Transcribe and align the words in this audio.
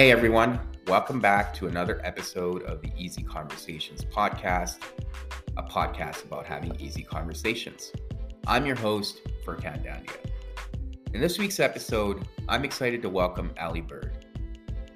Hey 0.00 0.12
everyone, 0.12 0.58
welcome 0.86 1.20
back 1.20 1.52
to 1.52 1.66
another 1.66 2.00
episode 2.02 2.62
of 2.62 2.80
the 2.80 2.90
Easy 2.96 3.22
Conversations 3.22 4.02
podcast, 4.02 4.78
a 5.58 5.62
podcast 5.62 6.24
about 6.24 6.46
having 6.46 6.74
easy 6.80 7.02
conversations. 7.02 7.92
I'm 8.46 8.64
your 8.64 8.76
host, 8.76 9.20
Furkan 9.44 9.84
Dandia. 9.84 10.16
In 11.12 11.20
this 11.20 11.38
week's 11.38 11.60
episode, 11.60 12.26
I'm 12.48 12.64
excited 12.64 13.02
to 13.02 13.10
welcome 13.10 13.52
Ali 13.60 13.82
Bird. 13.82 14.24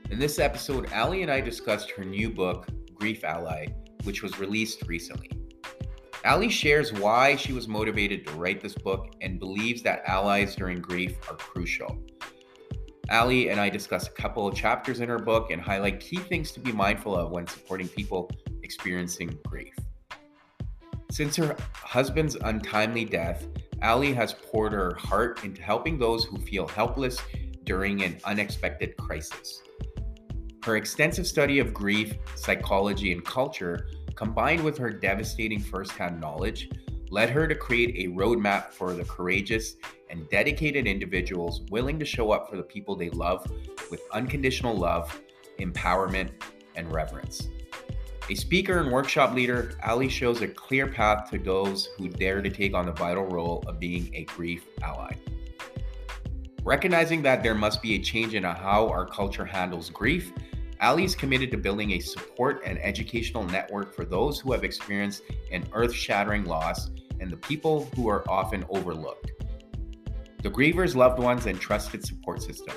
In 0.08 0.18
this 0.18 0.38
episode, 0.38 0.90
Ali 0.94 1.20
and 1.20 1.30
I 1.30 1.42
discussed 1.42 1.90
her 1.90 2.02
new 2.02 2.30
book, 2.30 2.66
Grief 2.94 3.24
Ally, 3.24 3.66
which 4.04 4.22
was 4.22 4.40
released 4.40 4.88
recently. 4.88 5.30
Ali 6.24 6.48
shares 6.48 6.94
why 6.94 7.36
she 7.36 7.52
was 7.52 7.68
motivated 7.68 8.26
to 8.26 8.32
write 8.36 8.62
this 8.62 8.74
book 8.74 9.12
and 9.20 9.38
believes 9.38 9.82
that 9.82 10.02
allies 10.06 10.56
during 10.56 10.80
grief 10.80 11.18
are 11.28 11.36
crucial. 11.36 12.02
Ali 13.10 13.50
and 13.50 13.60
I 13.60 13.68
discuss 13.68 14.08
a 14.08 14.10
couple 14.10 14.46
of 14.46 14.54
chapters 14.54 15.00
in 15.00 15.08
her 15.08 15.18
book 15.18 15.50
and 15.50 15.60
highlight 15.60 16.00
key 16.00 16.16
things 16.16 16.52
to 16.52 16.60
be 16.60 16.72
mindful 16.72 17.16
of 17.16 17.30
when 17.30 17.46
supporting 17.46 17.88
people 17.88 18.30
experiencing 18.62 19.38
grief. 19.46 19.74
Since 21.10 21.36
her 21.36 21.56
husband's 21.74 22.34
untimely 22.36 23.04
death, 23.04 23.46
Ali 23.82 24.12
has 24.14 24.32
poured 24.32 24.72
her 24.72 24.94
heart 24.94 25.44
into 25.44 25.62
helping 25.62 25.98
those 25.98 26.24
who 26.24 26.38
feel 26.38 26.66
helpless 26.66 27.20
during 27.64 28.02
an 28.02 28.18
unexpected 28.24 28.96
crisis. 28.96 29.62
Her 30.64 30.76
extensive 30.76 31.26
study 31.26 31.58
of 31.58 31.74
grief, 31.74 32.14
psychology, 32.36 33.12
and 33.12 33.24
culture, 33.24 33.88
combined 34.14 34.64
with 34.64 34.78
her 34.78 34.90
devastating 34.90 35.60
firsthand 35.60 36.20
knowledge, 36.20 36.70
led 37.10 37.28
her 37.30 37.46
to 37.46 37.54
create 37.54 38.06
a 38.06 38.12
roadmap 38.12 38.72
for 38.72 38.94
the 38.94 39.04
courageous 39.04 39.76
and 40.14 40.28
dedicated 40.30 40.86
individuals 40.86 41.62
willing 41.70 41.98
to 41.98 42.04
show 42.04 42.30
up 42.30 42.48
for 42.48 42.56
the 42.56 42.62
people 42.62 42.94
they 42.94 43.10
love 43.10 43.44
with 43.90 44.00
unconditional 44.12 44.74
love, 44.74 45.20
empowerment, 45.58 46.30
and 46.76 46.90
reverence. 46.92 47.48
A 48.30 48.34
speaker 48.36 48.78
and 48.78 48.92
workshop 48.92 49.34
leader, 49.34 49.72
Ali 49.84 50.08
shows 50.08 50.40
a 50.40 50.46
clear 50.46 50.86
path 50.86 51.30
to 51.30 51.38
those 51.38 51.88
who 51.98 52.08
dare 52.08 52.40
to 52.40 52.48
take 52.48 52.74
on 52.74 52.86
the 52.86 52.92
vital 52.92 53.24
role 53.24 53.64
of 53.66 53.80
being 53.80 54.14
a 54.14 54.24
grief 54.24 54.64
ally. 54.82 55.14
Recognizing 56.62 57.20
that 57.22 57.42
there 57.42 57.54
must 57.54 57.82
be 57.82 57.96
a 57.96 57.98
change 57.98 58.34
in 58.34 58.44
how 58.44 58.88
our 58.88 59.06
culture 59.06 59.44
handles 59.44 59.90
grief, 59.90 60.32
Ali 60.80 61.04
is 61.04 61.16
committed 61.16 61.50
to 61.50 61.58
building 61.58 61.92
a 61.92 61.98
support 61.98 62.62
and 62.64 62.78
educational 62.78 63.42
network 63.42 63.94
for 63.94 64.04
those 64.04 64.38
who 64.38 64.52
have 64.52 64.64
experienced 64.64 65.22
an 65.50 65.66
earth 65.72 65.92
shattering 65.92 66.44
loss 66.44 66.90
and 67.20 67.30
the 67.30 67.36
people 67.36 67.90
who 67.96 68.08
are 68.08 68.28
often 68.30 68.64
overlooked. 68.68 69.33
The 70.44 70.50
griever's 70.50 70.94
loved 70.94 71.18
ones 71.18 71.46
and 71.46 71.58
trusted 71.58 72.04
support 72.04 72.42
system. 72.42 72.76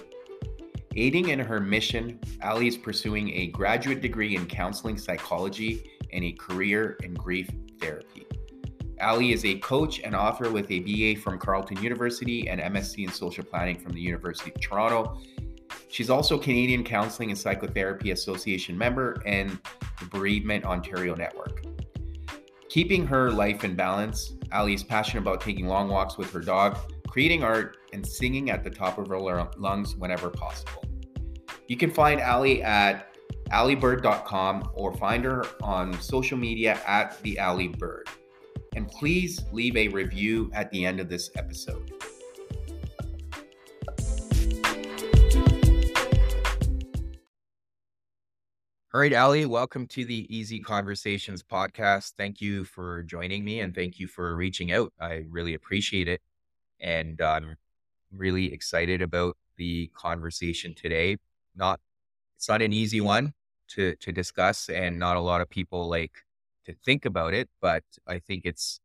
Aiding 0.96 1.28
in 1.28 1.40
her 1.40 1.60
mission, 1.60 2.18
Ali 2.42 2.70
is 2.70 2.78
pursuing 2.78 3.30
a 3.34 3.48
graduate 3.48 4.00
degree 4.00 4.38
in 4.38 4.46
counseling 4.46 4.98
psychology 4.98 6.00
and 6.14 6.23
a 6.23 6.32
career 6.32 6.95
in 7.04 7.14
grief 7.14 7.50
therapy. 7.82 8.26
Ali 9.02 9.34
is 9.34 9.44
a 9.44 9.60
coach 9.60 10.00
and 10.00 10.16
author 10.16 10.50
with 10.50 10.72
a 10.72 10.80
BA 10.80 11.20
from 11.20 11.38
Carleton 11.38 11.84
University 11.84 12.48
and 12.48 12.62
MSc 12.62 13.06
in 13.06 13.12
social 13.12 13.44
planning 13.44 13.78
from 13.78 13.92
the 13.92 14.00
University 14.00 14.52
of 14.56 14.62
Toronto. 14.62 15.20
She's 15.90 16.10
also 16.10 16.38
Canadian 16.38 16.86
Counseling 16.86 17.32
and 17.32 17.38
Psychotherapy 17.38 18.12
Association 18.12 18.78
member 18.78 19.22
and 19.26 19.60
the 20.00 20.06
Bereavement 20.06 20.64
Ontario 20.64 21.16
Network. 21.16 21.66
Keeping 22.70 23.06
her 23.08 23.30
life 23.30 23.66
in 23.66 23.76
balance, 23.76 24.36
Ali 24.54 24.73
is 24.73 24.84
passionate 24.84 25.22
about 25.22 25.42
taking 25.42 25.68
long 25.68 25.90
walks 25.90 26.18
with 26.18 26.32
her 26.32 26.40
dog, 26.40 26.78
creating 27.18 27.44
art, 27.44 27.78
and 27.94 28.06
singing 28.06 28.52
at 28.52 28.64
the 28.64 28.70
top 28.70 29.00
of 29.00 29.08
her 29.08 29.18
lungs 29.58 29.96
whenever 29.96 30.30
possible. 30.30 30.84
You 31.68 31.76
can 31.76 31.90
find 31.90 32.22
Ali 32.22 32.62
at 32.62 33.08
alibird.com 33.50 34.70
or 34.76 34.94
find 34.98 35.26
her 35.26 35.44
on 35.64 36.00
social 36.00 36.38
media 36.38 36.80
at 36.86 37.20
the 37.23 37.39
Ali 37.39 37.70
Bird. 37.70 38.08
And 38.76 38.88
please 38.88 39.44
leave 39.52 39.76
a 39.76 39.88
review 39.88 40.52
at 40.54 40.70
the 40.70 40.86
end 40.86 41.00
of 41.00 41.10
this 41.10 41.32
episode. 41.36 41.92
All 48.94 49.02
right, 49.02 49.14
Ali, 49.16 49.48
welcome 49.48 49.88
to 49.88 50.05
the 50.05 50.28
Easy 50.30 50.60
Conversations 50.60 51.42
podcast. 51.42 52.14
Thank 52.16 52.42
you 52.42 52.64
for 52.64 53.02
joining 53.02 53.44
me 53.44 53.61
and 53.61 53.73
thank 53.73 53.99
you 53.99 54.05
for 54.05 54.36
reaching 54.36 54.72
out. 54.72 54.94
I 54.99 55.23
really 55.28 55.55
appreciate 55.55 56.08
it. 56.08 56.22
And 56.80 57.20
I'm 57.21 57.58
really 58.11 58.54
excited 58.54 59.02
about 59.02 59.38
the 59.58 59.92
conversation 59.95 60.73
today. 60.76 61.17
Not 61.55 61.80
it's 62.36 62.48
not 62.48 62.61
an 62.61 62.73
easy 62.73 63.02
one 63.02 63.33
to 63.70 63.95
to 63.95 64.11
discuss 64.11 64.70
and 64.70 64.99
not 64.99 65.17
a 65.17 65.20
lot 65.20 65.42
of 65.42 65.49
people 65.49 65.89
like 65.89 66.23
to 66.66 66.73
think 66.86 67.05
about 67.05 67.33
it 67.33 67.49
but 67.61 67.83
i 68.08 68.20
think 68.20 68.45
it's 68.45 68.80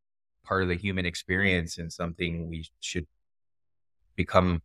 part 0.45 0.63
of 0.63 0.69
the 0.69 0.75
human 0.75 1.05
experience 1.05 1.79
and 1.79 1.93
something 1.93 2.49
we 2.49 2.65
should 2.81 3.07
become 4.17 4.63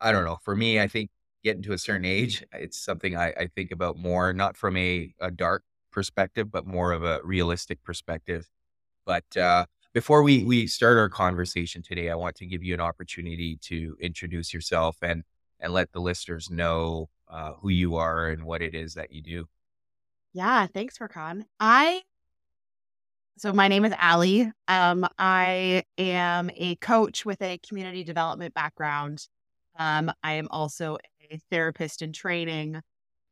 i 0.00 0.12
don't 0.12 0.24
know 0.24 0.38
for 0.42 0.54
me 0.54 0.78
i 0.80 0.86
think 0.86 1.10
getting 1.42 1.62
to 1.62 1.72
a 1.72 1.78
certain 1.78 2.04
age 2.04 2.44
it's 2.52 2.78
something 2.78 3.16
i, 3.16 3.28
I 3.30 3.48
think 3.54 3.72
about 3.72 3.98
more 3.98 4.32
not 4.32 4.56
from 4.56 4.76
a, 4.76 5.12
a 5.20 5.30
dark 5.30 5.64
perspective 5.96 6.52
but 6.52 6.66
more 6.66 6.92
of 6.92 7.02
a 7.02 7.20
realistic 7.24 7.82
perspective. 7.82 8.50
But 9.06 9.24
uh, 9.34 9.64
before 9.96 10.22
we 10.22 10.44
we 10.44 10.66
start 10.66 10.98
our 10.98 11.08
conversation 11.08 11.80
today 11.80 12.10
i 12.10 12.14
want 12.14 12.36
to 12.36 12.44
give 12.44 12.62
you 12.62 12.74
an 12.74 12.80
opportunity 12.80 13.56
to 13.62 13.96
introduce 13.98 14.52
yourself 14.52 14.98
and 15.00 15.22
and 15.60 15.72
let 15.72 15.92
the 15.92 16.00
listeners 16.00 16.50
know 16.50 17.08
uh, 17.28 17.52
who 17.60 17.68
you 17.68 17.96
are 17.96 18.28
and 18.28 18.44
what 18.44 18.62
it 18.62 18.74
is 18.74 18.94
that 18.94 19.12
you 19.12 19.22
do. 19.22 19.48
Yeah, 20.32 20.66
thanks, 20.66 20.98
Furkan. 20.98 21.44
I 21.58 22.02
so 23.38 23.52
my 23.52 23.68
name 23.68 23.84
is 23.84 23.92
Ali. 24.00 24.50
Um, 24.66 25.06
I 25.18 25.84
am 25.98 26.50
a 26.56 26.76
coach 26.76 27.26
with 27.26 27.42
a 27.42 27.58
community 27.58 28.02
development 28.02 28.54
background. 28.54 29.26
Um, 29.78 30.10
I 30.22 30.34
am 30.34 30.48
also 30.50 30.96
a 31.30 31.38
therapist 31.50 32.00
in 32.00 32.12
training. 32.12 32.80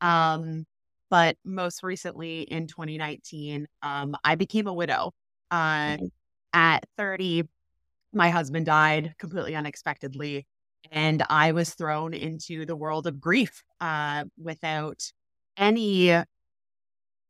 Um, 0.02 0.66
but 1.08 1.36
most 1.44 1.82
recently 1.82 2.42
in 2.42 2.66
2019, 2.66 3.66
um, 3.82 4.14
I 4.24 4.34
became 4.34 4.66
a 4.66 4.74
widow. 4.74 5.12
Uh, 5.50 5.96
at 6.54 6.86
30, 6.96 7.44
my 8.14 8.30
husband 8.30 8.64
died 8.64 9.14
completely 9.18 9.54
unexpectedly 9.54 10.46
and 10.90 11.22
I 11.28 11.52
was 11.52 11.74
thrown 11.74 12.14
into 12.14 12.66
the 12.66 12.76
world 12.76 13.06
of 13.06 13.20
grief 13.20 13.62
uh, 13.80 14.24
without 14.40 15.10
any 15.56 16.22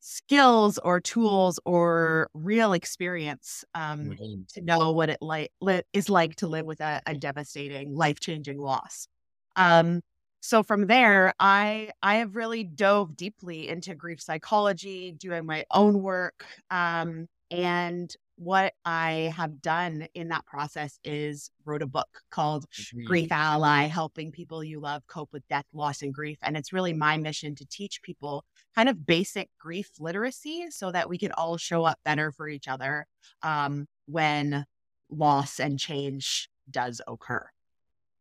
skills 0.00 0.78
or 0.78 1.00
tools 1.00 1.58
or 1.64 2.28
real 2.34 2.74
experience 2.74 3.64
um, 3.74 4.10
mm-hmm. 4.10 4.42
to 4.48 4.60
know 4.60 4.92
what 4.92 5.08
it 5.08 5.18
like 5.20 5.50
li- 5.60 5.82
is 5.92 6.10
like 6.10 6.36
to 6.36 6.46
live 6.46 6.66
with 6.66 6.80
a, 6.80 7.00
a 7.06 7.14
devastating, 7.14 7.94
life 7.94 8.20
changing 8.20 8.58
loss. 8.58 9.08
Um, 9.56 10.02
so 10.40 10.62
from 10.62 10.88
there, 10.88 11.32
I 11.40 11.90
I 12.02 12.16
have 12.16 12.36
really 12.36 12.64
dove 12.64 13.16
deeply 13.16 13.68
into 13.68 13.94
grief 13.94 14.20
psychology, 14.20 15.12
doing 15.12 15.46
my 15.46 15.64
own 15.70 16.02
work, 16.02 16.44
um, 16.70 17.28
and 17.50 18.14
what 18.36 18.74
I 18.84 19.32
have 19.36 19.62
done 19.62 20.08
in 20.14 20.28
that 20.28 20.46
process 20.46 20.98
is 21.04 21.50
wrote 21.64 21.82
a 21.82 21.86
book 21.86 22.08
called 22.30 22.66
mm-hmm. 22.70 23.04
Grief 23.04 23.30
Ally, 23.30 23.86
helping 23.86 24.32
people 24.32 24.64
you 24.64 24.80
love 24.80 25.06
cope 25.06 25.32
with 25.32 25.46
death, 25.48 25.66
loss, 25.72 26.02
and 26.02 26.12
grief. 26.12 26.38
And 26.42 26.56
it's 26.56 26.72
really 26.72 26.92
my 26.92 27.16
mission 27.16 27.54
to 27.56 27.66
teach 27.66 28.02
people 28.02 28.44
kind 28.74 28.88
of 28.88 29.06
basic 29.06 29.50
grief 29.58 29.90
literacy 29.98 30.66
so 30.70 30.90
that 30.92 31.08
we 31.08 31.18
can 31.18 31.32
all 31.32 31.56
show 31.56 31.84
up 31.84 31.98
better 32.04 32.32
for 32.32 32.48
each 32.48 32.68
other 32.68 33.06
um, 33.42 33.86
when 34.06 34.66
loss 35.10 35.60
and 35.60 35.78
change 35.78 36.48
does 36.70 37.00
occur. 37.06 37.46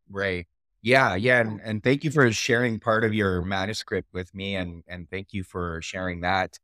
Right. 0.09 0.47
Yeah, 0.83 1.15
yeah, 1.15 1.39
and, 1.39 1.61
and 1.63 1.81
thank 1.81 2.03
you 2.03 2.11
for 2.11 2.29
sharing 2.33 2.77
part 2.77 3.05
of 3.05 3.13
your 3.13 3.41
manuscript 3.41 4.09
with 4.11 4.35
me, 4.35 4.55
and 4.55 4.83
and 4.85 5.09
thank 5.09 5.31
you 5.31 5.41
for 5.41 5.81
sharing 5.81 6.19
that. 6.21 6.59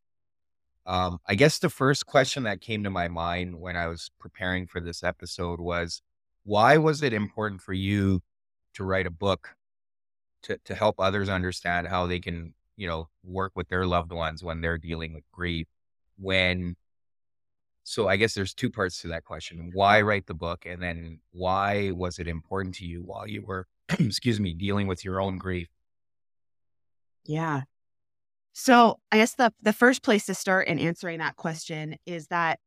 Um, 0.90 1.20
I 1.28 1.36
guess 1.36 1.60
the 1.60 1.70
first 1.70 2.08
question 2.08 2.44
that 2.44 2.62
came 2.62 2.84
to 2.84 2.90
my 2.90 3.08
mind 3.08 3.60
when 3.60 3.78
I 3.78 3.86
was 3.86 4.10
preparing 4.20 4.66
for 4.66 4.82
this 4.82 5.04
episode 5.04 5.60
was 5.60 6.02
why 6.46 6.78
was 6.78 7.04
it 7.04 7.14
important 7.14 7.62
for 7.62 7.74
you 7.74 8.24
to 8.74 8.84
write 8.84 9.06
a 9.06 9.12
book 9.12 9.50
to, 10.44 10.58
to 10.66 10.74
help 10.74 10.96
others 10.98 11.30
understand 11.30 11.88
how 11.88 12.08
they 12.08 12.20
can, 12.20 12.56
you 12.76 12.88
know, 12.88 13.08
work 13.24 13.52
with 13.56 13.68
their 13.70 13.86
loved 13.86 14.12
ones 14.12 14.44
when 14.44 14.62
they're 14.62 14.80
dealing 14.80 15.14
with 15.14 15.32
grief? 15.32 15.68
When, 16.18 16.76
so 17.84 18.08
I 18.08 18.18
guess 18.18 18.34
there's 18.34 18.56
two 18.56 18.72
parts 18.72 19.00
to 19.04 19.10
that 19.10 19.26
question. 19.26 19.70
Why 19.72 20.02
write 20.02 20.26
the 20.26 20.34
book? 20.34 20.66
And 20.66 20.82
then 20.82 21.20
why 21.34 21.92
was 21.92 22.18
it 22.18 22.28
important 22.28 22.74
to 22.76 22.86
you 22.86 23.04
while 23.04 23.28
you 23.28 23.44
were, 23.46 23.68
excuse 23.90 24.40
me, 24.40 24.56
dealing 24.56 24.88
with 24.88 25.06
your 25.06 25.22
own 25.22 25.38
grief? 25.38 25.68
Yeah. 27.26 27.62
So 28.62 29.00
I 29.10 29.16
guess 29.16 29.36
the 29.36 29.54
the 29.62 29.72
first 29.72 30.04
place 30.04 30.26
to 30.26 30.34
start 30.34 30.68
in 30.68 30.80
answering 30.80 31.20
that 31.20 31.38
question 31.38 31.96
is 32.06 32.28
that 32.28 32.60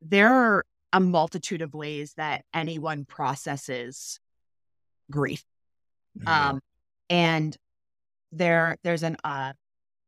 there 0.00 0.32
are 0.32 0.64
a 0.90 1.00
multitude 1.00 1.60
of 1.60 1.74
ways 1.74 2.14
that 2.16 2.46
anyone 2.54 3.04
processes 3.04 4.20
grief. 5.10 5.44
Mm-hmm. 6.18 6.28
Um, 6.28 6.60
and 7.10 7.54
there 8.32 8.78
there's 8.84 9.02
an 9.02 9.18
uh 9.22 9.52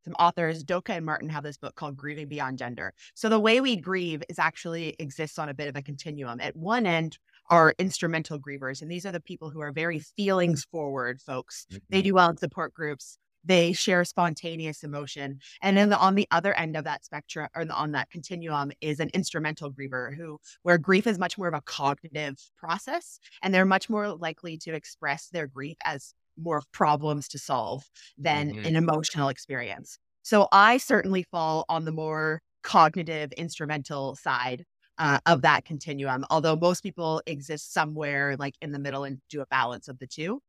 some 0.06 0.14
authors, 0.14 0.64
Doka 0.64 0.94
and 0.94 1.04
Martin, 1.04 1.28
have 1.28 1.44
this 1.44 1.58
book 1.58 1.74
called 1.74 1.98
Grieving 1.98 2.28
Beyond 2.28 2.56
Gender. 2.56 2.94
So 3.12 3.28
the 3.28 3.38
way 3.38 3.60
we 3.60 3.76
grieve 3.76 4.22
is 4.30 4.38
actually 4.38 4.96
exists 4.98 5.38
on 5.38 5.50
a 5.50 5.54
bit 5.54 5.68
of 5.68 5.76
a 5.76 5.82
continuum. 5.82 6.40
At 6.40 6.56
one 6.56 6.86
end 6.86 7.18
are 7.50 7.74
instrumental 7.78 8.38
grievers, 8.40 8.80
and 8.80 8.90
these 8.90 9.04
are 9.04 9.12
the 9.12 9.20
people 9.20 9.50
who 9.50 9.60
are 9.60 9.70
very 9.70 9.98
feelings 9.98 10.64
forward 10.64 11.20
folks. 11.20 11.66
Mm-hmm. 11.70 11.78
They 11.90 12.00
do 12.00 12.14
well 12.14 12.30
in 12.30 12.38
support 12.38 12.72
groups. 12.72 13.18
They 13.44 13.72
share 13.72 14.04
spontaneous 14.04 14.82
emotion. 14.82 15.38
And 15.62 15.76
then 15.76 15.90
the, 15.90 15.98
on 15.98 16.14
the 16.14 16.28
other 16.30 16.54
end 16.54 16.76
of 16.76 16.84
that 16.84 17.04
spectrum 17.04 17.48
or 17.54 17.64
on 17.70 17.92
that 17.92 18.10
continuum 18.10 18.72
is 18.80 19.00
an 19.00 19.10
instrumental 19.14 19.72
griever 19.72 20.14
who, 20.14 20.38
where 20.62 20.78
grief 20.78 21.06
is 21.06 21.18
much 21.18 21.38
more 21.38 21.48
of 21.48 21.54
a 21.54 21.62
cognitive 21.62 22.36
process 22.56 23.18
and 23.42 23.54
they're 23.54 23.64
much 23.64 23.88
more 23.88 24.08
likely 24.08 24.58
to 24.58 24.74
express 24.74 25.28
their 25.28 25.46
grief 25.46 25.76
as 25.84 26.14
more 26.36 26.62
problems 26.72 27.28
to 27.28 27.38
solve 27.38 27.84
than 28.18 28.50
mm-hmm. 28.50 28.66
an 28.66 28.76
emotional 28.76 29.28
experience. 29.28 29.98
So 30.22 30.48
I 30.52 30.76
certainly 30.76 31.22
fall 31.22 31.64
on 31.68 31.84
the 31.84 31.92
more 31.92 32.42
cognitive, 32.62 33.32
instrumental 33.32 34.16
side 34.16 34.64
uh, 34.98 35.18
of 35.24 35.42
that 35.42 35.64
continuum, 35.64 36.26
although 36.28 36.56
most 36.56 36.82
people 36.82 37.22
exist 37.26 37.72
somewhere 37.72 38.36
like 38.38 38.54
in 38.60 38.72
the 38.72 38.78
middle 38.78 39.04
and 39.04 39.18
do 39.30 39.40
a 39.40 39.46
balance 39.46 39.88
of 39.88 39.98
the 39.98 40.06
two. 40.06 40.40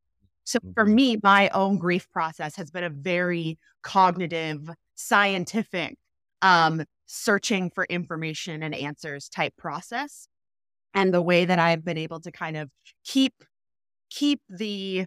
So 0.44 0.58
for 0.74 0.84
mm-hmm. 0.84 0.94
me, 0.94 1.16
my 1.22 1.48
own 1.50 1.78
grief 1.78 2.10
process 2.10 2.56
has 2.56 2.70
been 2.70 2.84
a 2.84 2.90
very 2.90 3.58
cognitive, 3.82 4.68
scientific, 4.94 5.96
um, 6.40 6.84
searching 7.06 7.70
for 7.70 7.84
information 7.84 8.62
and 8.62 8.74
answers 8.74 9.28
type 9.28 9.54
process. 9.56 10.26
And 10.94 11.12
the 11.12 11.22
way 11.22 11.44
that 11.44 11.58
I've 11.58 11.84
been 11.84 11.98
able 11.98 12.20
to 12.20 12.32
kind 12.32 12.56
of 12.56 12.70
keep 13.04 13.32
keep 14.10 14.42
the 14.50 15.06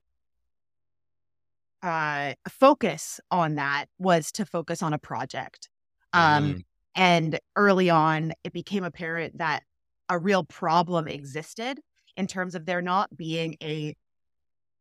uh, 1.83 2.33
focus 2.49 3.19
on 3.29 3.55
that 3.55 3.85
was 3.99 4.31
to 4.31 4.45
focus 4.45 4.81
on 4.81 4.93
a 4.93 4.97
project. 4.97 5.69
Um, 6.13 6.49
mm-hmm. 6.49 6.59
And 6.95 7.39
early 7.55 7.89
on, 7.89 8.33
it 8.43 8.53
became 8.53 8.83
apparent 8.83 9.37
that 9.37 9.61
a 10.09 10.17
real 10.17 10.43
problem 10.43 11.07
existed 11.07 11.79
in 12.17 12.25
terms 12.25 12.55
of 12.55 12.65
there 12.65 12.81
not 12.81 13.15
being 13.15 13.57
a 13.61 13.95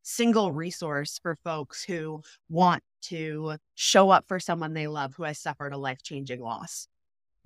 single 0.05 0.53
resource 0.53 1.19
for 1.21 1.37
folks 1.43 1.83
who 1.83 2.23
want 2.49 2.83
to 3.03 3.56
show 3.75 4.11
up 4.11 4.27
for 4.29 4.39
someone 4.39 4.75
they 4.75 4.87
love 4.87 5.15
who 5.17 5.25
has 5.25 5.39
suffered 5.39 5.73
a 5.73 5.79
life 5.79 6.03
changing 6.03 6.41
loss. 6.41 6.87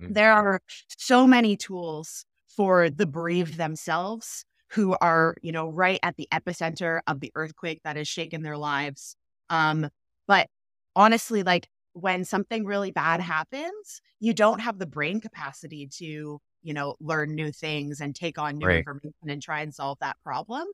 Mm-hmm. 0.01 0.13
There 0.13 0.33
are 0.33 0.61
so 0.89 1.27
many 1.27 1.57
tools 1.57 2.27
for 2.47 2.91
the 2.91 3.07
bereaved 3.07 3.57
themselves 3.57 4.45
who 4.73 4.95
are, 5.01 5.35
you 5.41 5.53
know, 5.53 5.71
right 5.71 5.99
at 6.03 6.17
the 6.17 6.29
epicenter 6.33 7.01
of 7.07 7.21
the 7.21 7.33
earthquake 7.35 7.81
that 7.85 7.97
has 7.97 8.07
shaken 8.07 8.43
their 8.43 8.59
lives 8.59 9.17
um, 9.51 9.89
but 10.27 10.49
honestly, 10.95 11.43
like 11.43 11.69
when 11.93 12.25
something 12.25 12.65
really 12.65 12.91
bad 12.91 13.21
happens, 13.21 14.01
you 14.21 14.35
don't 14.35 14.61
have 14.61 14.79
the 14.79 14.87
brain 14.87 15.21
capacity 15.21 15.89
to, 15.99 16.41
you 16.63 16.75
know, 16.75 16.97
learn 17.01 17.35
new 17.35 17.51
things 17.51 18.01
and 18.01 18.15
take 18.15 18.39
on 18.39 18.59
new 18.59 18.67
right. 18.67 18.79
information 18.79 19.29
and 19.29 19.43
try 19.43 19.61
and 19.61 19.75
solve 19.75 19.99
that 20.01 20.17
problem. 20.23 20.67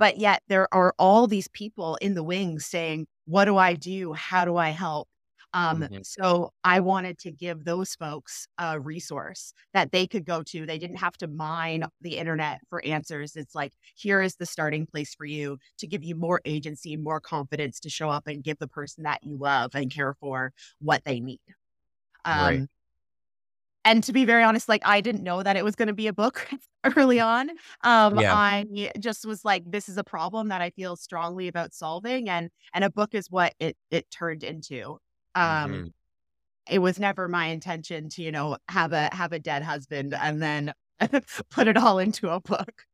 But 0.00 0.16
yet 0.16 0.42
there 0.48 0.66
are 0.74 0.94
all 0.98 1.28
these 1.28 1.46
people 1.48 1.96
in 2.00 2.14
the 2.14 2.24
wings 2.24 2.66
saying, 2.66 3.06
What 3.26 3.44
do 3.44 3.56
I 3.58 3.74
do? 3.74 4.14
How 4.14 4.44
do 4.46 4.56
I 4.56 4.70
help? 4.70 5.08
Um, 5.52 5.82
mm-hmm. 5.82 5.98
So 6.02 6.52
I 6.64 6.80
wanted 6.80 7.18
to 7.18 7.30
give 7.30 7.64
those 7.64 7.94
folks 7.96 8.46
a 8.56 8.80
resource 8.80 9.52
that 9.74 9.92
they 9.92 10.06
could 10.06 10.24
go 10.24 10.42
to. 10.44 10.64
They 10.64 10.78
didn't 10.78 10.96
have 10.96 11.16
to 11.18 11.26
mine 11.28 11.84
the 12.00 12.16
internet 12.16 12.60
for 12.70 12.82
answers. 12.84 13.36
It's 13.36 13.54
like, 13.54 13.72
here 13.94 14.22
is 14.22 14.36
the 14.36 14.46
starting 14.46 14.86
place 14.86 15.14
for 15.14 15.26
you 15.26 15.58
to 15.78 15.86
give 15.86 16.02
you 16.02 16.14
more 16.14 16.40
agency, 16.44 16.96
more 16.96 17.20
confidence 17.20 17.80
to 17.80 17.90
show 17.90 18.08
up 18.08 18.26
and 18.26 18.42
give 18.44 18.58
the 18.58 18.68
person 18.68 19.04
that 19.04 19.20
you 19.22 19.36
love 19.36 19.72
and 19.74 19.92
care 19.92 20.14
for 20.20 20.52
what 20.80 21.02
they 21.04 21.20
need. 21.20 21.40
Um, 22.24 22.40
right. 22.40 22.68
And 23.84 24.04
to 24.04 24.12
be 24.12 24.24
very 24.24 24.42
honest, 24.42 24.68
like 24.68 24.82
I 24.84 25.00
didn't 25.00 25.22
know 25.22 25.42
that 25.42 25.56
it 25.56 25.64
was 25.64 25.74
going 25.74 25.88
to 25.88 25.94
be 25.94 26.06
a 26.06 26.12
book 26.12 26.46
early 26.96 27.20
on. 27.20 27.50
Um, 27.82 28.18
yeah. 28.18 28.34
I 28.34 28.92
just 28.98 29.24
was 29.24 29.44
like, 29.44 29.64
this 29.66 29.88
is 29.88 29.96
a 29.96 30.04
problem 30.04 30.48
that 30.48 30.60
I 30.60 30.70
feel 30.70 30.96
strongly 30.96 31.48
about 31.48 31.72
solving, 31.72 32.28
and 32.28 32.50
and 32.74 32.84
a 32.84 32.90
book 32.90 33.14
is 33.14 33.30
what 33.30 33.54
it 33.58 33.76
it 33.90 34.10
turned 34.10 34.44
into. 34.44 34.98
Um, 35.34 35.72
mm-hmm. 35.72 35.86
It 36.68 36.78
was 36.80 36.98
never 36.98 37.26
my 37.26 37.46
intention 37.46 38.10
to, 38.10 38.22
you 38.22 38.32
know, 38.32 38.58
have 38.68 38.92
a 38.92 39.08
have 39.12 39.32
a 39.32 39.38
dead 39.38 39.62
husband 39.62 40.14
and 40.14 40.42
then 40.42 40.74
put 41.50 41.66
it 41.66 41.76
all 41.76 41.98
into 41.98 42.28
a 42.28 42.40
book. 42.40 42.84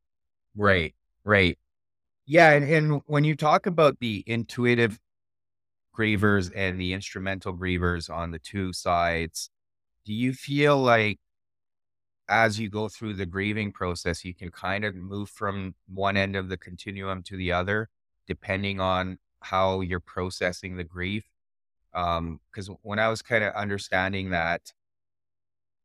Right, 0.57 0.95
right. 1.25 1.59
Yeah, 2.27 2.53
and, 2.53 2.69
and 2.69 3.03
when 3.07 3.25
you 3.25 3.37
talk 3.37 3.67
about 3.67 3.99
the 4.01 4.25
intuitive 4.27 4.99
grievers 5.97 6.51
and 6.55 6.81
the 6.81 6.93
instrumental 6.93 7.57
grievers 7.57 8.11
on 8.11 8.31
the 8.31 8.39
two 8.39 8.73
sides, 8.73 9.51
do 10.07 10.15
you 10.15 10.33
feel 10.33 10.79
like 10.79 11.19
as 12.29 12.59
you 12.59 12.71
go 12.71 12.89
through 12.89 13.15
the 13.15 13.27
grieving 13.27 13.73
process, 13.73 14.25
you 14.25 14.35
can 14.35 14.51
kind 14.51 14.85
of 14.85 14.95
move 14.95 15.29
from 15.29 15.75
one 15.93 16.17
end 16.17 16.37
of 16.37 16.49
the 16.49 16.57
continuum 16.57 17.23
to 17.25 17.37
the 17.37 17.53
other, 17.53 17.89
depending 18.27 18.81
on 18.81 19.19
how 19.41 19.81
you're 19.81 20.01
processing 20.01 20.77
the 20.77 20.85
grief? 20.85 21.25
Um, 21.93 22.41
because 22.51 22.71
when 22.83 22.99
I 22.99 23.09
was 23.09 23.21
kind 23.21 23.45
of 23.45 23.53
understanding 23.55 24.31
that, 24.31 24.73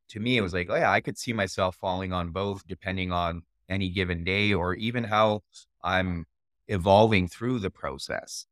to 0.10 0.20
me, 0.20 0.38
it 0.38 0.42
was 0.42 0.54
like, 0.54 0.68
oh 0.70 0.76
yeah, 0.76 0.92
I 0.92 1.02
could 1.02 1.18
see 1.18 1.34
myself 1.34 1.76
falling 1.76 2.14
on 2.14 2.30
both 2.30 2.68
depending 2.68 3.12
on 3.12 3.44
any 3.70 3.90
given 3.90 4.24
day 4.24 4.54
or 4.54 4.76
even 4.76 5.06
how 5.06 5.44
I'm 5.84 6.26
evolving 6.68 7.28
through 7.28 7.60
the 7.60 7.70
process. 7.70 8.46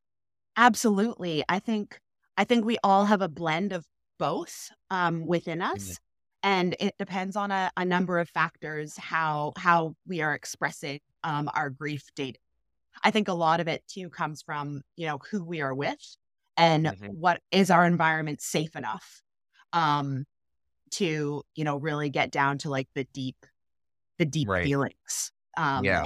Absolutely. 0.56 1.44
I 1.48 1.60
think 1.60 2.00
I 2.38 2.44
think 2.44 2.66
we 2.66 2.78
all 2.84 3.06
have 3.06 3.22
a 3.22 3.28
blend 3.28 3.74
of 3.74 3.86
both 4.20 4.70
um, 4.92 5.26
within 5.26 5.62
us. 5.62 5.84
Mm-hmm. 5.84 5.94
And 6.42 6.76
it 6.80 6.96
depends 6.98 7.36
on 7.36 7.52
a, 7.52 7.72
a, 7.76 7.84
number 7.84 8.18
of 8.18 8.30
factors 8.30 8.96
how 8.96 9.52
how 9.58 9.96
we 10.08 10.22
are 10.22 10.34
expressing 10.34 11.02
um, 11.24 11.50
our 11.54 11.70
grief 11.70 12.04
date. 12.16 12.38
I 13.04 13.12
think 13.12 13.28
a 13.28 13.34
lot 13.34 13.60
of 13.60 13.68
it 13.68 13.84
too 13.88 14.10
comes 14.10 14.42
from 14.42 14.82
you 14.96 15.08
know 15.08 15.20
who 15.32 15.44
we 15.44 15.62
are 15.62 15.74
with 15.74 15.98
and 16.60 16.86
mm-hmm. 16.86 17.08
what 17.08 17.42
is 17.52 17.72
our 17.72 17.86
environment 17.86 18.42
safe 18.42 18.76
enough 18.76 19.22
um 19.74 20.26
to 20.92 21.42
you 21.56 21.64
know 21.64 21.78
really 21.78 22.10
get 22.10 22.32
down 22.32 22.58
to 22.60 22.70
like 22.70 22.88
the 22.94 23.06
deep 23.14 23.38
the 24.18 24.26
deep 24.26 24.50
right. 24.50 24.64
feelings 24.64 25.32
um 25.58 25.84
yeah 25.84 26.04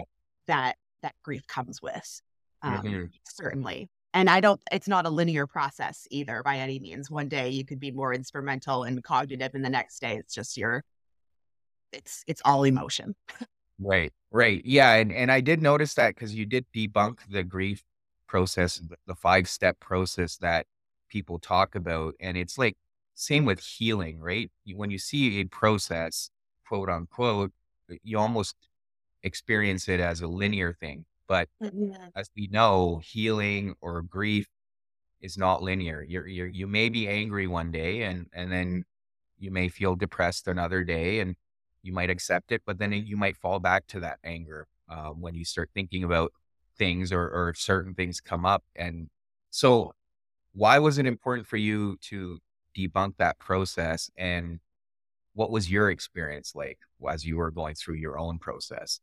that 0.48 0.76
that 1.02 1.16
grief 1.24 1.46
comes 1.48 1.82
with 1.82 2.22
um 2.62 2.78
mm-hmm. 2.78 3.06
certainly 3.24 3.90
and 4.14 4.30
i 4.30 4.40
don't 4.40 4.62
it's 4.72 4.88
not 4.88 5.06
a 5.06 5.10
linear 5.10 5.48
process 5.48 6.08
either 6.12 6.42
by 6.44 6.58
any 6.58 6.80
means 6.80 7.10
one 7.10 7.28
day 7.28 7.50
you 7.50 7.66
could 7.66 7.80
be 7.80 7.92
more 7.92 8.14
instrumental 8.14 8.84
and 8.84 9.04
cognitive 9.04 9.52
and 9.54 9.64
the 9.64 9.70
next 9.70 10.00
day 10.00 10.16
it's 10.18 10.34
just 10.34 10.58
your 10.58 10.84
it's 11.92 12.24
it's 12.28 12.42
all 12.46 12.64
emotion 12.64 13.16
right 13.80 14.14
right 14.32 14.62
yeah 14.66 14.94
and 14.94 15.12
and 15.12 15.32
i 15.32 15.42
did 15.42 15.62
notice 15.62 15.94
that 15.96 16.16
because 16.16 16.34
you 16.34 16.46
did 16.46 16.66
debunk 16.74 17.18
the 17.30 17.44
grief 17.44 17.84
process, 18.34 18.82
the 19.06 19.14
five 19.14 19.48
step 19.48 19.80
process 19.80 20.38
that 20.38 20.66
people 21.08 21.38
talk 21.38 21.76
about. 21.76 22.16
And 22.20 22.36
it's 22.36 22.58
like, 22.58 22.76
same 23.14 23.46
with 23.46 23.60
healing, 23.60 24.20
right? 24.20 24.50
When 24.74 24.90
you 24.90 24.98
see 24.98 25.40
a 25.40 25.44
process, 25.44 26.32
quote 26.68 26.90
unquote, 26.90 27.52
you 28.02 28.18
almost 28.18 28.56
experience 29.22 29.88
it 29.88 30.00
as 30.00 30.22
a 30.22 30.28
linear 30.28 30.74
thing. 30.74 31.06
But 31.28 31.50
mm-hmm. 31.62 31.94
as 32.16 32.30
we 32.36 32.48
know, 32.48 33.02
healing 33.04 33.76
or 33.82 34.02
grief 34.02 34.48
is 35.22 35.38
not 35.38 35.64
linear. 35.64 36.04
You're, 36.08 36.28
you're, 36.28 36.48
you 36.48 36.68
may 36.68 36.90
be 36.90 37.08
angry 37.08 37.48
one 37.48 37.72
day 37.72 38.04
and, 38.04 38.28
and 38.34 38.52
then 38.52 38.84
you 39.40 39.52
may 39.52 39.70
feel 39.70 39.96
depressed 39.96 40.48
another 40.48 40.84
day 40.84 41.20
and 41.20 41.36
you 41.82 41.94
might 41.94 42.10
accept 42.10 42.52
it, 42.52 42.62
but 42.66 42.78
then 42.78 42.92
you 42.92 43.18
might 43.18 43.38
fall 43.38 43.60
back 43.60 43.88
to 43.88 44.00
that 44.02 44.20
anger 44.24 44.68
uh, 44.90 45.10
when 45.10 45.36
you 45.36 45.46
start 45.46 45.70
thinking 45.74 46.04
about 46.04 46.32
things 46.78 47.12
or, 47.12 47.22
or 47.22 47.54
certain 47.56 47.94
things 47.94 48.22
come 48.22 48.46
up. 48.46 48.64
And 48.76 49.10
so, 49.50 49.94
why 50.54 50.80
was 50.80 50.98
it 50.98 51.06
important 51.06 51.48
for 51.48 51.58
you 51.58 51.98
to 52.10 52.40
debunk 52.78 53.18
that 53.18 53.40
process? 53.40 54.10
And 54.18 54.60
what 55.34 55.52
was 55.52 55.70
your 55.70 55.90
experience 55.90 56.54
like 56.56 56.80
as 57.10 57.26
you 57.26 57.38
were 57.38 57.52
going 57.52 57.76
through 57.76 57.96
your 57.96 58.18
own 58.18 58.40
process? 58.40 59.00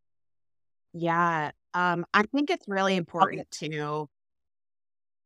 Yeah, 0.93 1.50
um, 1.75 2.05
I 2.12 2.23
think 2.25 2.50
it's 2.50 2.69
really 2.69 2.97
important 2.97 3.50
to 3.53 4.09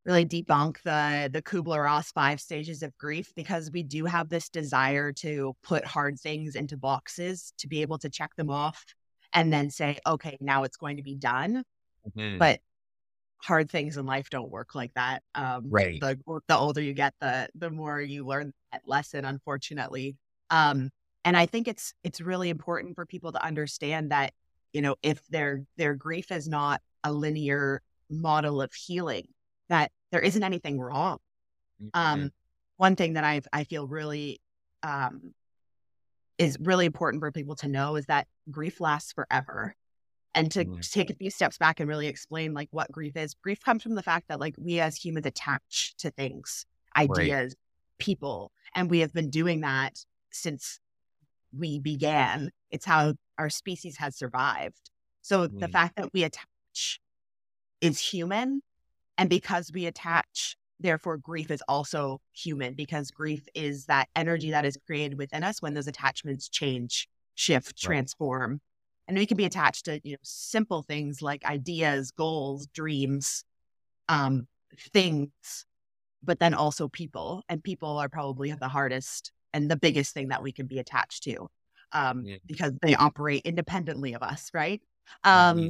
really 0.05 0.27
debunk 0.27 0.83
the 0.83 1.31
the 1.33 1.43
Kubler 1.43 1.85
Ross 1.85 2.13
five 2.13 2.41
stages 2.41 2.83
of 2.83 2.97
grief 2.99 3.33
because 3.35 3.71
we 3.71 3.83
do 3.83 4.05
have 4.05 4.29
this 4.29 4.49
desire 4.49 5.13
to 5.13 5.55
put 5.63 5.85
hard 5.85 6.21
things 6.21 6.57
into 6.57 6.77
boxes 6.77 7.53
to 7.59 7.69
be 7.69 7.83
able 7.83 7.99
to 7.99 8.11
check 8.11 8.35
them 8.37 8.51
off 8.51 8.85
and 9.33 9.53
then 9.53 9.71
say, 9.71 9.99
okay, 10.07 10.37
now 10.41 10.65
it's 10.65 10.77
going 10.77 10.99
to 10.99 11.03
be 11.03 11.17
done. 11.17 11.65
Mm-hmm. 12.17 12.39
But 12.39 12.61
hard 13.39 13.71
things 13.71 13.97
in 13.97 14.07
life 14.07 14.31
don't 14.31 14.51
work 14.51 14.75
like 14.75 14.93
that. 14.95 15.23
Um, 15.35 15.65
right. 15.69 16.01
The, 16.01 16.19
the 16.49 16.57
older 16.57 16.81
you 16.81 16.95
get, 16.95 17.15
the 17.21 17.49
the 17.55 17.71
more 17.71 18.01
you 18.01 18.27
learn 18.27 18.53
that 18.73 18.83
lesson. 18.87 19.25
Unfortunately, 19.25 20.17
um, 20.51 20.91
and 21.25 21.37
I 21.37 21.47
think 21.47 21.67
it's 21.67 21.95
it's 22.05 22.21
really 22.21 22.51
important 22.51 22.95
for 22.95 23.07
people 23.07 23.33
to 23.33 23.45
understand 23.45 24.11
that 24.13 24.33
you 24.75 24.83
know 24.83 24.97
if 25.03 25.27
their 25.29 25.65
their 25.79 25.95
grief 25.95 26.31
is 26.31 26.47
not 26.47 26.83
a 27.03 27.13
linear 27.13 27.81
model 28.11 28.61
of 28.61 28.75
healing, 28.75 29.29
that 29.71 29.91
there 30.13 30.21
isn't 30.21 30.43
anything 30.43 30.79
wrong 30.79 31.19
mm-hmm. 31.83 31.89
um, 31.95 32.31
one 32.77 32.97
thing 32.97 33.15
that 33.15 33.25
I 33.25 33.41
I 33.53 33.65
feel 33.65 33.87
really 33.87 34.41
um, 34.83 35.33
is 36.39 36.59
really 36.61 36.87
important 36.87 37.21
for 37.21 37.31
people 37.33 37.57
to 37.57 37.69
know 37.69 37.97
is 37.97 38.07
that 38.07 38.27
grief 38.51 38.81
lasts 38.81 39.13
forever. 39.13 39.75
And 40.37 40.51
to, 40.51 40.65
mm-hmm. 40.65 40.81
take 40.81 41.11
a 41.11 41.15
few 41.15 41.31
steps 41.31 41.59
back 41.59 41.79
and 41.79 41.89
really 41.89 42.09
explain 42.09 42.55
like 42.55 42.69
what 42.73 42.91
grief 42.91 43.17
is. 43.17 43.35
Grief 43.35 43.61
comes 43.61 43.85
from 43.85 43.95
the 43.95 44.03
fact 44.03 44.27
that 44.27 44.41
like 44.41 44.57
we 44.59 44.81
as 44.81 44.97
humans 44.97 45.27
attach 45.27 45.95
to 45.99 46.11
things, 46.11 46.67
ideas, 46.97 47.55
right. 47.55 48.01
people, 48.01 48.51
and 48.75 48.91
we 48.91 48.99
have 48.99 49.13
been 49.13 49.31
doing 49.31 49.61
that 49.61 50.05
since 50.33 50.81
we 51.57 51.79
began. 51.79 52.51
It's 52.73 52.85
how 52.85 53.15
our 53.39 53.51
species 53.51 53.97
has 53.99 54.17
survived. 54.17 54.91
So 55.23 55.47
mm-hmm. 55.47 55.59
the 55.59 55.69
fact 55.69 55.97
that 55.97 56.13
we 56.13 56.25
attach 56.25 57.01
is 57.81 57.99
human. 57.99 58.63
And 59.17 59.31
because 59.31 59.71
we 59.73 59.87
attach, 59.87 60.57
therefore 60.81 61.17
grief 61.17 61.51
is 61.51 61.63
also 61.69 62.21
human 62.33 62.75
because 62.75 63.11
grief 63.11 63.47
is 63.55 63.87
that 63.87 64.09
energy 64.17 64.51
that 64.51 64.65
is 64.65 64.79
created 64.87 65.19
within 65.19 65.45
us 65.45 65.63
when 65.63 65.75
those 65.75 65.87
attachments 65.87 66.49
change, 66.49 67.09
shift, 67.35 67.77
transform. 67.77 68.53
Right. 68.53 68.61
And 69.07 69.19
we 69.19 69.27
can 69.27 69.37
be 69.37 69.45
attached 69.45 69.85
to, 69.85 70.01
you 70.03 70.13
know, 70.13 70.19
simple 70.23 70.83
things 70.83 71.21
like 71.23 71.45
ideas, 71.45 72.11
goals, 72.11 72.67
dreams, 72.69 73.45
um, 74.09 74.49
things, 74.93 75.31
but 76.23 76.41
then 76.41 76.55
also 76.55 76.89
people. 76.89 77.43
And 77.49 77.63
people 77.63 77.99
are 77.99 78.09
probably 78.09 78.53
the 78.53 78.69
hardest 78.69 79.31
and 79.53 79.71
the 79.71 79.77
biggest 79.77 80.15
thing 80.15 80.29
that 80.29 80.43
we 80.43 80.53
can 80.53 80.67
be 80.67 80.79
attached 80.79 81.23
to 81.25 81.49
um, 81.95 82.25
yeah. 82.25 82.37
because 82.47 82.73
they 82.83 82.95
operate 82.95 83.43
independently 83.45 84.15
of 84.15 84.23
us, 84.23 84.51
right? 84.53 84.83
Um, 85.23 85.57
mm-hmm. 85.57 85.69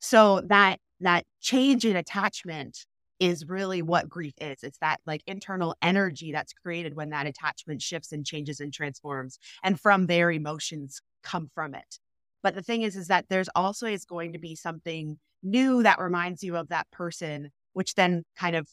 So 0.00 0.42
that 0.46 0.78
that 1.00 1.24
change 1.40 1.84
in 1.84 1.96
attachment 1.96 2.86
is 3.20 3.48
really 3.48 3.82
what 3.82 4.08
grief 4.08 4.34
is. 4.40 4.62
It's 4.62 4.78
that 4.78 5.00
like 5.06 5.22
internal 5.26 5.76
energy 5.82 6.32
that's 6.32 6.52
created 6.52 6.94
when 6.94 7.10
that 7.10 7.26
attachment 7.26 7.82
shifts 7.82 8.12
and 8.12 8.24
changes 8.24 8.60
and 8.60 8.72
transforms. 8.72 9.38
And 9.62 9.78
from 9.78 10.06
there, 10.06 10.30
emotions 10.30 11.00
come 11.22 11.50
from 11.54 11.74
it. 11.74 11.98
But 12.42 12.54
the 12.54 12.62
thing 12.62 12.82
is, 12.82 12.96
is 12.96 13.08
that 13.08 13.26
there's 13.28 13.48
also 13.54 13.86
is 13.86 14.04
going 14.04 14.32
to 14.34 14.38
be 14.38 14.54
something 14.56 15.18
new 15.42 15.82
that 15.82 15.98
reminds 15.98 16.42
you 16.42 16.56
of 16.56 16.68
that 16.68 16.90
person, 16.90 17.50
which 17.72 17.94
then 17.94 18.24
kind 18.36 18.56
of 18.56 18.68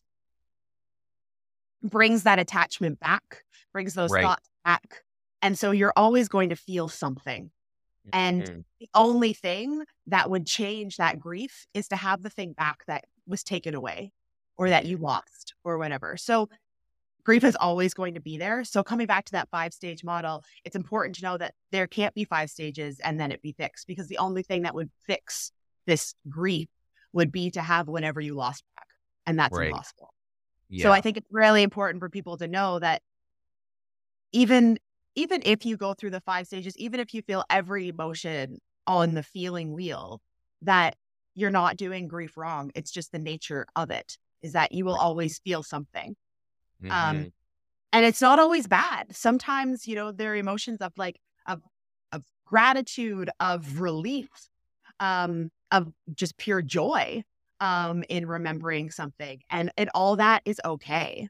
brings 1.83 2.23
that 2.23 2.39
attachment 2.39 2.99
back, 2.99 3.43
brings 3.71 3.93
those 3.93 4.11
right. 4.11 4.23
thoughts 4.23 4.49
back. 4.65 5.03
And 5.41 5.57
so 5.57 5.71
you're 5.71 5.93
always 5.95 6.27
going 6.27 6.49
to 6.49 6.55
feel 6.55 6.87
something. 6.87 7.51
And 8.13 8.43
mm-hmm. 8.43 8.59
the 8.79 8.89
only 8.95 9.33
thing 9.33 9.83
that 10.07 10.29
would 10.29 10.45
change 10.45 10.97
that 10.97 11.19
grief 11.19 11.67
is 11.73 11.87
to 11.89 11.95
have 11.95 12.23
the 12.23 12.29
thing 12.29 12.53
back 12.53 12.79
that 12.87 13.05
was 13.27 13.43
taken 13.43 13.75
away 13.75 14.11
or 14.57 14.69
that 14.69 14.85
you 14.85 14.97
lost 14.97 15.53
or 15.63 15.77
whatever. 15.77 16.17
So 16.17 16.49
grief 17.23 17.43
is 17.43 17.55
always 17.55 17.93
going 17.93 18.15
to 18.15 18.19
be 18.19 18.37
there. 18.37 18.63
So 18.63 18.83
coming 18.83 19.07
back 19.07 19.25
to 19.25 19.31
that 19.33 19.49
five 19.49 19.73
stage 19.73 20.03
model, 20.03 20.43
it's 20.65 20.75
important 20.75 21.15
to 21.17 21.23
know 21.23 21.37
that 21.37 21.53
there 21.71 21.87
can't 21.87 22.13
be 22.13 22.25
five 22.25 22.49
stages 22.49 22.99
and 23.03 23.19
then 23.19 23.31
it 23.31 23.41
be 23.41 23.53
fixed 23.53 23.87
because 23.87 24.07
the 24.07 24.17
only 24.17 24.43
thing 24.43 24.63
that 24.63 24.75
would 24.75 24.89
fix 25.05 25.51
this 25.85 26.15
grief 26.29 26.67
would 27.13 27.31
be 27.31 27.51
to 27.51 27.61
have 27.61 27.87
whenever 27.87 28.21
you 28.21 28.35
lost 28.35 28.63
back. 28.75 28.87
And 29.27 29.37
that's 29.37 29.55
right. 29.55 29.67
impossible. 29.67 30.13
Yeah. 30.69 30.83
So 30.83 30.91
I 30.91 31.01
think 31.01 31.17
it's 31.17 31.27
really 31.31 31.63
important 31.63 31.99
for 31.99 32.09
people 32.09 32.37
to 32.37 32.47
know 32.47 32.79
that 32.79 33.01
even 34.31 34.79
even 35.15 35.41
if 35.45 35.65
you 35.65 35.77
go 35.77 35.93
through 35.93 36.11
the 36.11 36.21
five 36.21 36.47
stages, 36.47 36.77
even 36.77 36.99
if 36.99 37.13
you 37.13 37.21
feel 37.21 37.43
every 37.49 37.89
emotion 37.89 38.59
on 38.87 39.13
the 39.13 39.23
feeling 39.23 39.73
wheel, 39.73 40.21
that 40.61 40.95
you're 41.35 41.49
not 41.49 41.77
doing 41.77 42.07
grief 42.07 42.37
wrong. 42.37 42.71
It's 42.75 42.91
just 42.91 43.11
the 43.11 43.19
nature 43.19 43.65
of 43.75 43.89
it 43.89 44.17
is 44.41 44.53
that 44.53 44.71
you 44.71 44.85
will 44.85 44.95
always 44.95 45.39
feel 45.39 45.63
something. 45.63 46.15
Um, 46.83 46.89
mm-hmm. 46.89 46.91
Um, 46.91 47.33
and 47.93 48.05
it's 48.05 48.21
not 48.21 48.39
always 48.39 48.67
bad. 48.67 49.15
Sometimes, 49.15 49.87
you 49.87 49.95
know, 49.95 50.11
there 50.11 50.31
are 50.31 50.35
emotions 50.35 50.81
of 50.81 50.93
like, 50.97 51.19
of, 51.45 51.61
of 52.11 52.23
gratitude, 52.45 53.29
of 53.39 53.79
relief, 53.79 54.29
um, 54.99 55.51
of 55.71 55.91
just 56.13 56.37
pure 56.37 56.61
joy, 56.61 57.23
um, 57.59 58.03
in 58.09 58.25
remembering 58.25 58.91
something. 58.91 59.41
And, 59.49 59.71
and 59.77 59.89
all 59.93 60.15
that 60.15 60.41
is 60.45 60.59
okay. 60.63 61.27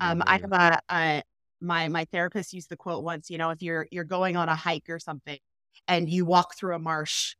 Um, 0.00 0.20
mm-hmm. 0.20 0.28
I 0.28 0.38
have 0.38 0.52
a, 0.52 0.80
a, 0.90 1.22
my 1.60 1.88
my 1.88 2.04
therapist 2.06 2.52
used 2.52 2.68
the 2.68 2.76
quote 2.76 3.02
once 3.02 3.30
you 3.30 3.38
know 3.38 3.50
if 3.50 3.62
you're 3.62 3.86
you're 3.90 4.04
going 4.04 4.36
on 4.36 4.48
a 4.48 4.54
hike 4.54 4.88
or 4.88 4.98
something 4.98 5.38
and 5.86 6.08
you 6.08 6.24
walk 6.24 6.56
through 6.56 6.74
a 6.74 6.78
marsh 6.78 7.34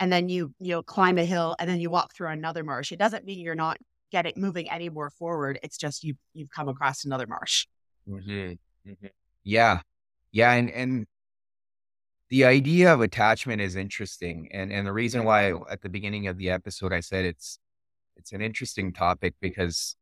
and 0.00 0.12
then 0.12 0.28
you 0.28 0.54
you 0.60 0.70
know 0.70 0.82
climb 0.82 1.18
a 1.18 1.24
hill 1.24 1.56
and 1.58 1.68
then 1.68 1.80
you 1.80 1.90
walk 1.90 2.14
through 2.14 2.28
another 2.28 2.64
marsh 2.64 2.92
it 2.92 2.98
doesn't 2.98 3.24
mean 3.24 3.40
you're 3.40 3.54
not 3.54 3.78
getting 4.12 4.32
moving 4.36 4.70
any 4.70 4.88
more 4.88 5.10
forward 5.10 5.58
it's 5.62 5.76
just 5.76 6.04
you 6.04 6.14
you've 6.34 6.50
come 6.50 6.68
across 6.68 7.04
another 7.04 7.26
marsh 7.26 7.66
mm-hmm. 8.08 8.30
Mm-hmm. 8.90 9.06
yeah 9.42 9.80
yeah 10.30 10.52
and 10.52 10.70
and 10.70 11.06
the 12.30 12.44
idea 12.44 12.92
of 12.92 13.00
attachment 13.00 13.60
is 13.60 13.76
interesting 13.76 14.48
and 14.52 14.72
and 14.72 14.86
the 14.86 14.92
reason 14.92 15.24
why 15.24 15.52
at 15.70 15.82
the 15.82 15.88
beginning 15.88 16.26
of 16.26 16.38
the 16.38 16.50
episode 16.50 16.92
i 16.92 17.00
said 17.00 17.24
it's 17.24 17.58
it's 18.16 18.32
an 18.32 18.40
interesting 18.40 18.92
topic 18.92 19.34
because 19.40 19.96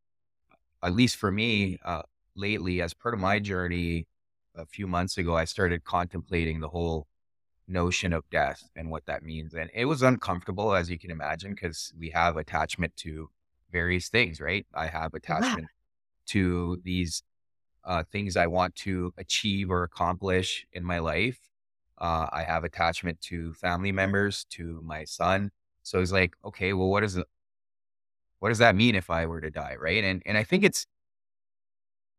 at 0.82 0.94
least 0.94 1.16
for 1.16 1.30
me 1.30 1.78
uh, 1.84 2.02
lately, 2.34 2.80
as 2.80 2.94
part 2.94 3.14
of 3.14 3.20
my 3.20 3.38
journey 3.38 4.06
a 4.54 4.66
few 4.66 4.86
months 4.86 5.18
ago, 5.18 5.36
I 5.36 5.44
started 5.44 5.84
contemplating 5.84 6.60
the 6.60 6.68
whole 6.68 7.06
notion 7.68 8.12
of 8.12 8.28
death 8.30 8.62
and 8.76 8.90
what 8.90 9.06
that 9.06 9.22
means. 9.22 9.54
And 9.54 9.70
it 9.74 9.86
was 9.86 10.02
uncomfortable, 10.02 10.74
as 10.74 10.90
you 10.90 10.98
can 10.98 11.10
imagine, 11.10 11.54
because 11.54 11.92
we 11.98 12.10
have 12.10 12.36
attachment 12.36 12.96
to 12.98 13.30
various 13.70 14.08
things, 14.08 14.40
right? 14.40 14.66
I 14.74 14.86
have 14.86 15.14
attachment 15.14 15.68
to 16.26 16.80
these 16.84 17.22
uh, 17.84 18.04
things 18.12 18.36
I 18.36 18.46
want 18.46 18.74
to 18.76 19.12
achieve 19.18 19.70
or 19.70 19.82
accomplish 19.82 20.66
in 20.72 20.84
my 20.84 20.98
life. 20.98 21.38
Uh, 21.98 22.26
I 22.32 22.42
have 22.42 22.64
attachment 22.64 23.20
to 23.22 23.54
family 23.54 23.92
members, 23.92 24.44
to 24.50 24.80
my 24.84 25.04
son. 25.04 25.50
So 25.82 26.00
it's 26.00 26.12
like, 26.12 26.34
okay, 26.44 26.72
well, 26.72 26.88
what 26.88 27.04
is? 27.04 27.18
What 28.38 28.48
does 28.48 28.58
that 28.58 28.74
mean 28.74 28.94
if 28.94 29.08
I 29.08 29.26
were 29.26 29.40
to 29.40 29.50
die, 29.50 29.76
right? 29.78 30.02
And 30.02 30.22
and 30.26 30.36
I 30.36 30.44
think 30.44 30.64
it's 30.64 30.86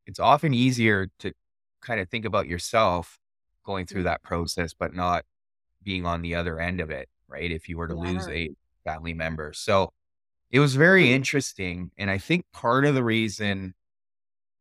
it's 0.05 0.19
often 0.19 0.53
easier 0.53 1.07
to 1.19 1.33
kind 1.81 1.99
of 1.99 2.09
think 2.09 2.25
about 2.25 2.47
yourself 2.47 3.19
going 3.65 3.85
through 3.85 4.01
mm-hmm. 4.01 4.07
that 4.07 4.23
process, 4.23 4.73
but 4.73 4.93
not 4.93 5.25
being 5.83 6.05
on 6.05 6.21
the 6.21 6.35
other 6.35 6.59
end 6.59 6.79
of 6.79 6.91
it, 6.91 7.09
right? 7.27 7.51
If 7.51 7.69
you 7.69 7.77
were 7.77 7.87
to 7.87 7.95
yeah. 7.95 8.11
lose 8.11 8.27
a 8.27 8.49
family 8.83 9.13
member. 9.13 9.53
So 9.53 9.91
it 10.51 10.59
was 10.59 10.75
very 10.75 11.11
interesting. 11.11 11.91
And 11.97 12.09
I 12.09 12.17
think 12.17 12.45
part 12.53 12.85
of 12.85 12.95
the 12.95 13.03
reason 13.03 13.73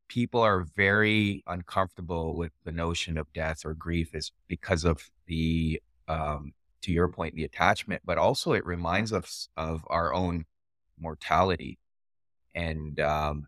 people 0.08 0.40
are 0.40 0.66
very 0.76 1.42
uncomfortable 1.46 2.36
with 2.36 2.52
the 2.64 2.72
notion 2.72 3.18
of 3.18 3.32
death 3.32 3.64
or 3.64 3.74
grief 3.74 4.14
is 4.14 4.32
because 4.48 4.84
of 4.84 5.10
the, 5.26 5.80
um, 6.08 6.52
to 6.82 6.92
your 6.92 7.08
point, 7.08 7.34
the 7.34 7.44
attachment, 7.44 8.02
but 8.04 8.18
also 8.18 8.52
it 8.52 8.66
reminds 8.66 9.12
us 9.12 9.48
of 9.56 9.84
our 9.88 10.12
own 10.12 10.44
mortality. 10.98 11.78
And 12.54 12.98
um, 13.00 13.46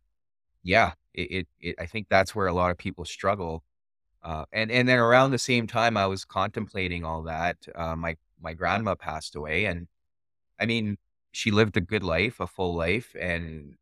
yeah, 0.65 0.93
it, 1.13 1.31
it, 1.31 1.49
it, 1.61 1.77
I 1.79 1.87
think 1.87 2.09
that's 2.09 2.35
where 2.35 2.49
a 2.49 2.53
lot 2.53 2.73
of 2.73 2.79
people 2.79 3.05
struggle. 3.05 3.63
Uh, 4.23 4.47
and 4.53 4.71
and 4.73 4.89
then 4.89 4.99
around 4.99 5.31
the 5.31 5.39
same 5.39 5.67
time, 5.67 5.97
I 5.97 6.07
was 6.07 6.25
contemplating 6.25 7.05
all 7.05 7.23
that. 7.25 7.59
Uh, 7.75 7.95
my 7.95 8.17
my 8.41 8.55
grandma 8.55 8.95
passed 8.95 9.37
away, 9.37 9.67
and 9.67 9.87
I 10.61 10.67
mean, 10.67 10.99
she 11.33 11.51
lived 11.51 11.77
a 11.77 11.83
good 11.83 12.03
life, 12.03 12.41
a 12.41 12.47
full 12.47 12.75
life, 12.75 13.15
and 13.21 13.77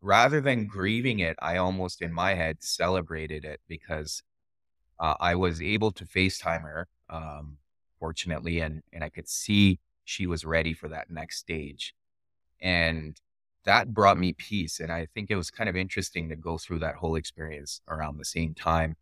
rather 0.00 0.40
than 0.40 0.66
grieving 0.66 1.20
it, 1.20 1.36
I 1.40 1.58
almost 1.58 2.02
in 2.02 2.12
my 2.12 2.34
head 2.34 2.62
celebrated 2.62 3.44
it 3.44 3.60
because 3.68 4.22
uh, 4.98 5.14
I 5.20 5.34
was 5.34 5.62
able 5.62 5.92
to 5.92 6.04
FaceTime 6.06 6.62
her, 6.62 6.88
um, 7.10 7.58
fortunately, 8.00 8.60
and 8.60 8.82
and 8.92 9.04
I 9.04 9.10
could 9.10 9.28
see 9.28 9.80
she 10.04 10.26
was 10.26 10.44
ready 10.44 10.74
for 10.74 10.88
that 10.88 11.10
next 11.10 11.38
stage. 11.38 11.94
And 12.60 13.20
that 13.64 13.94
brought 13.94 14.18
me 14.18 14.32
peace. 14.32 14.80
And 14.80 14.90
I 14.90 15.06
think 15.14 15.30
it 15.30 15.36
was 15.36 15.50
kind 15.50 15.68
of 15.68 15.76
interesting 15.76 16.28
to 16.28 16.36
go 16.36 16.58
through 16.58 16.80
that 16.80 16.96
whole 16.96 17.16
experience 17.16 17.80
around 17.88 18.18
the 18.18 18.24
same 18.24 18.54
time. 18.54 18.96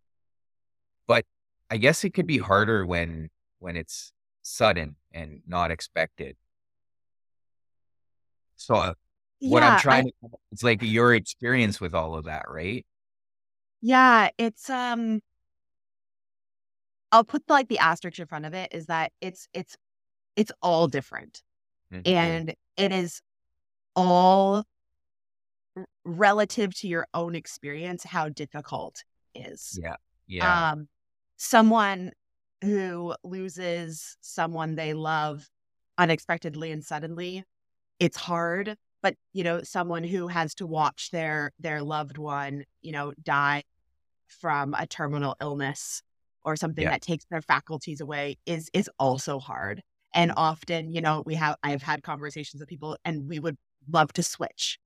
But 1.06 1.24
I 1.70 1.76
guess 1.76 2.04
it 2.04 2.10
could 2.10 2.26
be 2.26 2.38
harder 2.38 2.84
when 2.84 3.30
when 3.58 3.76
it's 3.76 4.12
sudden 4.42 4.96
and 5.12 5.42
not 5.46 5.70
expected. 5.70 6.36
So 8.56 8.74
uh, 8.74 8.94
what 9.40 9.62
yeah, 9.62 9.74
I'm 9.74 9.80
trying 9.80 10.10
I, 10.22 10.26
to 10.26 10.32
it's 10.52 10.62
like 10.62 10.82
your 10.82 11.14
experience 11.14 11.80
with 11.80 11.94
all 11.94 12.14
of 12.14 12.24
that, 12.24 12.44
right? 12.48 12.84
Yeah, 13.80 14.28
it's 14.36 14.68
um 14.68 15.20
I'll 17.12 17.24
put 17.24 17.42
like 17.48 17.68
the 17.68 17.78
asterisk 17.78 18.18
in 18.18 18.26
front 18.26 18.44
of 18.44 18.54
it 18.54 18.70
is 18.72 18.86
that 18.86 19.12
it's 19.20 19.48
it's 19.52 19.76
it's 20.36 20.52
all 20.62 20.86
different. 20.86 21.42
Mm-hmm. 21.92 22.08
And 22.08 22.54
it 22.76 22.92
is 22.92 23.20
all 23.96 24.64
relative 26.04 26.74
to 26.76 26.88
your 26.88 27.06
own 27.14 27.34
experience 27.34 28.04
how 28.04 28.28
difficult 28.28 29.04
is. 29.34 29.78
Yeah. 29.82 29.96
Yeah. 30.26 30.70
Um, 30.72 30.88
someone 31.36 32.12
who 32.62 33.14
loses 33.24 34.16
someone 34.20 34.74
they 34.74 34.92
love 34.94 35.48
unexpectedly 35.98 36.70
and 36.70 36.84
suddenly, 36.84 37.44
it's 37.98 38.16
hard 38.16 38.76
but 39.02 39.14
you 39.32 39.42
know 39.44 39.62
someone 39.62 40.04
who 40.04 40.28
has 40.28 40.54
to 40.54 40.66
watch 40.66 41.10
their 41.10 41.52
their 41.58 41.82
loved 41.82 42.18
one 42.18 42.64
you 42.82 42.92
know 42.92 43.12
die 43.22 43.62
from 44.26 44.74
a 44.74 44.86
terminal 44.86 45.36
illness 45.40 46.02
or 46.44 46.56
something 46.56 46.84
Yeah. 46.84 46.90
that 46.90 47.02
takes 47.02 47.24
their 47.30 47.42
faculties 47.42 48.00
away 48.00 48.36
is 48.46 48.70
is 48.72 48.90
also 48.98 49.38
hard 49.38 49.82
and 50.14 50.32
often 50.36 50.90
you 50.92 51.00
know 51.00 51.22
we 51.26 51.34
have 51.34 51.56
i've 51.62 51.82
had 51.82 52.02
conversations 52.02 52.60
with 52.60 52.68
people 52.68 52.96
and 53.04 53.28
we 53.28 53.38
would 53.38 53.56
love 53.88 54.12
to 54.14 54.22
switch. 54.22 54.78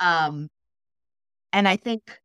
Um 0.00 0.48
and 1.52 1.68
i 1.68 1.76
think 1.76 2.18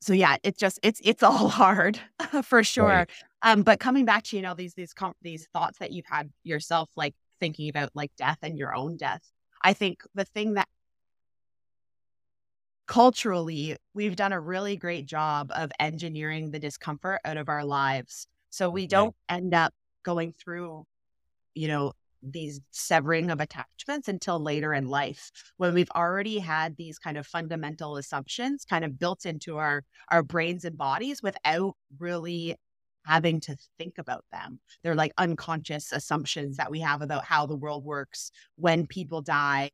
so 0.00 0.12
yeah 0.12 0.36
it's 0.42 0.58
just 0.58 0.78
it's 0.82 1.00
it's 1.04 1.22
all 1.22 1.48
hard 1.62 2.00
for 2.44 2.62
sure. 2.62 2.86
Right. 2.86 3.10
um 3.42 3.62
but 3.62 3.80
coming 3.80 4.04
back 4.04 4.22
to 4.24 4.36
you 4.36 4.42
know 4.42 4.54
these 4.54 4.74
these 4.74 4.94
com- 4.94 5.14
these 5.20 5.48
thoughts 5.52 5.78
that 5.78 5.92
you've 5.92 6.06
had 6.06 6.30
yourself 6.44 6.88
like 6.96 7.14
thinking 7.40 7.68
about 7.68 7.90
like 7.94 8.12
death 8.16 8.38
and 8.42 8.56
your 8.56 8.74
own 8.74 8.96
death 8.96 9.22
i 9.62 9.72
think 9.72 10.02
the 10.14 10.24
thing 10.24 10.54
that 10.54 10.68
culturally 12.86 13.76
we've 13.94 14.16
done 14.16 14.32
a 14.32 14.40
really 14.40 14.76
great 14.76 15.06
job 15.06 15.52
of 15.54 15.70
engineering 15.78 16.50
the 16.50 16.58
discomfort 16.58 17.20
out 17.24 17.36
of 17.36 17.48
our 17.48 17.64
lives. 17.64 18.26
So 18.50 18.68
we 18.68 18.88
don't 18.88 19.14
end 19.28 19.54
up 19.54 19.72
going 20.02 20.32
through 20.32 20.84
you 21.54 21.68
know 21.68 21.92
these 22.22 22.60
severing 22.70 23.30
of 23.30 23.40
attachments 23.40 24.08
until 24.08 24.38
later 24.40 24.74
in 24.74 24.86
life 24.86 25.30
when 25.56 25.74
we've 25.74 25.90
already 25.94 26.38
had 26.38 26.76
these 26.76 26.98
kind 26.98 27.16
of 27.16 27.26
fundamental 27.26 27.96
assumptions 27.96 28.64
kind 28.64 28.84
of 28.84 28.98
built 28.98 29.24
into 29.26 29.56
our 29.56 29.84
our 30.10 30.22
brains 30.22 30.64
and 30.64 30.76
bodies 30.76 31.22
without 31.22 31.74
really 31.98 32.56
having 33.06 33.40
to 33.40 33.56
think 33.78 33.96
about 33.98 34.24
them. 34.30 34.60
They're 34.82 34.94
like 34.94 35.12
unconscious 35.18 35.90
assumptions 35.92 36.56
that 36.58 36.70
we 36.70 36.80
have 36.80 37.00
about 37.02 37.24
how 37.24 37.46
the 37.46 37.56
world 37.56 37.84
works 37.84 38.30
when 38.56 38.86
people 38.86 39.22
die 39.22 39.70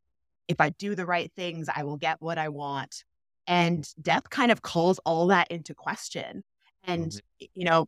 if 0.47 0.61
i 0.61 0.69
do 0.69 0.95
the 0.95 1.05
right 1.05 1.31
things 1.35 1.67
i 1.75 1.83
will 1.83 1.97
get 1.97 2.21
what 2.21 2.37
i 2.37 2.49
want. 2.49 3.03
And 3.47 3.87
death 4.01 4.29
kind 4.29 4.51
of 4.51 4.61
calls 4.61 4.99
all 5.05 5.27
that 5.27 5.49
into 5.51 5.73
question. 5.73 6.43
And 6.83 7.11
Mhm. 7.11 7.21
you 7.53 7.65
know 7.65 7.87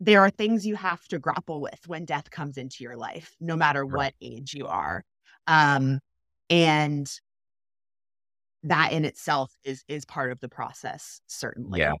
there 0.00 0.20
are 0.20 0.30
things 0.30 0.66
you 0.66 0.76
have 0.76 1.06
to 1.08 1.18
grapple 1.18 1.60
with 1.60 1.80
when 1.88 2.04
death 2.04 2.30
comes 2.30 2.56
into 2.56 2.84
your 2.84 2.96
life 2.96 3.34
no 3.40 3.56
matter 3.56 3.84
what 3.84 4.14
age 4.20 4.54
you 4.54 4.66
are 4.66 5.02
um 5.46 5.98
and 6.50 7.20
that 8.64 8.92
in 8.92 9.04
itself 9.04 9.54
is 9.64 9.84
is 9.88 10.04
part 10.04 10.32
of 10.32 10.40
the 10.40 10.48
process 10.48 11.20
certainly 11.26 11.80
Yeah. 11.80 11.94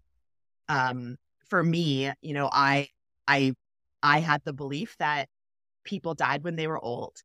um 0.68 1.16
for 1.48 1.62
me 1.62 2.12
you 2.22 2.34
know 2.34 2.48
i 2.52 2.88
i 3.28 3.54
i 4.02 4.20
had 4.20 4.42
the 4.44 4.52
belief 4.52 4.96
that 4.98 5.28
people 5.84 6.14
died 6.14 6.44
when 6.44 6.56
they 6.56 6.66
were 6.66 6.82
old 6.82 7.16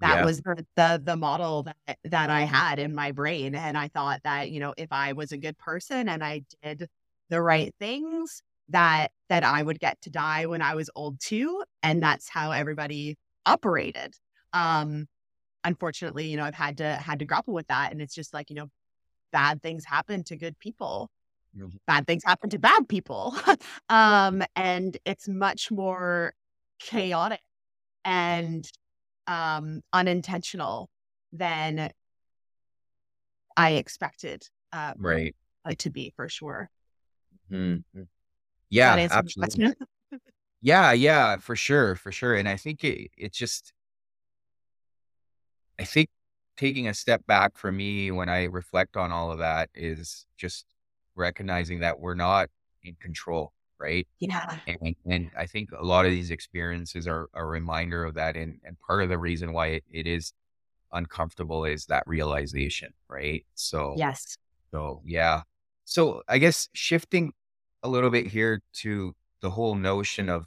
that 0.00 0.16
Yeah. 0.16 0.24
was 0.24 0.40
the, 0.42 0.66
the 0.76 1.02
the 1.04 1.16
model 1.16 1.64
that 1.64 1.98
that 2.04 2.30
i 2.30 2.42
had 2.42 2.78
in 2.78 2.94
my 2.94 3.12
brain 3.12 3.54
and 3.54 3.78
i 3.78 3.88
thought 3.88 4.20
that 4.24 4.50
you 4.50 4.60
know 4.60 4.74
if 4.76 4.92
i 4.92 5.12
was 5.12 5.32
a 5.32 5.38
good 5.38 5.58
person 5.58 6.08
and 6.08 6.24
i 6.24 6.42
did 6.62 6.88
the 7.30 7.40
right 7.40 7.74
things 7.78 8.42
that 8.68 9.08
that 9.28 9.44
i 9.44 9.62
would 9.62 9.80
get 9.80 10.00
to 10.00 10.10
die 10.10 10.46
when 10.46 10.62
i 10.62 10.74
was 10.74 10.90
old 10.94 11.18
too 11.20 11.62
and 11.82 12.02
that's 12.02 12.28
how 12.28 12.50
everybody 12.52 13.16
operated 13.46 14.14
um 14.52 15.06
unfortunately 15.64 16.26
you 16.26 16.36
know 16.36 16.44
i've 16.44 16.54
had 16.54 16.76
to 16.78 16.94
had 16.94 17.18
to 17.18 17.24
grapple 17.24 17.54
with 17.54 17.66
that 17.68 17.92
and 17.92 18.00
it's 18.00 18.14
just 18.14 18.32
like 18.34 18.50
you 18.50 18.56
know 18.56 18.68
bad 19.32 19.62
things 19.62 19.84
happen 19.84 20.22
to 20.24 20.36
good 20.36 20.58
people 20.58 21.10
Mhm. 21.56 21.78
bad 21.86 22.06
things 22.06 22.22
happen 22.24 22.48
to 22.50 22.58
bad 22.58 22.88
people 22.88 23.34
um 23.88 24.42
and 24.56 24.96
it's 25.04 25.28
much 25.28 25.70
more 25.70 26.32
chaotic 26.78 27.40
and 28.04 28.70
um 29.26 29.82
unintentional 29.92 30.88
than 31.32 31.90
i 33.56 33.72
expected 33.72 34.48
uh 34.72 34.94
Right. 34.96 35.34
to 35.78 35.90
be 35.90 36.12
for 36.16 36.28
sure 36.28 36.70
Mhm. 37.50 38.08
Yeah, 38.72 38.96
that 38.96 39.02
answer 39.02 39.16
the 39.16 39.26
absolutely. 39.26 39.74
Yeah, 40.62 40.92
yeah, 40.92 41.36
for 41.38 41.56
sure, 41.56 41.96
for 41.96 42.12
sure. 42.12 42.34
And 42.34 42.48
I 42.48 42.56
think 42.56 42.84
it 42.84 43.10
it's 43.16 43.36
just 43.36 43.72
I 45.78 45.84
think 45.84 46.08
taking 46.56 46.88
a 46.88 46.94
step 46.94 47.26
back 47.26 47.56
for 47.56 47.72
me 47.72 48.10
when 48.10 48.28
I 48.28 48.44
reflect 48.44 48.96
on 48.96 49.10
all 49.10 49.32
of 49.32 49.38
that 49.38 49.70
is 49.74 50.26
just 50.36 50.66
recognizing 51.14 51.80
that 51.80 51.98
we're 52.00 52.14
not 52.14 52.48
in 52.82 52.94
control, 53.00 53.52
right? 53.78 54.06
yeah 54.20 54.58
And 54.66 54.96
and 55.06 55.30
I 55.36 55.46
think 55.46 55.70
a 55.72 55.84
lot 55.84 56.06
of 56.06 56.12
these 56.12 56.30
experiences 56.30 57.06
are 57.08 57.28
a 57.34 57.44
reminder 57.44 58.04
of 58.04 58.14
that. 58.14 58.36
And 58.36 58.60
and 58.64 58.78
part 58.80 59.02
of 59.02 59.08
the 59.08 59.18
reason 59.18 59.52
why 59.52 59.68
it, 59.68 59.84
it 59.90 60.06
is 60.06 60.32
uncomfortable 60.92 61.64
is 61.64 61.86
that 61.86 62.04
realization, 62.06 62.92
right? 63.08 63.44
So 63.54 63.94
yes 63.98 64.36
so 64.70 65.02
yeah. 65.04 65.42
So 65.84 66.22
I 66.28 66.38
guess 66.38 66.68
shifting 66.72 67.32
a 67.82 67.88
little 67.88 68.10
bit 68.10 68.26
here 68.26 68.62
to 68.74 69.14
the 69.40 69.50
whole 69.50 69.74
notion 69.74 70.28
of 70.28 70.46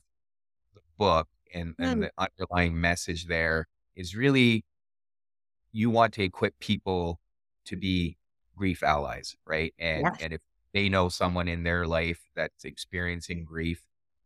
the 0.76 0.82
book 0.98 1.28
and 1.54 1.76
and 1.82 2.02
Mm, 2.02 2.04
the 2.04 2.12
underlying 2.18 2.80
message 2.80 3.28
there 3.28 3.68
is 3.96 4.16
really 4.16 4.66
you 5.72 5.90
want 5.90 6.14
to 6.14 6.24
equip 6.24 6.58
people 6.60 7.20
to 7.66 7.76
be 7.76 8.18
grief 8.56 8.84
allies, 8.84 9.36
right? 9.46 9.74
And 9.80 10.12
yes 10.12 10.20
and 10.20 10.34
if 10.34 10.42
they 10.74 10.90
know 10.90 11.10
someone 11.10 11.48
in 11.48 11.64
their 11.64 11.88
life 11.88 12.22
that's 12.36 12.66
experiencing 12.66 13.46
grief, 13.46 13.84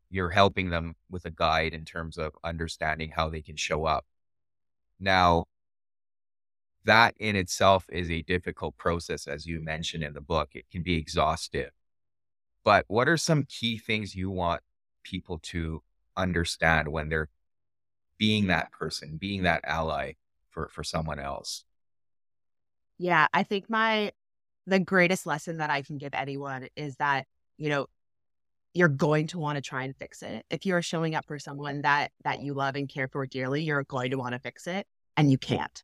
you're 0.09 0.29
helping 0.31 0.69
them 0.69 0.95
with 1.09 1.25
a 1.25 1.31
guide 1.31 1.73
in 1.73 1.85
terms 1.85 2.17
of 2.17 2.33
understanding 2.43 3.11
how 3.11 3.29
they 3.29 3.41
can 3.41 3.55
show 3.55 3.85
up. 3.85 4.05
Now, 4.99 5.45
that 6.85 7.15
in 7.17 7.35
itself 7.35 7.85
is 7.89 8.09
a 8.09 8.21
difficult 8.23 8.77
process, 8.77 9.27
as 9.27 9.45
you 9.45 9.59
mentioned 9.61 10.03
in 10.03 10.13
the 10.13 10.21
book. 10.21 10.49
It 10.55 10.69
can 10.71 10.83
be 10.83 10.95
exhaustive. 10.95 11.71
But 12.63 12.85
what 12.87 13.07
are 13.07 13.17
some 13.17 13.43
key 13.43 13.77
things 13.77 14.15
you 14.15 14.29
want 14.29 14.61
people 15.03 15.39
to 15.39 15.81
understand 16.15 16.89
when 16.89 17.09
they're 17.09 17.29
being 18.17 18.47
that 18.47 18.71
person, 18.71 19.17
being 19.17 19.43
that 19.43 19.61
ally 19.63 20.13
for, 20.49 20.67
for 20.67 20.83
someone 20.83 21.19
else? 21.19 21.63
yeah 22.99 23.27
i 23.33 23.43
think 23.43 23.69
my 23.69 24.11
the 24.67 24.77
greatest 24.77 25.25
lesson 25.25 25.57
that 25.57 25.69
i 25.69 25.81
can 25.81 25.97
give 25.97 26.13
anyone 26.13 26.67
is 26.75 26.97
that 26.97 27.25
you 27.57 27.69
know 27.69 27.87
you're 28.73 28.87
going 28.87 29.25
to 29.25 29.39
want 29.39 29.55
to 29.55 29.61
try 29.61 29.83
and 29.83 29.95
fix 29.95 30.21
it 30.21 30.45
if 30.49 30.65
you're 30.65 30.81
showing 30.81 31.15
up 31.15 31.25
for 31.25 31.39
someone 31.39 31.81
that 31.81 32.11
that 32.23 32.41
you 32.41 32.53
love 32.53 32.75
and 32.75 32.89
care 32.89 33.07
for 33.07 33.25
dearly 33.25 33.63
you're 33.63 33.83
going 33.85 34.11
to 34.11 34.17
want 34.17 34.33
to 34.33 34.39
fix 34.39 34.67
it 34.67 34.85
and 35.19 35.29
you 35.29 35.37
can't. 35.37 35.83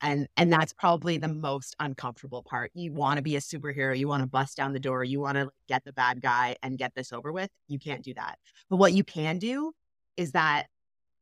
And 0.00 0.28
and 0.36 0.52
that's 0.52 0.72
probably 0.72 1.18
the 1.18 1.28
most 1.28 1.76
uncomfortable 1.80 2.42
part. 2.42 2.70
You 2.74 2.92
want 2.92 3.16
to 3.18 3.22
be 3.22 3.36
a 3.36 3.40
superhero 3.40 3.96
you 3.96 4.08
want 4.08 4.22
to 4.22 4.26
bust 4.26 4.56
down 4.56 4.72
the 4.72 4.80
door 4.80 5.04
you 5.04 5.20
want 5.20 5.36
to 5.36 5.50
get 5.68 5.84
the 5.84 5.92
bad 5.92 6.20
guy 6.22 6.56
and 6.62 6.78
get 6.78 6.94
this 6.94 7.12
over 7.12 7.32
with 7.32 7.50
you 7.68 7.78
can't 7.78 8.02
do 8.02 8.14
that. 8.14 8.38
But 8.68 8.76
what 8.76 8.92
you 8.92 9.04
can 9.04 9.38
do 9.38 9.72
is 10.16 10.32
that 10.32 10.66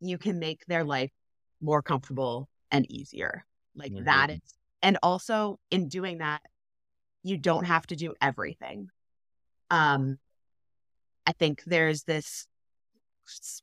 you 0.00 0.18
can 0.18 0.38
make 0.38 0.64
their 0.66 0.84
life 0.84 1.10
more 1.60 1.82
comfortable 1.82 2.48
and 2.70 2.90
easier. 2.90 3.44
Like 3.74 3.92
that 4.04 4.30
Mhm. 4.30 4.34
is 4.36 4.54
and 4.82 4.98
also 5.02 5.58
in 5.70 5.88
doing 5.88 6.18
that 6.18 6.42
you 7.22 7.36
don't 7.36 7.64
have 7.64 7.86
to 7.88 7.96
do 7.96 8.14
everything. 8.20 8.90
Um 9.70 10.18
i 11.26 11.32
think 11.32 11.62
there's 11.64 12.04
this 12.04 12.46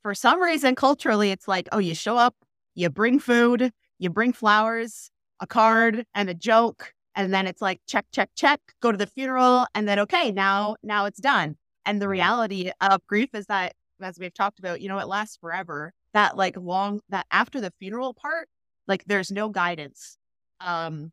for 0.02 0.14
some 0.14 0.40
reason 0.40 0.74
culturally 0.74 1.30
it's 1.30 1.48
like 1.48 1.68
oh 1.72 1.78
you 1.78 1.94
show 1.94 2.16
up 2.16 2.34
you 2.74 2.88
bring 2.88 3.18
food 3.18 3.72
you 3.98 4.10
bring 4.10 4.32
flowers 4.32 5.10
a 5.40 5.46
card 5.46 6.06
and 6.14 6.28
a 6.28 6.34
joke 6.34 6.92
and 7.14 7.32
then 7.32 7.46
it's 7.46 7.62
like 7.62 7.80
check 7.86 8.06
check 8.12 8.30
check 8.36 8.60
go 8.80 8.92
to 8.92 8.98
the 8.98 9.06
funeral 9.06 9.66
and 9.74 9.88
then 9.88 9.98
okay 9.98 10.30
now 10.30 10.76
now 10.82 11.06
it's 11.06 11.20
done. 11.20 11.56
And 11.84 12.02
the 12.02 12.08
reality 12.08 12.70
of 12.80 13.06
grief 13.06 13.30
is 13.34 13.46
that 13.46 13.74
as 14.00 14.18
we've 14.18 14.34
talked 14.34 14.58
about 14.58 14.80
you 14.80 14.88
know 14.88 14.98
it 14.98 15.08
lasts 15.08 15.36
forever. 15.40 15.92
That 16.12 16.36
like 16.36 16.56
long 16.56 17.00
that 17.08 17.26
after 17.30 17.60
the 17.60 17.72
funeral 17.78 18.14
part 18.14 18.48
like 18.86 19.04
there's 19.04 19.30
no 19.30 19.48
guidance 19.48 20.18
um 20.60 21.12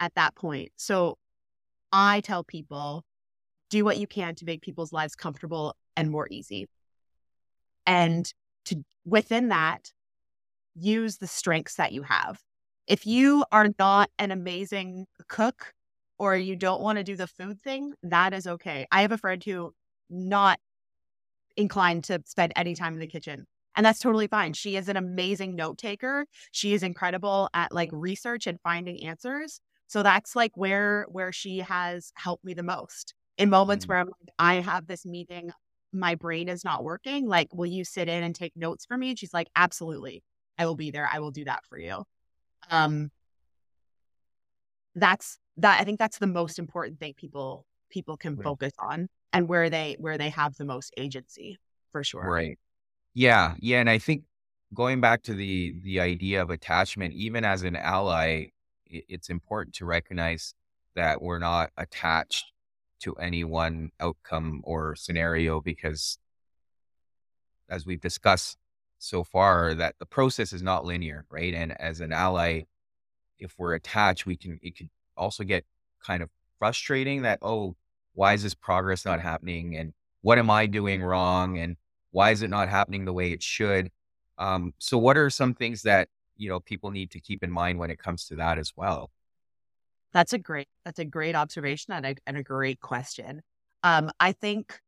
at 0.00 0.14
that 0.14 0.34
point. 0.34 0.72
So 0.76 1.16
i 1.92 2.20
tell 2.20 2.42
people 2.44 3.04
do 3.70 3.84
what 3.84 3.98
you 3.98 4.06
can 4.06 4.34
to 4.36 4.44
make 4.44 4.62
people's 4.62 4.92
lives 4.92 5.14
comfortable 5.14 5.74
and 5.96 6.10
more 6.10 6.28
easy. 6.30 6.68
And 7.86 8.32
to 8.66 8.84
within 9.04 9.48
that 9.48 9.92
use 10.78 11.18
the 11.18 11.26
strengths 11.26 11.76
that 11.76 11.92
you 11.92 12.02
have 12.02 12.40
if 12.86 13.06
you 13.06 13.44
are 13.52 13.68
not 13.78 14.10
an 14.18 14.30
amazing 14.30 15.06
cook 15.28 15.74
or 16.18 16.36
you 16.36 16.56
don't 16.56 16.80
want 16.82 16.98
to 16.98 17.04
do 17.04 17.16
the 17.16 17.26
food 17.26 17.60
thing 17.62 17.94
that 18.02 18.32
is 18.34 18.46
okay 18.46 18.86
i 18.92 19.02
have 19.02 19.12
a 19.12 19.18
friend 19.18 19.42
who 19.44 19.72
not 20.10 20.58
inclined 21.56 22.04
to 22.04 22.20
spend 22.26 22.52
any 22.56 22.74
time 22.74 22.92
in 22.94 23.00
the 23.00 23.06
kitchen 23.06 23.46
and 23.76 23.84
that's 23.84 23.98
totally 23.98 24.26
fine 24.26 24.52
she 24.52 24.76
is 24.76 24.88
an 24.88 24.96
amazing 24.96 25.54
note 25.56 25.78
taker 25.78 26.26
she 26.52 26.74
is 26.74 26.82
incredible 26.82 27.48
at 27.54 27.72
like 27.72 27.88
research 27.92 28.46
and 28.46 28.60
finding 28.62 29.02
answers 29.04 29.60
so 29.86 30.02
that's 30.02 30.36
like 30.36 30.52
where 30.56 31.06
where 31.08 31.32
she 31.32 31.58
has 31.58 32.12
helped 32.16 32.44
me 32.44 32.52
the 32.52 32.62
most 32.62 33.14
in 33.38 33.48
moments 33.50 33.86
Mm. 33.86 33.88
where 33.88 33.98
I'm 33.98 34.06
like, 34.08 34.34
I 34.38 34.54
have 34.56 34.86
this 34.86 35.04
meeting, 35.06 35.50
my 35.92 36.14
brain 36.14 36.48
is 36.48 36.64
not 36.64 36.84
working. 36.84 37.26
Like, 37.26 37.48
will 37.54 37.66
you 37.66 37.84
sit 37.84 38.08
in 38.08 38.22
and 38.22 38.34
take 38.34 38.56
notes 38.56 38.86
for 38.86 38.96
me? 38.96 39.10
And 39.10 39.18
she's 39.18 39.34
like, 39.34 39.48
absolutely. 39.54 40.22
I 40.58 40.66
will 40.66 40.76
be 40.76 40.90
there. 40.90 41.08
I 41.10 41.20
will 41.20 41.30
do 41.30 41.44
that 41.44 41.64
for 41.66 41.78
you. 41.78 42.04
Um, 42.70 43.10
that's 44.94 45.38
that. 45.58 45.80
I 45.80 45.84
think 45.84 45.98
that's 45.98 46.18
the 46.18 46.26
most 46.26 46.58
important 46.58 46.98
thing 46.98 47.14
people 47.14 47.66
people 47.90 48.16
can 48.16 48.36
right. 48.36 48.44
focus 48.44 48.72
on 48.78 49.08
and 49.32 49.48
where 49.48 49.70
they 49.70 49.96
where 49.98 50.18
they 50.18 50.30
have 50.30 50.56
the 50.56 50.64
most 50.64 50.92
agency 50.96 51.58
for 51.92 52.02
sure. 52.02 52.28
Right. 52.28 52.58
Yeah. 53.14 53.54
Yeah. 53.58 53.80
And 53.80 53.90
I 53.90 53.98
think 53.98 54.24
going 54.74 55.00
back 55.00 55.22
to 55.24 55.34
the 55.34 55.74
the 55.82 56.00
idea 56.00 56.42
of 56.42 56.50
attachment, 56.50 57.14
even 57.14 57.44
as 57.44 57.62
an 57.62 57.76
ally, 57.76 58.46
it's 58.86 59.30
important 59.30 59.74
to 59.76 59.84
recognize 59.84 60.54
that 60.94 61.20
we're 61.20 61.38
not 61.38 61.70
attached 61.76 62.52
to 63.00 63.14
any 63.14 63.44
one 63.44 63.90
outcome 64.00 64.62
or 64.64 64.96
scenario 64.96 65.60
because 65.60 66.18
as 67.68 67.84
we've 67.84 68.00
discussed 68.00 68.56
so 68.98 69.22
far 69.22 69.74
that 69.74 69.94
the 69.98 70.06
process 70.06 70.52
is 70.52 70.62
not 70.62 70.84
linear 70.84 71.24
right? 71.30 71.54
And 71.54 71.78
as 71.80 72.00
an 72.00 72.12
ally 72.12 72.62
if 73.38 73.54
we're 73.58 73.74
attached 73.74 74.26
we 74.26 74.36
can 74.36 74.58
it 74.62 74.76
could 74.76 74.88
also 75.16 75.44
get 75.44 75.64
kind 76.04 76.22
of 76.22 76.30
frustrating 76.58 77.22
that 77.22 77.38
oh 77.42 77.76
why 78.16 78.32
is 78.32 78.42
this 78.42 78.54
progress 78.54 79.04
not 79.04 79.20
happening? 79.20 79.76
And 79.76 79.92
what 80.22 80.38
am 80.38 80.50
i 80.50 80.66
doing 80.66 81.02
wrong? 81.02 81.58
And 81.58 81.76
why 82.10 82.30
is 82.30 82.42
it 82.42 82.48
not 82.48 82.68
happening 82.68 83.04
the 83.04 83.12
way 83.12 83.30
it 83.30 83.42
should? 83.42 83.90
Um, 84.38 84.72
so 84.78 84.98
what 84.98 85.16
are 85.16 85.30
some 85.30 85.54
things 85.54 85.82
that 85.82 86.08
you 86.36 86.48
know 86.48 86.58
people 86.58 86.90
need 86.90 87.10
to 87.12 87.20
keep 87.20 87.44
in 87.44 87.50
mind 87.50 87.78
when 87.78 87.90
it 87.90 87.98
comes 87.98 88.26
to 88.26 88.36
that 88.36 88.58
as 88.58 88.72
well? 88.74 89.10
That's 90.12 90.32
a 90.32 90.38
great 90.38 90.68
that's 90.84 90.98
a 90.98 91.04
great 91.04 91.36
observation 91.36 91.92
and 91.92 92.06
a, 92.06 92.16
and 92.26 92.36
a 92.36 92.42
great 92.42 92.80
question. 92.80 93.42
Um, 93.82 94.10
i 94.18 94.32
think 94.32 94.80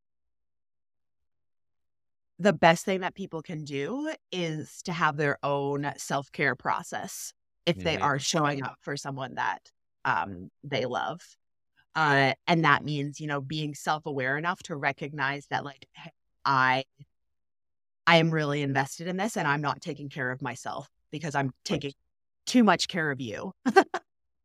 the 2.38 2.52
best 2.52 2.84
thing 2.84 3.00
that 3.00 3.14
people 3.14 3.42
can 3.42 3.64
do 3.64 4.12
is 4.30 4.82
to 4.82 4.92
have 4.92 5.16
their 5.16 5.38
own 5.42 5.92
self-care 5.96 6.54
process 6.54 7.32
if 7.66 7.76
mm-hmm. 7.76 7.84
they 7.84 7.96
are 7.98 8.18
showing 8.18 8.62
up 8.62 8.76
for 8.80 8.96
someone 8.96 9.34
that 9.34 9.70
um, 10.04 10.50
they 10.62 10.86
love. 10.86 11.20
Uh, 11.94 12.32
and 12.46 12.64
that 12.64 12.84
means 12.84 13.20
you 13.20 13.26
know 13.26 13.40
being 13.40 13.74
self-aware 13.74 14.38
enough 14.38 14.62
to 14.62 14.76
recognize 14.76 15.46
that 15.46 15.64
like 15.64 15.88
hey, 15.94 16.10
i 16.44 16.84
i 18.06 18.18
am 18.18 18.30
really 18.30 18.62
invested 18.62 19.08
in 19.08 19.16
this 19.16 19.36
and 19.36 19.48
i'm 19.48 19.62
not 19.62 19.80
taking 19.80 20.08
care 20.08 20.30
of 20.30 20.40
myself 20.40 20.88
because 21.10 21.34
i'm 21.34 21.50
taking 21.64 21.92
too 22.48 22.64
much 22.64 22.88
care 22.88 23.10
of 23.10 23.20
you. 23.20 23.52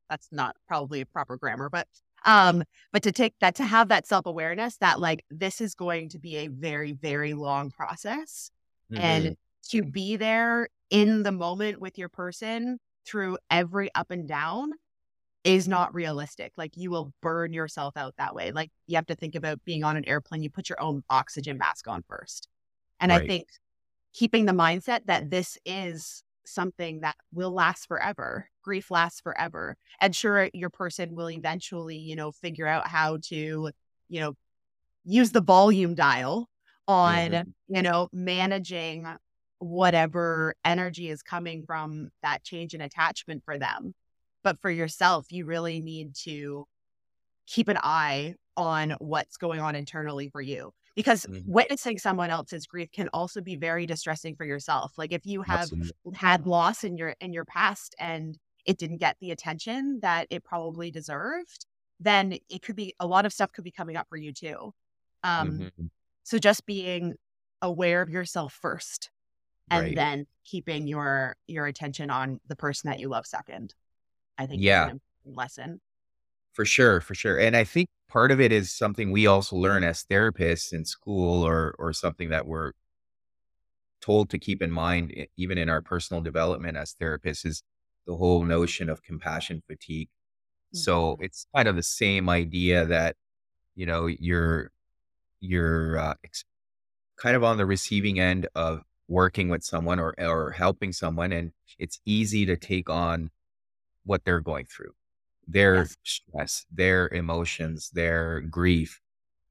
That's 0.10 0.28
not 0.32 0.56
probably 0.68 1.06
proper 1.06 1.38
grammar, 1.38 1.70
but 1.70 1.88
um, 2.26 2.64
but 2.92 3.04
to 3.04 3.12
take 3.12 3.36
that 3.40 3.56
to 3.56 3.64
have 3.64 3.90
that 3.90 4.08
self 4.08 4.26
awareness 4.26 4.78
that 4.78 5.00
like 5.00 5.26
this 5.30 5.62
is 5.62 5.76
going 5.76 6.10
to 6.10 6.20
be 6.20 6.38
a 6.38 6.48
very 6.48 6.94
very 6.94 7.34
long 7.34 7.72
process, 7.72 8.52
mm-hmm. 8.92 9.02
and 9.02 9.38
to 9.70 9.84
be 9.84 10.16
there 10.16 10.70
in 10.90 11.24
the 11.24 11.32
moment 11.32 11.80
with 11.80 11.98
your 11.98 12.10
person 12.10 12.80
through 13.06 13.38
every 13.50 13.90
up 13.96 14.12
and 14.12 14.28
down 14.28 14.72
is 15.44 15.68
not 15.68 15.94
realistic. 15.94 16.54
Like 16.56 16.78
you 16.78 16.90
will 16.90 17.14
burn 17.22 17.54
yourself 17.54 17.98
out 17.98 18.16
that 18.18 18.34
way. 18.34 18.52
Like 18.52 18.72
you 18.88 18.96
have 18.96 19.06
to 19.08 19.16
think 19.16 19.36
about 19.36 19.64
being 19.66 19.84
on 19.84 19.98
an 19.98 20.06
airplane, 20.08 20.42
you 20.42 20.50
put 20.50 20.70
your 20.70 20.82
own 20.82 21.04
oxygen 21.10 21.58
mask 21.58 21.88
on 21.88 22.04
first. 22.08 22.48
And 23.00 23.12
right. 23.12 23.22
I 23.22 23.28
think 23.28 23.48
keeping 24.14 24.46
the 24.46 24.54
mindset 24.54 25.02
that 25.08 25.30
this 25.30 25.58
is 25.66 26.24
something 26.46 27.02
that 27.02 27.16
will 27.32 27.52
last 27.52 27.88
forever. 27.88 28.50
Grief 28.64 28.92
lasts 28.92 29.22
forever. 29.22 29.78
And 30.00 30.16
sure, 30.16 30.50
your 30.54 30.70
person 30.70 31.16
will 31.16 31.30
eventually, 31.30 31.98
you 31.98 32.16
know, 32.16 32.32
figure 32.32 32.68
out 32.68 32.88
how 32.88 33.18
to, 33.30 33.72
you 34.10 34.20
know, 34.20 34.36
use 35.04 35.32
the 35.32 35.42
volume 35.42 35.96
dial 35.96 36.50
on, 36.88 37.32
mm-hmm. 37.32 37.76
you 37.76 37.82
know, 37.82 38.10
managing 38.12 39.08
whatever 39.60 40.56
energy 40.66 41.10
is 41.10 41.22
coming 41.22 41.64
from 41.66 42.10
that 42.22 42.44
change 42.44 42.74
in 42.74 42.82
attachment 42.82 43.44
for 43.46 43.58
them. 43.58 43.94
But 44.44 44.60
for 44.60 44.70
yourself, 44.70 45.32
you 45.32 45.46
really 45.46 45.80
need 45.80 46.16
to 46.24 46.68
keep 47.48 47.70
an 47.70 47.78
eye 47.82 48.36
on 48.56 48.96
what's 49.00 49.38
going 49.38 49.60
on 49.60 49.76
internally 49.76 50.30
for 50.30 50.42
you 50.42 50.74
because 50.96 51.26
mm-hmm. 51.26 51.52
witnessing 51.52 51.98
someone 51.98 52.30
else's 52.30 52.68
grief 52.68 52.92
can 52.92 53.10
also 53.14 53.42
be 53.42 53.56
very 53.56 53.86
distressing 53.86 54.36
for 54.36 54.46
yourself 54.46 54.94
like 54.98 55.12
if 55.12 55.26
you 55.26 55.42
have 55.42 55.62
Absolutely. 55.62 55.94
had 56.16 56.46
loss 56.46 56.84
in 56.84 56.98
your 56.98 57.16
in 57.20 57.34
your 57.34 57.46
past 57.46 57.96
and 58.00 58.38
it 58.66 58.78
didn't 58.78 58.98
get 58.98 59.18
the 59.20 59.32
attention 59.32 60.00
that 60.02 60.28
it 60.30 60.44
probably 60.44 60.92
deserved 60.92 61.66
then 62.00 62.38
it 62.50 62.62
could 62.62 62.76
be 62.76 62.94
a 63.00 63.08
lot 63.08 63.26
of 63.26 63.34
stuff 63.34 63.52
could 63.52 63.64
be 63.64 63.72
coming 63.72 63.96
up 63.96 64.08
for 64.10 64.18
you 64.18 64.34
too 64.34 64.74
um 65.24 65.52
mm-hmm. 65.52 65.86
so 66.24 66.38
just 66.38 66.66
being 66.66 67.14
aware 67.62 68.02
of 68.02 68.10
yourself 68.10 68.54
first 68.54 69.10
and 69.70 69.88
right. 69.88 69.96
then 69.96 70.26
keeping 70.44 70.88
your 70.88 71.36
your 71.48 71.66
attention 71.66 72.10
on 72.10 72.40
the 72.48 72.56
person 72.56 72.90
that 72.90 73.00
you 73.00 73.08
love 73.08 73.26
second 73.26 73.74
i 74.38 74.46
think 74.46 74.62
yeah 74.62 74.92
lesson 75.26 75.80
for 76.54 76.66
sure, 76.66 77.02
for 77.02 77.16
sure. 77.16 77.40
And 77.40 77.58
I 77.58 77.64
think 77.64 77.90
part 78.08 78.32
of 78.32 78.40
it 78.40 78.52
is 78.52 78.72
something 78.72 79.12
we 79.12 79.28
also 79.28 79.56
learn 79.56 79.84
as 79.84 80.04
therapists 80.04 80.72
in 80.72 80.86
school 80.86 81.44
or 81.44 81.76
or 81.80 81.94
something 81.94 82.30
that 82.30 82.48
we're 82.48 82.74
told 84.02 84.30
to 84.30 84.38
keep 84.38 84.62
in 84.62 84.72
mind 84.72 85.14
even 85.38 85.58
in 85.58 85.70
our 85.70 85.82
personal 85.82 86.22
development 86.22 86.78
as 86.78 86.96
therapists 87.02 87.46
is 87.46 87.64
the 88.06 88.16
whole 88.16 88.44
notion 88.44 88.90
of 88.90 89.02
compassion 89.02 89.64
fatigue. 89.68 90.10
Mm-hmm. 90.10 90.78
So 90.78 91.18
it's 91.22 91.48
kind 91.56 91.68
of 91.68 91.76
the 91.76 91.84
same 91.84 92.30
idea 92.30 92.86
that 92.86 93.16
you 93.76 93.86
know 93.86 94.08
you're 94.08 94.72
you're 95.40 95.98
uh, 95.98 96.14
ex- 96.24 96.46
kind 97.18 97.36
of 97.36 97.44
on 97.44 97.58
the 97.58 97.66
receiving 97.66 98.20
end 98.20 98.48
of 98.56 98.82
working 99.08 99.50
with 99.50 99.64
someone 99.64 100.00
or 100.00 100.14
or 100.20 100.52
helping 100.52 100.94
someone 100.94 101.32
and 101.32 101.52
it's 101.80 102.00
easy 102.06 102.46
to 102.46 102.56
take 102.56 102.90
on 102.90 103.30
what 104.06 104.24
they're 104.24 104.40
going 104.40 104.66
through 104.66 104.94
their 105.48 105.76
yes. 105.76 105.98
stress, 106.04 106.66
their 106.72 107.10
emotions, 107.10 107.90
their 107.92 108.42
grief. 108.42 109.00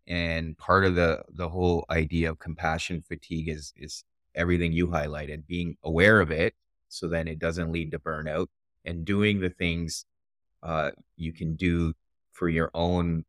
And 0.07 0.57
part 0.59 0.85
of 0.85 0.95
the 0.95 1.23
the 1.29 1.49
whole 1.49 1.85
idea 1.91 2.31
of 2.31 2.39
compassion 2.39 3.03
fatigue 3.07 3.49
is 3.49 3.73
is 3.77 4.05
everything 4.35 4.73
you 4.73 4.89
highlighted, 4.89 5.47
being 5.47 5.77
aware 5.83 6.21
of 6.21 6.31
it 6.31 6.55
so 6.89 7.09
then 7.09 7.27
it 7.27 7.39
doesn't 7.39 7.73
lead 7.73 7.91
to 7.91 7.99
burnout 7.99 8.49
and 8.85 9.05
doing 9.05 9.41
the 9.41 9.51
things 9.51 10.05
uh, 10.63 10.91
you 11.17 11.33
can 11.33 11.57
do 11.57 11.95
for 12.33 12.49
your 12.49 12.71
own 12.75 13.25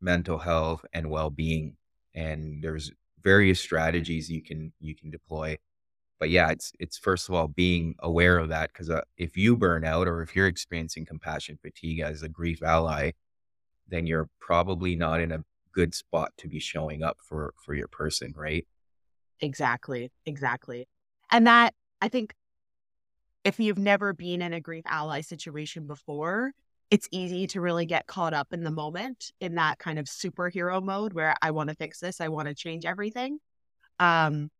mental 0.00 0.38
health 0.38 0.84
and 0.92 1.10
well-being. 1.10 1.76
And 2.14 2.62
there's 2.62 2.90
various 3.22 3.60
strategies 3.60 4.30
you 4.30 4.42
can 4.42 4.72
you 4.80 4.94
can 4.94 5.10
deploy 5.10 5.58
but 6.22 6.30
yeah, 6.30 6.50
it's 6.50 6.72
it's 6.78 6.96
first 6.96 7.28
of 7.28 7.34
all 7.34 7.48
being 7.48 7.96
aware 7.98 8.38
of 8.38 8.48
that 8.50 8.72
because 8.72 8.88
uh, 8.88 9.00
if 9.16 9.36
you 9.36 9.56
burn 9.56 9.84
out 9.84 10.06
or 10.06 10.22
if 10.22 10.36
you're 10.36 10.46
experiencing 10.46 11.04
compassion 11.04 11.58
fatigue 11.60 11.98
as 11.98 12.22
a 12.22 12.28
grief 12.28 12.62
ally, 12.62 13.10
then 13.88 14.06
you're 14.06 14.28
probably 14.38 14.94
not 14.94 15.20
in 15.20 15.32
a 15.32 15.42
good 15.72 15.92
spot 15.92 16.30
to 16.36 16.46
be 16.46 16.60
showing 16.60 17.02
up 17.02 17.16
for 17.20 17.54
for 17.56 17.74
your 17.74 17.88
person, 17.88 18.32
right? 18.36 18.64
Exactly, 19.40 20.12
exactly, 20.24 20.86
and 21.32 21.48
that 21.48 21.74
I 22.00 22.06
think 22.06 22.34
if 23.42 23.58
you've 23.58 23.76
never 23.76 24.12
been 24.12 24.42
in 24.42 24.52
a 24.52 24.60
grief 24.60 24.84
ally 24.86 25.22
situation 25.22 25.88
before, 25.88 26.52
it's 26.88 27.08
easy 27.10 27.48
to 27.48 27.60
really 27.60 27.84
get 27.84 28.06
caught 28.06 28.32
up 28.32 28.52
in 28.52 28.62
the 28.62 28.70
moment 28.70 29.32
in 29.40 29.56
that 29.56 29.80
kind 29.80 29.98
of 29.98 30.04
superhero 30.04 30.80
mode 30.80 31.14
where 31.14 31.34
I 31.42 31.50
want 31.50 31.70
to 31.70 31.74
fix 31.74 31.98
this, 31.98 32.20
I 32.20 32.28
want 32.28 32.46
to 32.46 32.54
change 32.54 32.84
everything. 32.84 33.40
Um, 33.98 34.52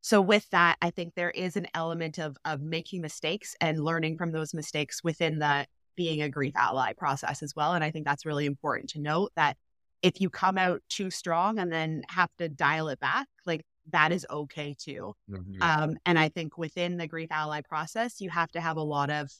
so 0.00 0.20
with 0.20 0.48
that, 0.50 0.76
I 0.80 0.90
think 0.90 1.14
there 1.14 1.30
is 1.30 1.56
an 1.56 1.66
element 1.74 2.18
of 2.18 2.36
of 2.44 2.60
making 2.60 3.02
mistakes 3.02 3.56
and 3.60 3.84
learning 3.84 4.16
from 4.16 4.32
those 4.32 4.54
mistakes 4.54 5.02
within 5.02 5.38
the 5.38 5.66
being 5.96 6.22
a 6.22 6.28
grief 6.28 6.54
ally 6.56 6.92
process 6.92 7.42
as 7.42 7.54
well. 7.56 7.74
And 7.74 7.82
I 7.82 7.90
think 7.90 8.06
that's 8.06 8.24
really 8.24 8.46
important 8.46 8.90
to 8.90 9.00
note 9.00 9.32
that 9.34 9.56
if 10.00 10.20
you 10.20 10.30
come 10.30 10.56
out 10.56 10.80
too 10.88 11.10
strong 11.10 11.58
and 11.58 11.72
then 11.72 12.02
have 12.08 12.30
to 12.38 12.48
dial 12.48 12.88
it 12.88 13.00
back, 13.00 13.26
like 13.46 13.62
that 13.90 14.12
is 14.12 14.24
okay 14.30 14.76
too. 14.78 15.14
Mm-hmm. 15.28 15.60
Um, 15.60 15.96
and 16.06 16.18
I 16.18 16.28
think 16.28 16.56
within 16.56 16.98
the 16.98 17.08
grief 17.08 17.30
ally 17.32 17.62
process, 17.62 18.20
you 18.20 18.30
have 18.30 18.52
to 18.52 18.60
have 18.60 18.76
a 18.76 18.82
lot 18.82 19.10
of 19.10 19.30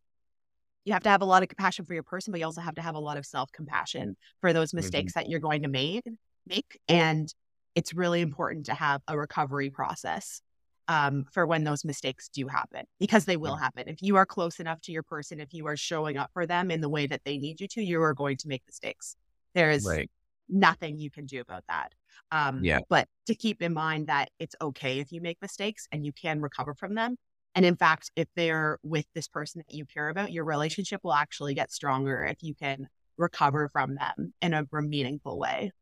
you 0.84 0.94
have 0.94 1.02
to 1.02 1.10
have 1.10 1.20
a 1.20 1.26
lot 1.26 1.42
of 1.42 1.48
compassion 1.48 1.84
for 1.84 1.92
your 1.92 2.02
person, 2.02 2.32
but 2.32 2.40
you 2.40 2.46
also 2.46 2.62
have 2.62 2.74
to 2.76 2.82
have 2.82 2.94
a 2.94 3.00
lot 3.00 3.18
of 3.18 3.26
self 3.26 3.52
compassion 3.52 4.16
for 4.40 4.52
those 4.52 4.74
mistakes 4.74 5.12
mm-hmm. 5.12 5.20
that 5.20 5.28
you're 5.28 5.40
going 5.40 5.62
to 5.62 5.68
make 5.68 6.04
make. 6.46 6.80
And 6.88 7.32
it's 7.74 7.94
really 7.94 8.20
important 8.20 8.66
to 8.66 8.74
have 8.74 9.02
a 9.06 9.16
recovery 9.16 9.70
process 9.70 10.40
um, 10.88 11.26
for 11.30 11.46
when 11.46 11.64
those 11.64 11.84
mistakes 11.84 12.28
do 12.28 12.48
happen 12.48 12.86
because 12.98 13.26
they 13.26 13.36
will 13.36 13.56
happen. 13.56 13.84
If 13.86 14.02
you 14.02 14.16
are 14.16 14.26
close 14.26 14.58
enough 14.58 14.80
to 14.82 14.92
your 14.92 15.02
person, 15.02 15.38
if 15.38 15.52
you 15.52 15.66
are 15.66 15.76
showing 15.76 16.16
up 16.16 16.30
for 16.32 16.46
them 16.46 16.70
in 16.70 16.80
the 16.80 16.88
way 16.88 17.06
that 17.06 17.20
they 17.24 17.36
need 17.38 17.60
you 17.60 17.68
to, 17.68 17.82
you 17.82 18.02
are 18.02 18.14
going 18.14 18.38
to 18.38 18.48
make 18.48 18.62
mistakes. 18.66 19.14
There 19.54 19.70
is 19.70 19.84
right. 19.84 20.10
nothing 20.48 20.98
you 20.98 21.10
can 21.10 21.26
do 21.26 21.40
about 21.40 21.64
that. 21.68 21.92
Um, 22.32 22.64
yeah. 22.64 22.80
But 22.88 23.06
to 23.26 23.34
keep 23.34 23.62
in 23.62 23.74
mind 23.74 24.06
that 24.06 24.30
it's 24.38 24.56
okay 24.60 24.98
if 24.98 25.12
you 25.12 25.20
make 25.20 25.38
mistakes 25.42 25.86
and 25.92 26.04
you 26.04 26.12
can 26.12 26.40
recover 26.40 26.74
from 26.74 26.94
them. 26.94 27.16
And 27.54 27.66
in 27.66 27.76
fact, 27.76 28.10
if 28.16 28.28
they're 28.34 28.78
with 28.82 29.06
this 29.14 29.28
person 29.28 29.62
that 29.66 29.74
you 29.74 29.84
care 29.84 30.08
about, 30.08 30.32
your 30.32 30.44
relationship 30.44 31.00
will 31.02 31.14
actually 31.14 31.54
get 31.54 31.70
stronger 31.70 32.24
if 32.24 32.42
you 32.42 32.54
can 32.54 32.88
recover 33.16 33.68
from 33.68 33.96
them 33.96 34.32
in 34.40 34.54
a 34.54 34.66
meaningful 34.72 35.38
way. 35.38 35.72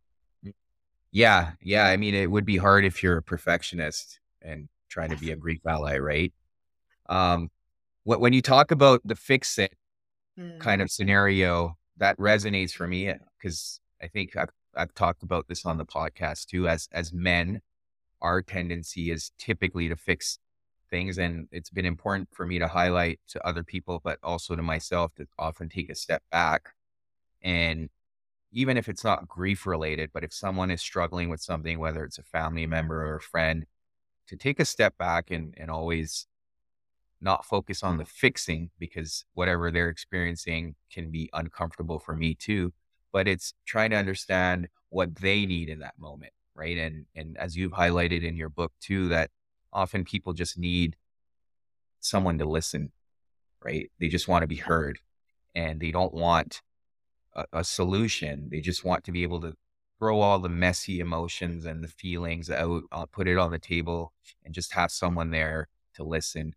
Mm. 0.45 0.55
Yeah. 1.13 1.53
Yeah. 1.63 1.87
I 1.87 1.97
mean, 1.97 2.15
it 2.15 2.31
would 2.31 2.45
be 2.45 2.57
hard 2.57 2.85
if 2.85 3.03
you're 3.03 3.19
a 3.19 3.23
perfectionist 3.23 4.21
and 4.43 4.69
trying 4.89 5.11
to 5.11 5.17
be 5.17 5.31
a 5.33 5.37
grief 5.37 5.61
ally, 5.67 5.99
right? 5.99 6.33
Um, 7.09 7.51
when 8.05 8.33
you 8.33 8.43
talk 8.43 8.71
about 8.71 9.01
the 9.05 9.17
fix 9.17 9.59
it 9.59 9.75
Mm. 10.39 10.59
kind 10.61 10.83
of 10.83 10.91
scenario, 10.91 11.77
that 11.97 12.19
resonates 12.19 12.73
for 12.73 12.87
me 12.87 13.13
because 13.39 13.81
I 14.03 14.09
think 14.09 14.37
I've, 14.37 14.51
I've 14.77 14.95
talked 14.95 15.23
about 15.23 15.49
this 15.49 15.65
on 15.65 15.79
the 15.79 15.87
podcast 15.87 16.47
too. 16.47 16.69
As 16.69 16.89
as 16.93 17.13
men, 17.13 17.63
our 18.21 18.43
tendency 18.43 19.11
is 19.11 19.33
typically 19.39 19.89
to 19.89 19.97
fix 19.97 20.39
things, 20.91 21.19
and 21.19 21.49
it's 21.53 21.71
been 21.71 21.87
important 21.87 22.29
for 22.33 22.47
me 22.47 22.59
to 22.59 22.69
highlight 22.69 23.21
to 23.29 23.47
other 23.47 23.65
people, 23.65 24.01
but 24.05 24.19
also 24.23 24.57
to 24.57 24.63
myself 24.63 25.15
to 25.17 25.27
often 25.39 25.69
take 25.71 25.91
a 25.91 25.95
step 25.95 26.23
back 26.31 26.71
and 27.43 27.89
even 28.53 28.77
if 28.77 28.89
it's 28.89 29.05
not 29.05 29.29
grief 29.29 29.67
related, 29.67 30.11
but 30.13 30.25
if 30.25 30.33
someone 30.33 30.71
is 30.71 30.81
struggling 30.81 31.29
with 31.29 31.41
something, 31.41 31.79
whether 31.79 32.05
it's 32.05 32.19
a 32.19 32.23
family 32.23 32.67
member 32.67 33.07
or 33.07 33.17
a 33.17 33.21
friend, 33.21 33.67
to 34.29 34.37
take 34.37 34.61
a 34.61 34.65
step 34.65 34.97
back 34.99 35.31
and, 35.31 35.55
and 35.57 35.71
always 35.71 36.27
not 37.21 37.45
focus 37.45 37.83
on 37.83 37.99
the 37.99 38.05
fixing 38.05 38.71
because 38.79 39.25
whatever 39.35 39.71
they're 39.71 39.89
experiencing 39.89 40.75
can 40.93 41.11
be 41.11 41.31
uncomfortable 41.33 41.99
for 41.99 42.15
me 42.15 42.35
too. 42.35 42.73
But 43.13 43.27
it's 43.27 43.55
trying 43.65 43.91
to 43.91 43.97
understand 43.97 44.69
what 44.91 45.17
they 45.17 45.47
need 45.47 45.69
in 45.69 45.79
that 45.81 45.99
moment. 45.99 46.33
Right. 46.55 46.77
And 46.79 47.07
and 47.15 47.37
as 47.37 47.57
you've 47.57 47.73
highlighted 47.73 48.23
in 48.23 48.37
your 48.37 48.49
book 48.49 48.73
too, 48.81 49.09
that 49.09 49.31
often 49.73 50.05
people 50.05 50.33
just 50.33 50.59
need 50.59 50.97
someone 52.01 52.39
to 52.39 52.47
listen. 52.47 52.93
Right. 53.63 53.91
They 54.01 54.09
just 54.09 54.29
want 54.29 54.43
to 54.43 54.47
be 54.47 54.57
heard 54.57 54.99
and 55.55 55.81
they 55.81 55.91
don't 55.91 56.15
want 56.15 56.63
a, 57.35 57.45
a 57.53 57.65
solution. 57.65 58.49
They 58.51 58.61
just 58.61 58.85
want 58.85 59.05
to 59.05 59.13
be 59.13 59.23
able 59.23 59.41
to 59.43 59.55
throw 59.99 60.21
all 60.21 60.39
the 60.39 60.49
messy 60.49 61.01
emotions 61.01 61.65
and 61.65 61.83
the 61.83 61.89
feelings 61.89 62.51
out, 62.51 62.83
uh, 62.93 63.07
put 63.07 63.29
it 63.29 63.39
on 63.39 63.51
the 63.51 63.59
table, 63.59 64.13
and 64.45 64.55
just 64.55 64.73
have 64.73 64.91
someone 64.91 65.31
there 65.31 65.69
to 65.95 66.05
listen. 66.05 66.55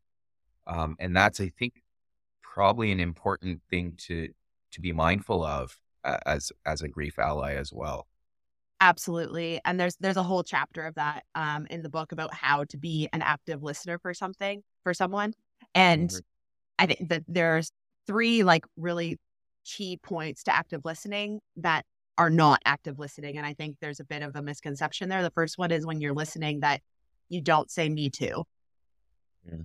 Um, 0.68 0.96
and 1.00 1.16
that's, 1.16 1.40
I 1.40 1.50
think, 1.58 1.82
probably 2.42 2.92
an 2.92 3.00
important 3.00 3.62
thing 3.70 3.94
to 3.98 4.30
to 4.72 4.82
be 4.82 4.92
mindful 4.92 5.44
of 5.44 5.78
as 6.26 6.52
as 6.66 6.82
a 6.82 6.88
grief 6.88 7.18
ally 7.18 7.56
as 7.56 7.72
well. 7.74 8.08
Absolutely, 8.82 9.60
and 9.66 9.80
there's 9.80 9.96
there's 10.00 10.18
a 10.18 10.24
whole 10.24 10.44
chapter 10.44 10.86
of 10.86 10.96
that 10.96 11.24
um, 11.36 11.68
in 11.70 11.82
the 11.82 11.90
book 11.90 12.12
about 12.12 12.34
how 12.34 12.64
to 12.66 12.78
be 12.78 13.10
an 13.14 13.22
active 13.22 13.64
listener 13.64 13.98
for 14.00 14.14
something 14.14 14.62
for 14.84 14.94
someone, 14.94 15.34
and 15.76 16.10
mm-hmm. 16.10 16.20
I 16.80 16.86
think 16.86 17.10
that 17.10 17.24
there's 17.28 17.72
three 18.08 18.44
like 18.44 18.66
really 18.78 19.18
key 19.66 19.98
points 19.98 20.44
to 20.44 20.56
active 20.56 20.82
listening 20.86 21.42
that 21.58 21.86
are 22.20 22.30
not 22.30 22.62
active 22.66 23.00
listening. 23.00 23.38
And 23.38 23.46
I 23.46 23.54
think 23.54 23.78
there's 23.80 24.02
a 24.02 24.04
bit 24.04 24.22
of 24.22 24.36
a 24.36 24.42
misconception 24.42 25.08
there. 25.08 25.24
The 25.24 25.32
first 25.32 25.58
one 25.58 25.72
is 25.72 25.86
when 25.86 26.02
you're 26.02 26.14
listening 26.14 26.60
that 26.60 26.82
you 27.30 27.40
don't 27.42 27.72
say 27.72 27.88
me 27.88 28.10
too. 28.10 28.44
Yeah. 29.50 29.60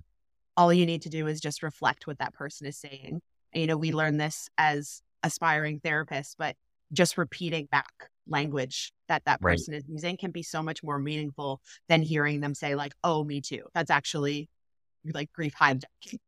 All 0.55 0.71
you 0.71 0.85
need 0.85 1.01
to 1.01 1.09
do 1.09 1.27
is 1.27 1.41
just 1.41 1.61
reflect 1.61 2.07
what 2.07 2.17
that 2.19 2.33
person 2.33 2.65
is 2.65 2.77
saying. 2.77 3.21
And, 3.51 3.61
you 3.61 3.67
know, 3.67 3.75
we 3.75 3.91
learn 3.91 4.15
this 4.15 4.49
as 4.57 5.01
aspiring 5.21 5.81
therapists, 5.81 6.35
but 6.37 6.55
just 6.93 7.17
repeating 7.17 7.67
back 7.69 7.91
language 8.25 8.93
that 9.09 9.23
that 9.25 9.41
person 9.41 9.73
right. 9.73 9.79
is 9.79 9.89
using 9.89 10.15
can 10.15 10.31
be 10.31 10.41
so 10.41 10.63
much 10.63 10.81
more 10.81 10.97
meaningful 10.97 11.59
than 11.89 12.01
hearing 12.01 12.39
them 12.39 12.55
say 12.55 12.75
like, 12.75 12.93
"Oh, 13.03 13.23
me 13.23 13.41
too." 13.41 13.63
That's 13.73 13.91
actually 13.91 14.49
like 15.03 15.31
grief 15.33 15.53
hijacking. 15.59 16.19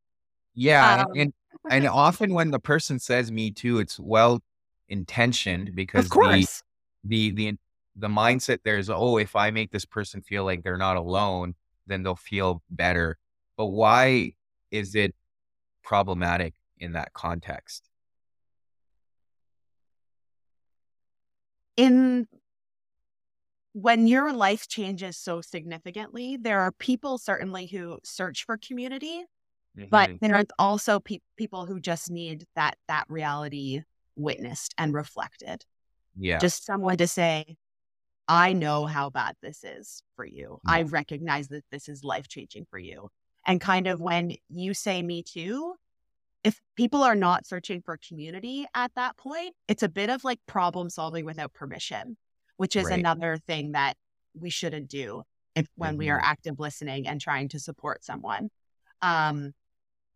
Yeah, 0.55 1.03
um, 1.03 1.11
and 1.15 1.33
and 1.69 1.87
often 1.87 2.33
when 2.33 2.51
the 2.51 2.59
person 2.59 2.99
says 2.99 3.31
"me 3.31 3.51
too," 3.51 3.79
it's 3.79 3.99
well 3.99 4.41
intentioned 4.89 5.75
because 5.75 6.05
of 6.05 6.11
course. 6.11 6.63
the 7.03 7.31
the 7.31 7.49
the 7.49 7.57
the 7.95 8.07
mindset 8.07 8.59
there's 8.63 8.89
oh 8.89 9.17
if 9.17 9.35
I 9.35 9.51
make 9.51 9.71
this 9.71 9.85
person 9.85 10.21
feel 10.21 10.43
like 10.43 10.63
they're 10.63 10.77
not 10.77 10.97
alone, 10.97 11.55
then 11.87 12.03
they'll 12.03 12.15
feel 12.15 12.61
better. 12.69 13.17
But 13.57 13.67
why 13.67 14.33
is 14.71 14.95
it 14.95 15.15
problematic 15.83 16.53
in 16.77 16.93
that 16.93 17.13
context? 17.13 17.89
In 21.75 22.27
when 23.73 24.07
your 24.07 24.33
life 24.33 24.67
changes 24.67 25.17
so 25.17 25.41
significantly, 25.41 26.37
there 26.39 26.61
are 26.61 26.71
people 26.71 27.19
certainly 27.19 27.67
who 27.67 27.99
search 28.03 28.43
for 28.43 28.57
community 28.57 29.25
Mm-hmm. 29.77 29.89
But 29.89 30.11
there's 30.21 30.45
also 30.57 30.99
pe- 30.99 31.19
people 31.37 31.65
who 31.65 31.79
just 31.79 32.09
need 32.09 32.45
that 32.55 32.77
that 32.87 33.05
reality 33.09 33.81
witnessed 34.17 34.73
and 34.77 34.93
reflected. 34.93 35.65
Yeah. 36.17 36.39
Just 36.39 36.65
someone 36.65 36.97
to 36.97 37.07
say, 37.07 37.57
I 38.27 38.53
know 38.53 38.85
how 38.85 39.09
bad 39.09 39.35
this 39.41 39.63
is 39.63 40.01
for 40.15 40.25
you. 40.25 40.59
Yeah. 40.65 40.73
I 40.73 40.81
recognize 40.83 41.47
that 41.49 41.63
this 41.71 41.87
is 41.87 42.03
life 42.03 42.27
changing 42.27 42.65
for 42.69 42.79
you. 42.79 43.09
And 43.45 43.61
kind 43.61 43.87
of 43.87 44.01
when 44.01 44.35
you 44.49 44.73
say 44.73 45.01
me 45.01 45.23
too, 45.23 45.75
if 46.43 46.59
people 46.75 47.03
are 47.03 47.15
not 47.15 47.45
searching 47.45 47.81
for 47.81 47.97
community 48.05 48.65
at 48.73 48.91
that 48.95 49.17
point, 49.17 49.55
it's 49.67 49.83
a 49.83 49.89
bit 49.89 50.09
of 50.09 50.23
like 50.23 50.39
problem 50.47 50.89
solving 50.89 51.25
without 51.25 51.53
permission, 51.53 52.17
which 52.57 52.75
is 52.75 52.85
right. 52.85 52.99
another 52.99 53.37
thing 53.47 53.71
that 53.71 53.95
we 54.33 54.49
shouldn't 54.49 54.89
do 54.89 55.23
if 55.55 55.67
when 55.75 55.91
mm-hmm. 55.91 55.99
we 55.99 56.09
are 56.09 56.17
mm-hmm. 56.17 56.31
active 56.31 56.59
listening 56.59 57.07
and 57.07 57.21
trying 57.21 57.49
to 57.49 57.59
support 57.59 58.03
someone. 58.03 58.49
Um, 59.01 59.53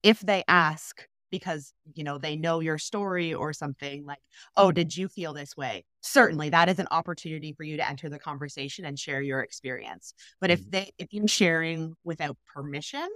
if 0.04 0.20
they 0.20 0.44
ask 0.48 1.08
because 1.32 1.74
you 1.96 2.04
know 2.04 2.18
they 2.18 2.36
know 2.36 2.60
your 2.60 2.78
story 2.78 3.34
or 3.34 3.54
something 3.54 4.06
like 4.06 4.20
oh 4.58 4.72
did 4.72 4.96
you 4.96 5.08
feel 5.08 5.34
this 5.34 5.58
way 5.58 5.84
certainly 6.02 6.50
that 6.50 6.70
is 6.70 6.78
an 6.78 6.88
opportunity 6.92 7.54
for 7.54 7.64
you 7.64 7.78
to 7.78 7.90
enter 7.90 8.10
the 8.10 8.20
conversation 8.20 8.86
and 8.86 9.00
share 9.00 9.22
your 9.22 9.42
experience 9.42 10.14
but 10.40 10.52
if 10.52 10.60
mm-hmm. 10.62 10.72
they 10.72 10.92
if 10.98 11.08
you're 11.12 11.28
sharing 11.28 11.96
without 12.04 12.38
permission 12.54 13.08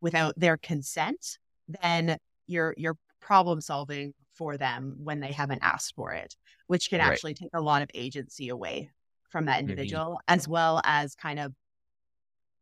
without 0.00 0.32
their 0.38 0.56
consent 0.56 1.38
then 1.82 2.16
you're 2.46 2.74
you're 2.78 2.96
problem 3.20 3.60
solving 3.60 4.14
for 4.34 4.56
them 4.56 4.96
when 5.02 5.20
they 5.20 5.32
haven't 5.32 5.62
asked 5.62 5.94
for 5.94 6.12
it 6.12 6.36
which 6.68 6.88
can 6.88 7.00
right. 7.00 7.10
actually 7.10 7.34
take 7.34 7.50
a 7.52 7.60
lot 7.60 7.82
of 7.82 7.90
agency 7.94 8.48
away 8.48 8.88
from 9.28 9.46
that 9.46 9.58
mm-hmm. 9.58 9.70
individual 9.70 10.04
mm-hmm. 10.04 10.34
as 10.34 10.48
well 10.48 10.80
as 10.84 11.14
kind 11.14 11.38
of 11.38 11.52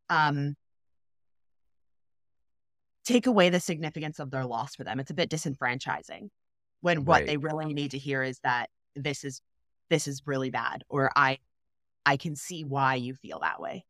um 0.09 0.55
take 3.09 3.25
away 3.25 3.49
the 3.49 3.59
significance 3.59 4.19
of 4.19 4.29
their 4.29 4.45
loss 4.45 4.75
for 4.75 4.83
them. 4.83 4.99
It's 4.99 5.09
a 5.09 5.15
bit 5.15 5.29
disenfranchising 5.29 6.29
when 6.81 7.05
what 7.05 7.21
right. 7.21 7.27
they 7.27 7.37
really 7.37 7.73
need 7.73 7.91
to 7.91 7.97
hear 7.97 8.21
is 8.21 8.39
that 8.43 8.69
this 8.95 9.23
is 9.23 9.41
this 9.89 10.07
is 10.07 10.21
really 10.25 10.51
bad 10.51 10.83
or 10.89 11.11
I 11.15 11.39
I 12.05 12.17
can 12.17 12.35
see 12.35 12.63
why 12.63 12.95
you 12.95 13.15
feel 13.15 13.39
that 13.39 13.59
way. 13.59 13.85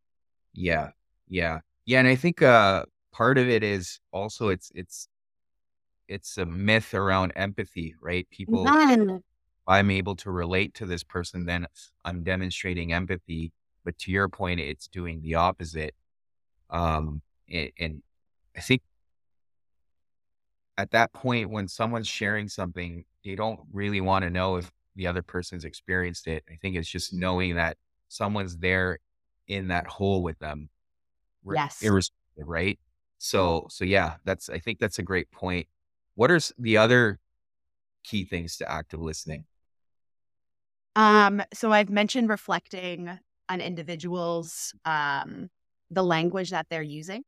Yeah. 0.53 0.91
Yeah. 1.27 1.59
Yeah, 1.85 1.99
and 1.99 2.07
I 2.07 2.15
think 2.15 2.41
uh 2.41 2.85
part 3.11 3.37
of 3.37 3.49
it 3.49 3.63
is 3.63 3.99
also 4.11 4.49
it's 4.49 4.71
it's 4.73 5.07
it's 6.07 6.37
a 6.37 6.45
myth 6.45 6.93
around 6.93 7.33
empathy, 7.35 7.95
right? 8.01 8.27
People 8.29 8.63
I'm 9.67 9.91
able 9.91 10.15
to 10.17 10.31
relate 10.31 10.73
to 10.75 10.85
this 10.85 11.03
person 11.03 11.45
then 11.45 11.67
I'm 12.05 12.23
demonstrating 12.23 12.93
empathy, 12.93 13.51
but 13.83 13.97
to 13.99 14.11
your 14.11 14.29
point 14.29 14.61
it's 14.61 14.87
doing 14.87 15.21
the 15.21 15.35
opposite. 15.35 15.93
Um 16.69 17.21
and, 17.51 17.71
and 17.77 18.03
I 18.55 18.61
think 18.61 18.81
at 20.79 20.91
that 20.91 21.11
point 21.11 21.49
when 21.49 21.67
someone's 21.67 22.07
sharing 22.07 22.47
something, 22.47 23.03
they 23.25 23.35
don't 23.35 23.59
really 23.73 23.99
want 23.99 24.23
to 24.23 24.29
know 24.29 24.55
if 24.55 24.71
the 24.95 25.07
other 25.07 25.21
person's 25.21 25.65
experienced 25.65 26.25
it. 26.25 26.41
I 26.49 26.55
think 26.55 26.77
it's 26.77 26.87
just 26.87 27.13
knowing 27.13 27.55
that 27.55 27.75
someone's 28.07 28.55
there 28.57 28.99
in 29.45 29.67
that 29.67 29.87
hole 29.87 30.23
with 30.23 30.39
them. 30.39 30.69
Yes. 31.45 31.81
Irrespective, 31.81 32.47
right? 32.47 32.79
So, 33.17 33.67
so 33.69 33.83
yeah, 33.83 34.15
that's, 34.23 34.49
I 34.49 34.59
think 34.59 34.79
that's 34.79 34.99
a 34.99 35.03
great 35.03 35.29
point. 35.31 35.67
What 36.15 36.31
are 36.31 36.39
the 36.57 36.77
other 36.77 37.19
key 38.05 38.23
things 38.23 38.55
to 38.57 38.71
active 38.71 39.01
listening? 39.01 39.43
Um, 40.95 41.43
so 41.53 41.73
I've 41.73 41.89
mentioned 41.89 42.29
reflecting 42.29 43.19
on 43.49 43.59
individuals, 43.59 44.73
um, 44.85 45.49
the 45.91 46.03
language 46.03 46.51
that 46.51 46.67
they're 46.69 46.81
using. 46.81 47.23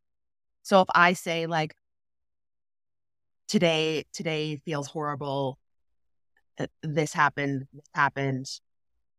So 0.64 0.80
if 0.80 0.88
I 0.96 1.12
say 1.12 1.48
like, 1.48 1.76
today 3.52 4.06
today 4.14 4.62
feels 4.64 4.88
horrible 4.88 5.60
uh, 6.58 6.68
this 6.84 7.12
happened 7.12 7.68
this 7.74 7.90
happened 7.94 8.46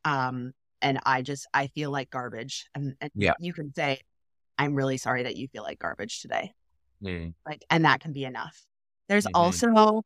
um 0.07 0.53
and 0.81 0.99
i 1.05 1.21
just 1.21 1.47
i 1.53 1.67
feel 1.67 1.91
like 1.91 2.09
garbage 2.09 2.67
and, 2.75 2.95
and 3.03 3.11
yeah. 3.15 3.35
you 3.39 3.53
can 3.53 3.75
say 3.75 4.01
i'm 4.57 4.75
really 4.75 4.97
sorry 4.97 5.25
that 5.25 5.37
you 5.37 5.49
feel 5.49 5.63
like 5.63 5.79
garbage 5.79 6.23
today. 6.23 6.53
Mm. 7.05 7.35
like 7.45 7.63
and 7.69 7.85
that 7.85 8.01
can 8.01 8.13
be 8.13 8.25
enough. 8.25 8.65
There's 9.09 9.27
mm-hmm. 9.27 9.35
also 9.35 10.03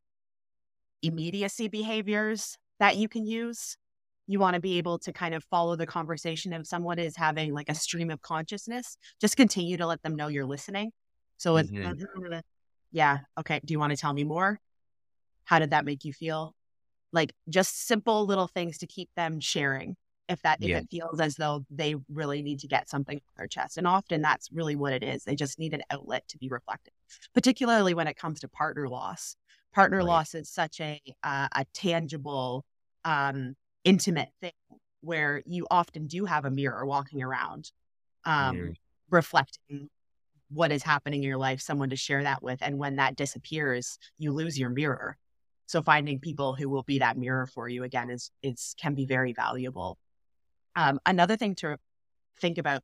immediacy 1.01 1.69
behaviors 1.69 2.57
that 2.79 2.97
you 2.97 3.07
can 3.07 3.25
use. 3.25 3.77
You 4.25 4.39
want 4.39 4.55
to 4.55 4.59
be 4.59 4.77
able 4.77 4.99
to 4.99 5.13
kind 5.13 5.35
of 5.35 5.43
follow 5.45 5.77
the 5.77 5.85
conversation 5.85 6.51
if 6.51 6.67
someone 6.67 6.99
is 6.99 7.15
having 7.15 7.53
like 7.53 7.69
a 7.69 7.75
stream 7.75 8.09
of 8.09 8.21
consciousness 8.21 8.97
just 9.21 9.37
continue 9.37 9.77
to 9.77 9.85
let 9.85 10.01
them 10.01 10.15
know 10.15 10.27
you're 10.27 10.45
listening. 10.45 10.91
So 11.37 11.55
it's 11.55 11.71
mm-hmm 11.71 12.39
yeah, 12.91 13.19
okay. 13.39 13.61
Do 13.63 13.71
you 13.73 13.79
want 13.79 13.91
to 13.91 13.97
tell 13.97 14.13
me 14.13 14.23
more? 14.23 14.59
How 15.45 15.59
did 15.59 15.71
that 15.71 15.85
make 15.85 16.05
you 16.05 16.13
feel? 16.13 16.53
Like 17.13 17.33
just 17.49 17.87
simple 17.87 18.25
little 18.25 18.47
things 18.47 18.79
to 18.79 18.87
keep 18.87 19.09
them 19.15 19.39
sharing. 19.39 19.95
if 20.29 20.41
that 20.41 20.59
if 20.61 20.69
Yeah. 20.69 20.79
it 20.79 20.87
feels 20.91 21.19
as 21.21 21.35
though 21.35 21.65
they 21.69 21.95
really 22.09 22.41
need 22.41 22.59
to 22.59 22.67
get 22.67 22.89
something 22.89 23.17
off 23.17 23.35
their 23.37 23.47
chest. 23.47 23.77
And 23.77 23.87
often 23.87 24.21
that's 24.21 24.51
really 24.51 24.75
what 24.75 24.93
it 24.93 25.03
is. 25.03 25.23
They 25.23 25.35
just 25.35 25.57
need 25.59 25.73
an 25.73 25.83
outlet 25.89 26.27
to 26.29 26.37
be 26.37 26.49
reflective, 26.49 26.93
particularly 27.33 27.93
when 27.93 28.07
it 28.07 28.17
comes 28.17 28.41
to 28.41 28.49
partner 28.49 28.89
loss. 28.89 29.35
Partner 29.73 29.99
Right. 29.99 30.07
loss 30.07 30.35
is 30.35 30.49
such 30.49 30.81
a 30.81 30.99
uh, 31.23 31.47
a 31.53 31.65
tangible, 31.73 32.65
um, 33.05 33.55
intimate 33.85 34.29
thing 34.41 34.51
where 35.01 35.41
you 35.45 35.65
often 35.71 36.07
do 36.07 36.25
have 36.25 36.43
a 36.45 36.51
mirror 36.51 36.85
walking 36.85 37.23
around, 37.23 37.71
um, 38.25 38.55
Mm. 38.55 38.75
reflecting 39.09 39.89
what 40.49 40.71
is 40.71 40.83
happening 40.83 41.23
in 41.23 41.27
your 41.27 41.37
life, 41.37 41.61
someone 41.61 41.89
to 41.89 41.95
share 41.95 42.23
that 42.23 42.41
with. 42.41 42.59
And 42.61 42.77
when 42.77 42.95
that 42.95 43.15
disappears, 43.15 43.97
you 44.17 44.31
lose 44.31 44.57
your 44.57 44.69
mirror. 44.69 45.17
So 45.65 45.81
finding 45.81 46.19
people 46.19 46.55
who 46.55 46.69
will 46.69 46.83
be 46.83 46.99
that 46.99 47.17
mirror 47.17 47.45
for 47.45 47.67
you 47.67 47.83
again 47.83 48.09
is 48.09 48.31
is 48.41 48.73
can 48.79 48.93
be 48.93 49.05
very 49.05 49.33
valuable. 49.33 49.97
Um, 50.75 50.99
another 51.05 51.35
thing 51.35 51.55
to 51.55 51.77
think 52.39 52.57
about 52.57 52.83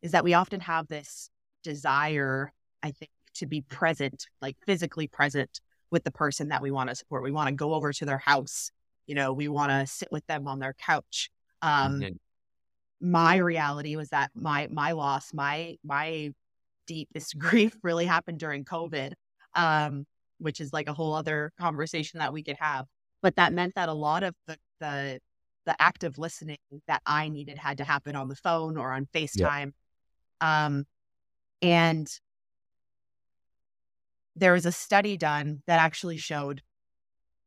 is 0.00 0.12
that 0.12 0.24
we 0.24 0.34
often 0.34 0.60
have 0.60 0.88
this 0.88 1.28
desire, 1.62 2.52
I 2.82 2.92
think, 2.92 3.10
to 3.34 3.46
be 3.46 3.60
present, 3.62 4.26
like 4.40 4.56
physically 4.64 5.08
present 5.08 5.60
with 5.90 6.04
the 6.04 6.10
person 6.10 6.48
that 6.48 6.62
we 6.62 6.70
want 6.70 6.88
to 6.88 6.96
support. 6.96 7.22
We 7.22 7.32
want 7.32 7.48
to 7.48 7.54
go 7.54 7.74
over 7.74 7.92
to 7.92 8.04
their 8.04 8.18
house. 8.18 8.70
You 9.06 9.14
know, 9.14 9.32
we 9.32 9.48
want 9.48 9.70
to 9.70 9.86
sit 9.86 10.08
with 10.10 10.26
them 10.26 10.48
on 10.48 10.58
their 10.58 10.74
couch. 10.74 11.30
Um, 11.60 12.00
Mhm. 12.00 12.18
my 13.00 13.36
reality 13.36 13.96
was 13.96 14.10
that 14.10 14.30
my 14.34 14.68
my 14.70 14.92
loss, 14.92 15.34
my 15.34 15.76
my 15.84 16.32
deepest 16.86 17.38
grief 17.38 17.76
really 17.82 18.06
happened 18.06 18.38
during 18.38 18.64
COVID, 18.64 19.12
um, 19.54 20.06
which 20.38 20.60
is 20.60 20.72
like 20.72 20.88
a 20.88 20.92
whole 20.92 21.14
other 21.14 21.52
conversation 21.58 22.18
that 22.18 22.32
we 22.32 22.42
could 22.42 22.56
have. 22.58 22.86
But 23.22 23.36
that 23.36 23.52
meant 23.52 23.74
that 23.76 23.88
a 23.88 23.94
lot 23.94 24.22
of 24.22 24.34
the 24.46 24.56
the 24.80 25.20
the 25.64 25.80
active 25.80 26.18
listening 26.18 26.58
that 26.88 27.02
I 27.06 27.28
needed 27.28 27.56
had 27.56 27.78
to 27.78 27.84
happen 27.84 28.16
on 28.16 28.28
the 28.28 28.34
phone 28.34 28.76
or 28.76 28.92
on 28.92 29.06
FaceTime. 29.14 29.72
Um, 30.40 30.86
and 31.60 32.08
there 34.34 34.52
was 34.52 34.66
a 34.66 34.72
study 34.72 35.16
done 35.16 35.62
that 35.66 35.78
actually 35.78 36.16
showed 36.16 36.62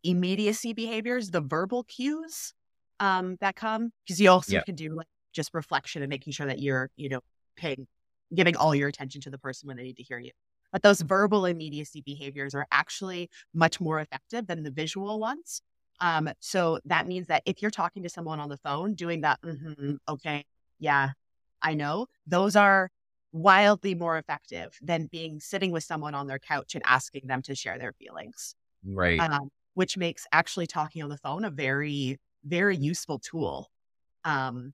immediacy 0.04 0.74
behaviors, 0.74 1.32
the 1.32 1.42
verbal 1.42 1.84
cues 1.84 2.54
um, 3.00 3.38
that 3.42 3.56
come, 3.56 3.92
because 4.06 4.22
you 4.22 4.30
also 4.30 4.54
can 4.66 4.76
do 4.76 4.96
like 4.96 5.08
just 5.34 5.54
reflection 5.54 6.02
and 6.02 6.10
making 6.10 6.32
sure 6.32 6.48
that 6.48 6.60
you're, 6.60 6.90
you 6.96 7.10
know, 7.10 7.20
paying, 7.58 7.88
giving 8.34 8.56
all 8.56 8.74
your 8.76 8.88
attention 8.90 9.22
to 9.22 9.30
the 9.30 9.38
person 9.38 9.68
when 9.68 9.78
they 9.78 9.84
need 9.84 9.98
to 9.98 10.04
hear 10.04 10.20
you. 10.20 10.32
But 10.72 10.84
those 10.84 11.02
verbal 11.02 11.46
immediacy 11.46 12.02
behaviors 12.02 12.54
are 12.56 12.68
actually 12.72 13.30
much 13.54 13.80
more 13.80 14.00
effective 14.00 14.48
than 14.48 14.64
the 14.64 14.72
visual 14.72 15.20
ones. 15.20 15.62
Um, 16.02 16.30
so 16.42 16.80
that 16.86 17.08
means 17.08 17.28
that 17.28 17.44
if 17.46 17.62
you're 17.62 17.72
talking 17.72 18.04
to 18.04 18.10
someone 18.10 18.40
on 18.40 18.50
the 18.50 18.58
phone, 18.58 18.94
doing 18.96 19.22
that, 19.22 19.40
"Mhm, 19.42 20.00
okay, 20.10 20.44
yeah, 20.80 21.12
I 21.62 21.74
know, 21.74 22.08
those 22.26 22.56
are 22.56 22.90
wildly 23.32 23.96
more 23.96 24.18
effective 24.18 24.78
than 24.82 25.08
being 25.08 25.40
sitting 25.40 25.72
with 25.72 25.84
someone 25.84 26.16
on 26.16 26.28
their 26.28 26.40
couch 26.40 26.76
and 26.76 26.84
asking 26.86 27.28
them 27.28 27.42
to 27.44 27.56
share 27.56 27.78
their 27.80 27.94
feelings 27.94 28.56
Right. 28.86 29.28
um, 29.30 29.50
which 29.74 29.98
makes 29.98 30.26
actually 30.32 30.68
talking 30.68 31.04
on 31.04 31.10
the 31.10 31.18
phone 31.18 31.46
a 31.46 31.50
very, 31.52 32.18
very 32.44 32.78
useful 32.78 33.20
tool, 33.20 33.70
um, 34.26 34.74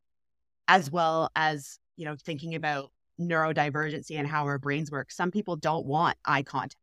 as 0.67 0.91
well 0.91 1.29
as 1.35 1.79
you 1.97 2.05
know 2.05 2.15
thinking 2.17 2.55
about 2.55 2.91
neurodivergency 3.21 4.17
and 4.17 4.27
how 4.27 4.45
our 4.45 4.57
brains 4.57 4.91
work. 4.91 5.12
Some 5.12 5.31
people 5.31 5.55
don't 5.55 5.86
want 5.86 6.17
eye 6.25 6.43
contact. 6.43 6.75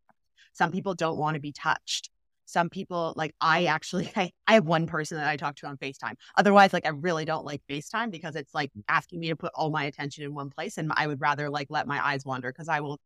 Some 0.53 0.73
people 0.73 0.95
don't 0.95 1.19
want 1.19 1.35
to 1.35 1.41
be 1.41 1.53
touched. 1.53 2.11
Some 2.47 2.71
people 2.71 3.13
like 3.17 3.35
I 3.41 3.67
actually 3.67 4.11
I, 4.17 4.33
I 4.47 4.55
have 4.55 4.67
one 4.67 4.87
person 4.87 5.19
that 5.19 5.29
I 5.29 5.37
talk 5.37 5.57
to 5.57 5.67
on 5.67 5.77
FaceTime. 5.77 6.15
Otherwise, 6.37 6.73
like 6.73 6.87
I 6.87 6.91
really 6.91 7.25
don't 7.25 7.45
like 7.45 7.63
FaceTime 7.69 8.11
because 8.11 8.37
it's 8.37 8.55
like 8.55 8.71
asking 8.89 9.21
me 9.21 9.29
to 9.29 9.37
put 9.37 9.53
all 9.55 9.71
my 9.71 9.85
attention 9.85 10.25
in 10.25 10.35
one 10.35 10.51
place, 10.51 10.79
and 10.79 10.91
I 10.97 11.07
would 11.07 11.21
rather 11.21 11.51
like 11.51 11.69
let 11.71 11.87
my 11.87 12.05
eyes 12.05 12.25
wander 12.25 12.51
because 12.51 12.69
I 12.69 12.81
will 12.81 12.99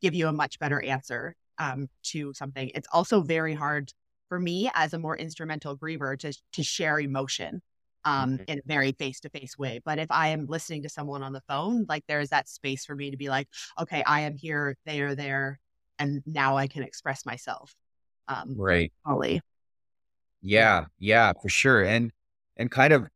give 0.00 0.14
you 0.14 0.28
a 0.28 0.32
much 0.32 0.58
better 0.58 0.80
answer 0.82 1.34
um, 1.58 1.88
to 2.04 2.32
something. 2.34 2.70
It's 2.74 2.88
also 2.92 3.20
very 3.20 3.54
hard 3.54 3.92
for 4.28 4.38
me 4.38 4.70
as 4.74 4.94
a 4.94 4.98
more 4.98 5.16
instrumental 5.16 5.76
griever 5.76 6.18
to 6.20 6.32
to 6.52 6.62
share 6.62 6.98
emotion 7.00 7.62
um, 8.04 8.38
Mhm. 8.38 8.44
in 8.48 8.58
a 8.58 8.62
very 8.66 8.92
face 8.92 9.20
to 9.20 9.30
face 9.30 9.58
way. 9.58 9.80
But 9.84 9.98
if 9.98 10.10
I 10.10 10.28
am 10.28 10.46
listening 10.46 10.82
to 10.82 10.88
someone 10.88 11.22
on 11.22 11.32
the 11.32 11.42
phone, 11.48 11.86
like 11.88 12.04
there's 12.06 12.30
that 12.30 12.48
space 12.48 12.84
for 12.84 12.94
me 12.94 13.10
to 13.10 13.16
be 13.16 13.28
like, 13.28 13.48
okay, 13.80 14.02
I 14.06 14.20
am 14.20 14.36
here, 14.36 14.76
they 14.84 15.00
are 15.00 15.14
there, 15.14 15.60
and 15.98 16.22
now 16.26 16.56
I 16.56 16.66
can 16.66 16.82
express 16.82 17.24
myself. 17.26 17.74
Um, 18.28 18.54
Right. 18.56 18.92
fully. 19.06 19.40
Yeah, 20.42 20.86
yeah, 20.98 21.32
for 21.40 21.48
sure. 21.48 21.82
And 21.84 22.12
and 22.56 22.70
kind 22.70 22.92
of 22.92 23.08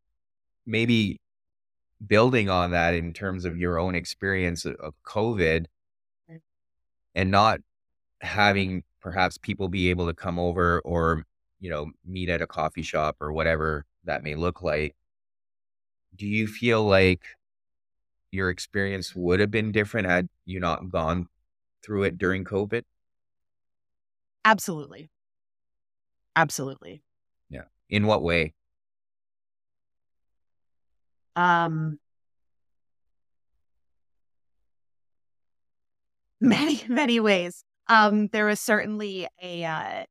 maybe 0.66 1.20
building 2.06 2.48
on 2.50 2.72
that 2.72 2.94
in 2.94 3.12
terms 3.12 3.44
of 3.44 3.56
your 3.58 3.78
own 3.78 3.94
experience 3.94 4.64
of, 4.64 4.76
of 4.76 4.94
COVID 5.04 5.66
Mm. 6.30 6.40
and 7.14 7.30
not 7.30 7.60
having 8.22 8.84
perhaps 9.00 9.38
people 9.38 9.68
be 9.68 9.90
able 9.90 10.06
to 10.06 10.14
come 10.14 10.38
over 10.38 10.80
or, 10.80 11.24
you 11.60 11.70
know, 11.70 11.90
meet 12.06 12.28
at 12.28 12.42
a 12.42 12.46
coffee 12.46 12.82
shop 12.82 13.16
or 13.20 13.32
whatever 13.32 13.86
that 14.08 14.24
may 14.24 14.34
look 14.34 14.62
like. 14.62 14.96
Do 16.16 16.26
you 16.26 16.46
feel 16.46 16.82
like 16.82 17.22
your 18.32 18.50
experience 18.50 19.14
would 19.14 19.38
have 19.38 19.50
been 19.50 19.70
different 19.70 20.08
had 20.08 20.28
you 20.44 20.60
not 20.60 20.90
gone 20.90 21.28
through 21.84 22.04
it 22.04 22.18
during 22.18 22.44
COVID? 22.44 22.82
Absolutely. 24.44 25.10
Absolutely. 26.34 27.02
Yeah. 27.50 27.64
In 27.90 28.06
what 28.06 28.22
way? 28.22 28.54
Um, 31.36 31.98
many, 36.40 36.82
many 36.88 37.20
ways. 37.20 37.62
Um, 37.88 38.28
there 38.28 38.46
was 38.46 38.60
certainly 38.60 39.28
a 39.42 39.64
uh, 39.64 40.04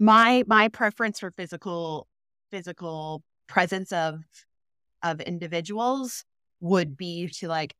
my 0.00 0.42
my 0.48 0.66
preference 0.68 1.20
for 1.20 1.30
physical 1.30 2.08
physical 2.50 3.22
presence 3.46 3.92
of 3.92 4.24
of 5.02 5.20
individuals 5.20 6.24
would 6.60 6.96
be 6.96 7.28
to 7.28 7.46
like 7.48 7.74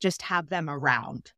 just 0.00 0.22
have 0.22 0.48
them 0.48 0.70
around. 0.70 1.32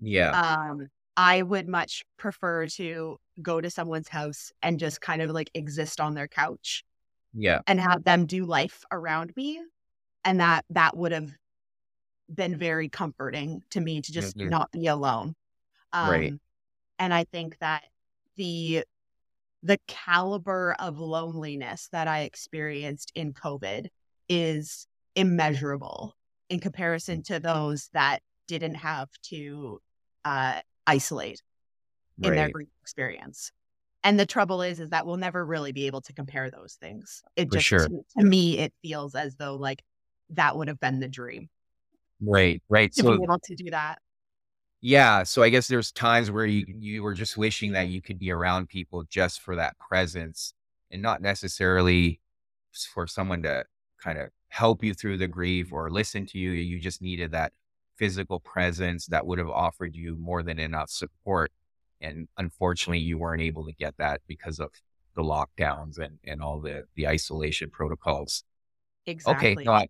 Yeah. 0.00 0.30
Um, 0.30 0.88
I 1.16 1.42
would 1.42 1.68
much 1.68 2.04
prefer 2.16 2.66
to 2.68 3.18
go 3.40 3.60
to 3.60 3.70
someone's 3.70 4.08
house 4.08 4.52
and 4.62 4.78
just 4.78 5.00
kind 5.00 5.22
of 5.22 5.30
like 5.30 5.50
exist 5.54 6.00
on 6.00 6.14
their 6.14 6.28
couch 6.28 6.84
Yeah. 7.34 7.60
and 7.66 7.80
have 7.80 8.04
them 8.04 8.26
do 8.26 8.44
life 8.44 8.84
around 8.90 9.32
me. 9.36 9.60
And 10.24 10.40
that 10.40 10.64
that 10.70 10.96
would 10.96 11.12
have 11.12 11.30
been 12.32 12.56
very 12.56 12.88
comforting 12.88 13.62
to 13.70 13.80
me 13.80 14.00
to 14.00 14.12
just 14.12 14.36
Mhm. 14.36 14.48
not 14.48 14.70
be 14.72 14.86
alone. 14.86 15.34
Um, 15.92 16.10
Right. 16.10 16.34
And 16.98 17.12
I 17.12 17.24
think 17.24 17.58
that 17.58 17.84
the 18.36 18.84
the 19.62 19.78
caliber 19.86 20.74
of 20.78 20.98
loneliness 20.98 21.88
that 21.92 22.08
I 22.08 22.20
experienced 22.20 23.12
in 23.14 23.32
COVID 23.32 23.88
is 24.28 24.86
immeasurable 25.14 26.16
in 26.48 26.60
comparison 26.60 27.22
to 27.24 27.38
those 27.38 27.88
that 27.92 28.20
didn't 28.48 28.74
have 28.76 29.08
to 29.24 29.80
uh, 30.24 30.60
isolate 30.86 31.42
in 32.20 32.34
their 32.34 32.50
grief 32.50 32.68
experience. 32.82 33.52
And 34.04 34.18
the 34.18 34.26
trouble 34.26 34.62
is, 34.62 34.80
is 34.80 34.90
that 34.90 35.06
we'll 35.06 35.16
never 35.16 35.44
really 35.44 35.72
be 35.72 35.86
able 35.86 36.00
to 36.02 36.12
compare 36.12 36.50
those 36.50 36.74
things. 36.80 37.22
It 37.36 37.50
For 37.50 37.56
just, 37.56 37.66
sure. 37.66 37.88
to, 37.88 38.02
to 38.18 38.24
me, 38.24 38.58
it 38.58 38.72
feels 38.82 39.14
as 39.14 39.36
though 39.36 39.54
like 39.54 39.82
that 40.30 40.56
would 40.56 40.68
have 40.68 40.80
been 40.80 41.00
the 41.00 41.08
dream 41.08 41.48
Right. 42.20 42.62
Right. 42.68 42.92
to 42.92 43.02
So 43.02 43.16
be 43.16 43.24
able 43.24 43.38
to 43.38 43.54
do 43.54 43.70
that. 43.70 43.98
Yeah, 44.84 45.22
so 45.22 45.44
I 45.44 45.48
guess 45.48 45.68
there's 45.68 45.92
times 45.92 46.30
where 46.30 46.44
you 46.44 46.66
mm-hmm. 46.66 46.82
you 46.82 47.02
were 47.02 47.14
just 47.14 47.36
wishing 47.36 47.72
that 47.72 47.88
you 47.88 48.02
could 48.02 48.18
be 48.18 48.32
around 48.32 48.68
people 48.68 49.04
just 49.08 49.40
for 49.40 49.56
that 49.56 49.78
presence 49.78 50.54
and 50.90 51.00
not 51.00 51.22
necessarily 51.22 52.20
for 52.92 53.06
someone 53.06 53.42
to 53.44 53.64
kind 54.02 54.18
of 54.18 54.30
help 54.48 54.82
you 54.82 54.92
through 54.92 55.18
the 55.18 55.28
grief 55.28 55.72
or 55.72 55.88
listen 55.88 56.26
to 56.26 56.38
you. 56.38 56.50
You 56.50 56.80
just 56.80 57.00
needed 57.00 57.30
that 57.30 57.52
physical 57.96 58.40
presence 58.40 59.06
that 59.06 59.24
would 59.24 59.38
have 59.38 59.48
offered 59.48 59.94
you 59.94 60.16
more 60.16 60.42
than 60.42 60.58
enough 60.58 60.90
support. 60.90 61.52
And 62.00 62.26
unfortunately, 62.36 62.98
you 62.98 63.18
weren't 63.18 63.42
able 63.42 63.64
to 63.66 63.72
get 63.72 63.96
that 63.98 64.20
because 64.26 64.58
of 64.58 64.70
the 65.14 65.22
lockdowns 65.22 65.98
and, 65.98 66.18
and 66.26 66.42
all 66.42 66.60
the, 66.60 66.84
the 66.96 67.06
isolation 67.06 67.70
protocols. 67.70 68.42
Exactly. 69.06 69.52
Okay, 69.52 69.64
no, 69.64 69.72
I, 69.72 69.86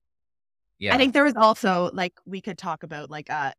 yeah, 0.79 0.95
I 0.95 0.99
think 0.99 1.15
there 1.15 1.25
was 1.25 1.37
also 1.37 1.91
like 1.95 2.13
we 2.27 2.41
could 2.41 2.59
talk 2.59 2.83
about 2.83 3.09
like 3.09 3.31
a, 3.31 3.55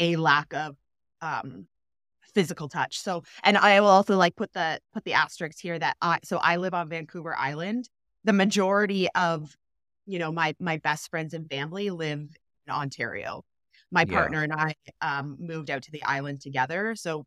a 0.00 0.16
lack 0.16 0.52
of 0.54 0.76
um 1.22 1.68
physical 2.34 2.68
touch. 2.68 2.98
So 3.00 3.24
and 3.44 3.56
I 3.58 3.80
will 3.80 3.88
also 3.88 4.16
like 4.16 4.36
put 4.36 4.52
the 4.52 4.80
put 4.92 5.04
the 5.04 5.14
asterisks 5.14 5.60
here 5.60 5.78
that 5.78 5.96
I 6.00 6.20
so 6.24 6.38
I 6.38 6.56
live 6.56 6.74
on 6.74 6.88
Vancouver 6.88 7.36
Island. 7.36 7.88
The 8.24 8.32
majority 8.32 9.08
of 9.14 9.56
you 10.06 10.18
know 10.18 10.32
my 10.32 10.54
my 10.60 10.78
best 10.78 11.10
friends 11.10 11.34
and 11.34 11.48
family 11.48 11.90
live 11.90 12.20
in 12.66 12.72
Ontario. 12.72 13.44
My 13.90 14.04
Yeah. 14.04 14.14
partner 14.14 14.42
and 14.42 14.52
I 14.52 14.74
um 15.00 15.36
moved 15.40 15.70
out 15.70 15.82
to 15.84 15.92
the 15.92 16.02
island 16.04 16.40
together. 16.40 16.94
So 16.94 17.26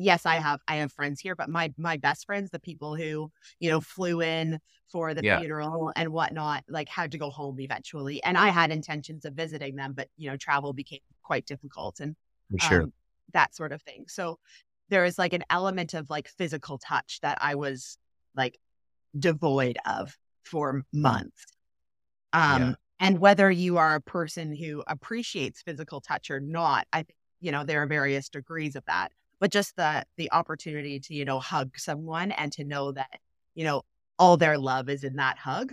yes, 0.00 0.24
I 0.24 0.36
have 0.36 0.60
I 0.66 0.76
have 0.76 0.92
friends 0.92 1.20
here, 1.20 1.36
but 1.36 1.48
my 1.48 1.72
my 1.76 1.96
best 1.96 2.26
friends, 2.26 2.50
the 2.50 2.58
people 2.58 2.96
who 2.96 3.30
you 3.60 3.70
know 3.70 3.80
flew 3.80 4.20
in 4.22 4.58
for 4.88 5.14
the 5.14 5.22
yeah. 5.22 5.38
funeral 5.38 5.92
and 5.94 6.08
whatnot, 6.08 6.64
like 6.68 6.88
had 6.88 7.12
to 7.12 7.18
go 7.18 7.30
home 7.30 7.60
eventually. 7.60 8.22
And 8.24 8.36
I 8.36 8.48
had 8.48 8.72
intentions 8.72 9.24
of 9.24 9.34
visiting 9.34 9.76
them, 9.76 9.92
but 9.92 10.08
you 10.16 10.30
know, 10.30 10.36
travel 10.36 10.72
became 10.72 11.00
quite 11.22 11.46
difficult 11.46 12.00
and 12.00 12.16
sure. 12.58 12.82
Um, 12.82 12.92
that 13.32 13.54
sort 13.54 13.70
of 13.70 13.80
thing. 13.82 14.06
So 14.08 14.38
there 14.88 15.04
is 15.04 15.18
like 15.18 15.32
an 15.32 15.44
element 15.50 15.94
of 15.94 16.10
like 16.10 16.26
physical 16.26 16.78
touch 16.78 17.20
that 17.22 17.38
I 17.40 17.54
was 17.54 17.96
like 18.34 18.58
devoid 19.16 19.78
of 19.86 20.16
for 20.42 20.82
months. 20.92 21.46
Um, 22.32 22.62
yeah. 22.62 22.74
and 22.98 23.18
whether 23.20 23.50
you 23.50 23.76
are 23.76 23.94
a 23.94 24.00
person 24.00 24.56
who 24.56 24.82
appreciates 24.86 25.62
physical 25.62 26.00
touch 26.00 26.30
or 26.30 26.40
not, 26.40 26.86
I 26.92 27.02
think 27.02 27.16
you 27.40 27.52
know 27.52 27.64
there 27.64 27.82
are 27.82 27.86
various 27.86 28.28
degrees 28.28 28.74
of 28.76 28.84
that 28.86 29.12
but 29.40 29.50
just 29.50 29.74
the 29.76 30.04
the 30.16 30.30
opportunity 30.30 31.00
to 31.00 31.14
you 31.14 31.24
know 31.24 31.40
hug 31.40 31.76
someone 31.76 32.30
and 32.32 32.52
to 32.52 32.64
know 32.64 32.92
that 32.92 33.18
you 33.54 33.64
know 33.64 33.82
all 34.18 34.36
their 34.36 34.58
love 34.58 34.88
is 34.88 35.02
in 35.02 35.16
that 35.16 35.38
hug 35.38 35.72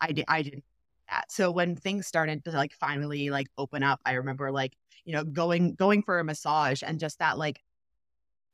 i 0.00 0.12
did 0.12 0.24
i 0.28 0.42
didn't 0.42 0.64
that. 1.10 1.30
So 1.30 1.50
when 1.50 1.74
things 1.74 2.06
started 2.06 2.44
to 2.44 2.50
like 2.52 2.72
finally 2.72 3.30
like 3.30 3.48
open 3.58 3.82
up 3.82 4.00
i 4.04 4.12
remember 4.12 4.50
like 4.50 4.72
you 5.04 5.12
know 5.12 5.24
going 5.24 5.74
going 5.74 6.02
for 6.02 6.18
a 6.18 6.24
massage 6.24 6.82
and 6.86 7.00
just 7.00 7.18
that 7.18 7.38
like 7.38 7.60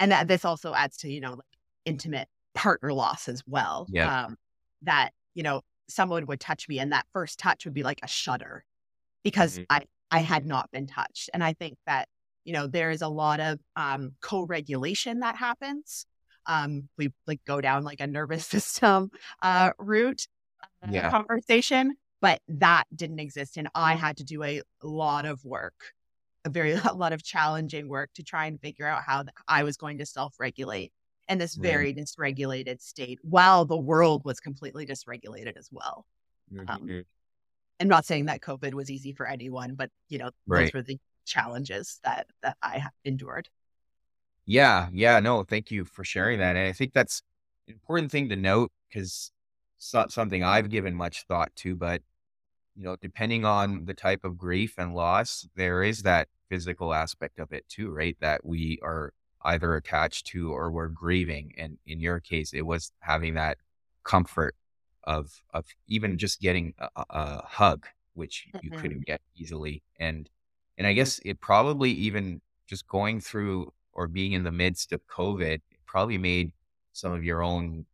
and 0.01 0.13
that 0.13 0.29
this 0.29 0.45
also 0.45 0.75
adds 0.75 0.97
to 0.99 1.11
you 1.11 1.21
know 1.21 1.33
like 1.33 1.41
intimate 1.85 2.29
partner 2.55 2.93
loss 2.93 3.29
as 3.29 3.43
well 3.47 3.87
yeah. 3.91 4.25
um 4.25 4.37
that 4.83 5.11
you 5.35 5.43
know 5.43 5.61
someone 5.89 6.25
would 6.27 6.41
touch 6.41 6.69
me 6.69 6.79
and 6.79 6.93
that 6.93 7.07
first 7.13 7.39
touch 7.39 7.65
would 7.65 7.75
be 7.75 7.83
like 7.83 8.01
a 8.03 8.09
shudder 8.09 8.65
because 9.23 9.59
mm-hmm. 9.59 9.65
i 9.71 9.83
i 10.11 10.21
had 10.21 10.47
not 10.47 10.71
been 10.71 10.87
touched. 10.87 11.29
And 11.35 11.43
i 11.43 11.53
think 11.53 11.77
that 11.87 12.09
you 12.45 12.53
know, 12.53 12.67
there 12.67 12.91
is 12.91 13.03
a 13.03 13.09
lot 13.09 13.41
of 13.41 13.59
um, 13.77 14.13
co-regulation 14.21 15.21
that 15.21 15.37
happens. 15.37 16.07
Um, 16.47 16.89
we 16.99 17.13
like 17.27 17.41
go 17.47 17.61
down 17.61 17.85
like 17.85 18.01
a 18.01 18.07
nervous 18.07 18.47
system 18.47 19.11
uh, 19.43 19.71
route 19.79 20.27
uh, 20.83 20.89
yeah. 20.91 21.11
conversation, 21.11 21.97
but 22.21 22.41
that 22.49 22.85
didn't 22.95 23.21
exist, 23.21 23.57
and 23.57 23.69
I 23.75 23.95
had 23.95 24.19
to 24.19 24.25
do 24.25 24.43
a 24.45 24.63
lot 24.83 25.25
of 25.25 25.45
work, 25.45 25.93
a 26.45 26.51
very 26.51 26.73
a 26.85 26.93
lot 26.95 27.13
of 27.13 27.23
challenging 27.23 27.89
work 27.89 28.11
to 28.15 28.23
try 28.23 28.47
and 28.47 28.61
figure 28.61 28.87
out 28.87 29.03
how 29.03 29.25
I 29.49 29.63
was 29.63 29.77
going 29.77 29.99
to 29.99 30.07
self-regulate 30.07 30.93
in 31.29 31.39
this 31.39 31.55
very 31.55 31.95
dysregulated 31.95 32.83
state, 32.83 33.19
while 33.23 33.65
the 33.65 33.79
world 33.79 34.23
was 34.27 34.41
completely 34.41 34.85
dysregulated 34.85 35.57
as 35.57 35.71
well. 35.73 36.05
Mm-hmm. 36.53 36.69
Um, 36.69 37.05
I'm 37.81 37.89
not 37.89 38.05
saying 38.05 38.27
that 38.27 38.41
COVID 38.41 38.75
was 38.75 38.91
easy 38.91 39.13
for 39.13 39.27
anyone, 39.27 39.75
but 39.75 39.91
you 40.09 40.19
know, 40.19 40.31
right. 40.47 40.65
those 40.65 40.75
were 40.75 40.83
the 40.83 40.99
challenges 41.25 42.01
that 42.05 42.27
that 42.43 42.57
I 42.63 42.79
have 42.79 42.93
endured. 43.05 43.49
Yeah, 44.47 44.89
yeah, 44.93 45.21
no, 45.21 45.43
thank 45.43 45.71
you 45.71 45.85
for 45.85 46.05
sharing 46.05 46.39
that. 46.41 46.57
And 46.57 46.69
I 46.69 46.73
think 46.73 46.93
that's 46.93 47.23
an 47.67 47.75
important 47.75 48.11
thing 48.11 48.29
to 48.29 48.37
note 48.37 48.73
because 48.89 49.33
it's 49.79 49.95
not 49.95 50.13
something 50.13 50.43
I've 50.43 50.71
given 50.71 50.95
much 50.95 51.25
thought 51.27 51.55
to, 51.57 51.75
but 51.75 52.03
you 52.77 52.85
know, 52.85 52.97
depending 53.01 53.45
on 53.45 53.85
the 53.85 53.95
type 53.95 54.25
of 54.25 54.37
grief 54.37 54.75
and 54.79 54.95
loss, 54.95 55.47
there 55.55 55.83
is 55.83 56.03
that 56.03 56.29
physical 56.49 56.93
aspect 56.93 57.39
of 57.39 57.53
it 57.53 57.69
too, 57.69 57.91
right? 57.91 58.17
That 58.21 58.45
we 58.45 58.79
are 58.83 59.13
either 59.43 59.77
attached 59.77 60.27
to 60.29 60.53
or 60.53 60.71
we're 60.71 60.89
grieving. 60.89 61.53
And 61.57 61.79
in 61.87 62.01
your 62.01 62.21
case, 62.21 62.53
it 62.53 62.63
was 62.63 62.93
having 63.01 63.35
that 63.35 63.59
comfort 64.03 64.55
of 65.05 65.43
of 65.53 65.67
even 65.87 66.19
just 66.19 66.41
getting 66.41 66.75
a, 66.79 66.89
a 67.11 67.47
hug, 67.47 67.87
which 68.15 68.47
you 68.63 68.71
mm-hmm. 68.71 68.81
couldn't 68.81 69.07
get 69.07 69.21
easily. 69.37 69.83
And 69.99 70.29
and 70.79 70.87
I 70.87 70.93
guess 70.93 71.21
it 71.25 71.41
probably 71.41 71.91
even 71.91 72.41
just 72.67 72.87
going 72.89 73.21
through 73.21 73.73
or 73.93 74.09
being 74.09 74.33
in 74.33 74.45
the 74.45 74.53
midst 74.53 74.93
of 74.93 75.07
COVID 75.07 75.61
probably 75.87 76.19
made 76.19 76.53
some 76.93 77.13
of 77.13 77.25
your 77.25 77.43
own 77.43 77.87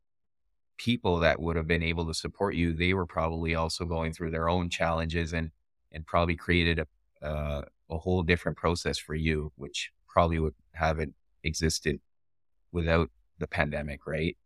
people 0.79 1.19
that 1.19 1.39
would 1.41 1.57
have 1.57 1.67
been 1.67 1.83
able 1.83 2.07
to 2.07 2.15
support 2.15 2.55
you. 2.55 2.73
They 2.73 2.95
were 2.95 3.07
probably 3.07 3.55
also 3.55 3.85
going 3.85 4.13
through 4.13 4.31
their 4.31 4.49
own 4.49 4.71
challenges 4.71 5.33
and 5.33 5.51
and 5.93 6.07
probably 6.07 6.37
created 6.37 6.79
a 6.79 6.87
uh, 7.27 7.63
a 7.91 7.99
whole 7.99 8.23
different 8.23 8.57
process 8.57 8.97
for 8.99 9.15
you, 9.15 9.53
which 9.57 9.91
probably 10.09 10.39
would 10.39 10.55
haven't 10.73 11.15
existed 11.43 12.01
without 12.73 13.11
the 13.39 13.47
pandemic, 13.47 14.07
right? 14.07 14.37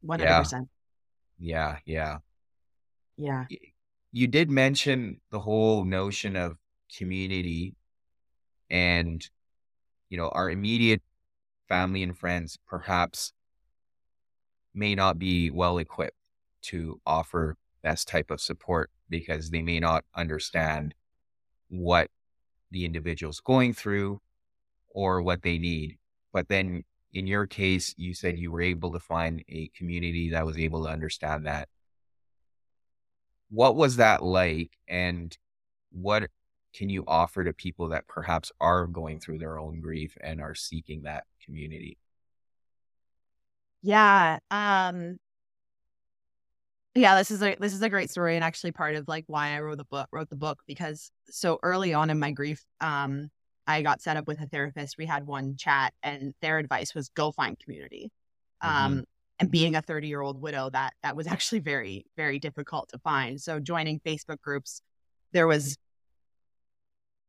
One 0.00 0.20
hundred 0.20 0.38
percent. 0.38 0.68
Yeah, 1.38 1.78
yeah, 1.84 2.18
yeah. 3.16 3.44
You 4.12 4.26
did 4.28 4.50
mention 4.50 5.20
the 5.30 5.40
whole 5.40 5.84
notion 5.84 6.36
of 6.36 6.56
community 6.94 7.74
and 8.70 9.28
you 10.08 10.16
know 10.16 10.28
our 10.28 10.50
immediate 10.50 11.02
family 11.68 12.02
and 12.02 12.16
friends 12.16 12.58
perhaps 12.66 13.32
may 14.74 14.94
not 14.94 15.18
be 15.18 15.50
well 15.50 15.78
equipped 15.78 16.16
to 16.62 17.00
offer 17.06 17.56
this 17.82 18.04
type 18.04 18.30
of 18.30 18.40
support 18.40 18.90
because 19.08 19.50
they 19.50 19.62
may 19.62 19.80
not 19.80 20.04
understand 20.14 20.94
what 21.68 22.10
the 22.70 22.84
individual's 22.84 23.40
going 23.40 23.72
through 23.72 24.20
or 24.88 25.22
what 25.22 25.42
they 25.42 25.58
need. 25.58 25.98
But 26.32 26.48
then 26.48 26.84
in 27.12 27.26
your 27.26 27.46
case 27.46 27.94
you 27.96 28.12
said 28.12 28.38
you 28.38 28.50
were 28.50 28.60
able 28.60 28.92
to 28.92 29.00
find 29.00 29.42
a 29.48 29.68
community 29.68 30.30
that 30.30 30.44
was 30.44 30.58
able 30.58 30.84
to 30.84 30.90
understand 30.90 31.46
that. 31.46 31.68
What 33.48 33.76
was 33.76 33.96
that 33.96 34.22
like 34.22 34.72
and 34.88 35.36
what 35.92 36.28
can 36.76 36.90
you 36.90 37.04
offer 37.06 37.42
to 37.42 37.52
people 37.54 37.88
that 37.88 38.06
perhaps 38.06 38.52
are 38.60 38.86
going 38.86 39.18
through 39.18 39.38
their 39.38 39.58
own 39.58 39.80
grief 39.80 40.16
and 40.20 40.42
are 40.42 40.54
seeking 40.54 41.02
that 41.02 41.24
community? 41.42 41.96
Yeah. 43.82 44.38
Um 44.50 45.16
yeah, 46.94 47.16
this 47.16 47.30
is 47.30 47.42
a 47.42 47.56
this 47.58 47.72
is 47.72 47.82
a 47.82 47.88
great 47.88 48.10
story 48.10 48.36
and 48.36 48.44
actually 48.44 48.72
part 48.72 48.94
of 48.94 49.08
like 49.08 49.24
why 49.26 49.56
I 49.56 49.60
wrote 49.60 49.78
the 49.78 49.84
book 49.84 50.08
wrote 50.12 50.28
the 50.28 50.36
book 50.36 50.60
because 50.66 51.10
so 51.30 51.58
early 51.62 51.94
on 51.94 52.10
in 52.10 52.18
my 52.18 52.30
grief, 52.30 52.62
um, 52.80 53.30
I 53.66 53.82
got 53.82 54.02
set 54.02 54.16
up 54.16 54.26
with 54.26 54.40
a 54.40 54.46
therapist. 54.46 54.96
We 54.98 55.06
had 55.06 55.26
one 55.26 55.56
chat 55.56 55.92
and 56.02 56.34
their 56.42 56.58
advice 56.58 56.94
was 56.94 57.08
go 57.10 57.32
find 57.32 57.58
community. 57.58 58.10
Mm-hmm. 58.62 58.84
Um 58.84 59.04
and 59.38 59.50
being 59.50 59.76
a 59.76 59.82
30 59.82 60.08
year 60.08 60.20
old 60.20 60.40
widow 60.40 60.68
that 60.70 60.92
that 61.02 61.16
was 61.16 61.26
actually 61.34 61.60
very 61.60 62.04
very 62.16 62.38
difficult 62.38 62.90
to 62.90 62.98
find 62.98 63.38
so 63.38 63.60
joining 63.60 64.00
facebook 64.00 64.40
groups 64.40 64.80
there 65.32 65.46
was 65.46 65.76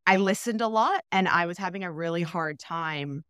I 0.07 0.15
listened 0.15 0.61
a 0.61 0.67
lot 0.69 1.03
and 1.11 1.27
I 1.27 1.47
was 1.47 1.57
having 1.57 1.83
a 1.83 1.91
really 1.91 2.23
hard 2.23 2.59
time 2.59 3.25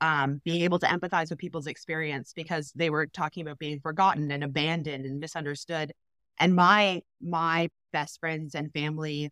um, 0.00 0.40
being 0.44 0.62
able 0.62 0.78
to 0.78 0.86
empathize 0.86 1.28
with 1.28 1.38
people's 1.38 1.66
experience 1.66 2.32
because 2.34 2.72
they 2.74 2.88
were 2.88 3.06
talking 3.06 3.42
about 3.42 3.58
being 3.58 3.80
forgotten 3.80 4.30
and 4.30 4.42
abandoned 4.42 5.04
and 5.04 5.20
misunderstood. 5.20 5.92
And 6.38 6.54
my 6.54 7.02
my 7.20 7.68
best 7.92 8.18
friends 8.18 8.54
and 8.54 8.72
family 8.72 9.30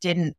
didn't 0.00 0.36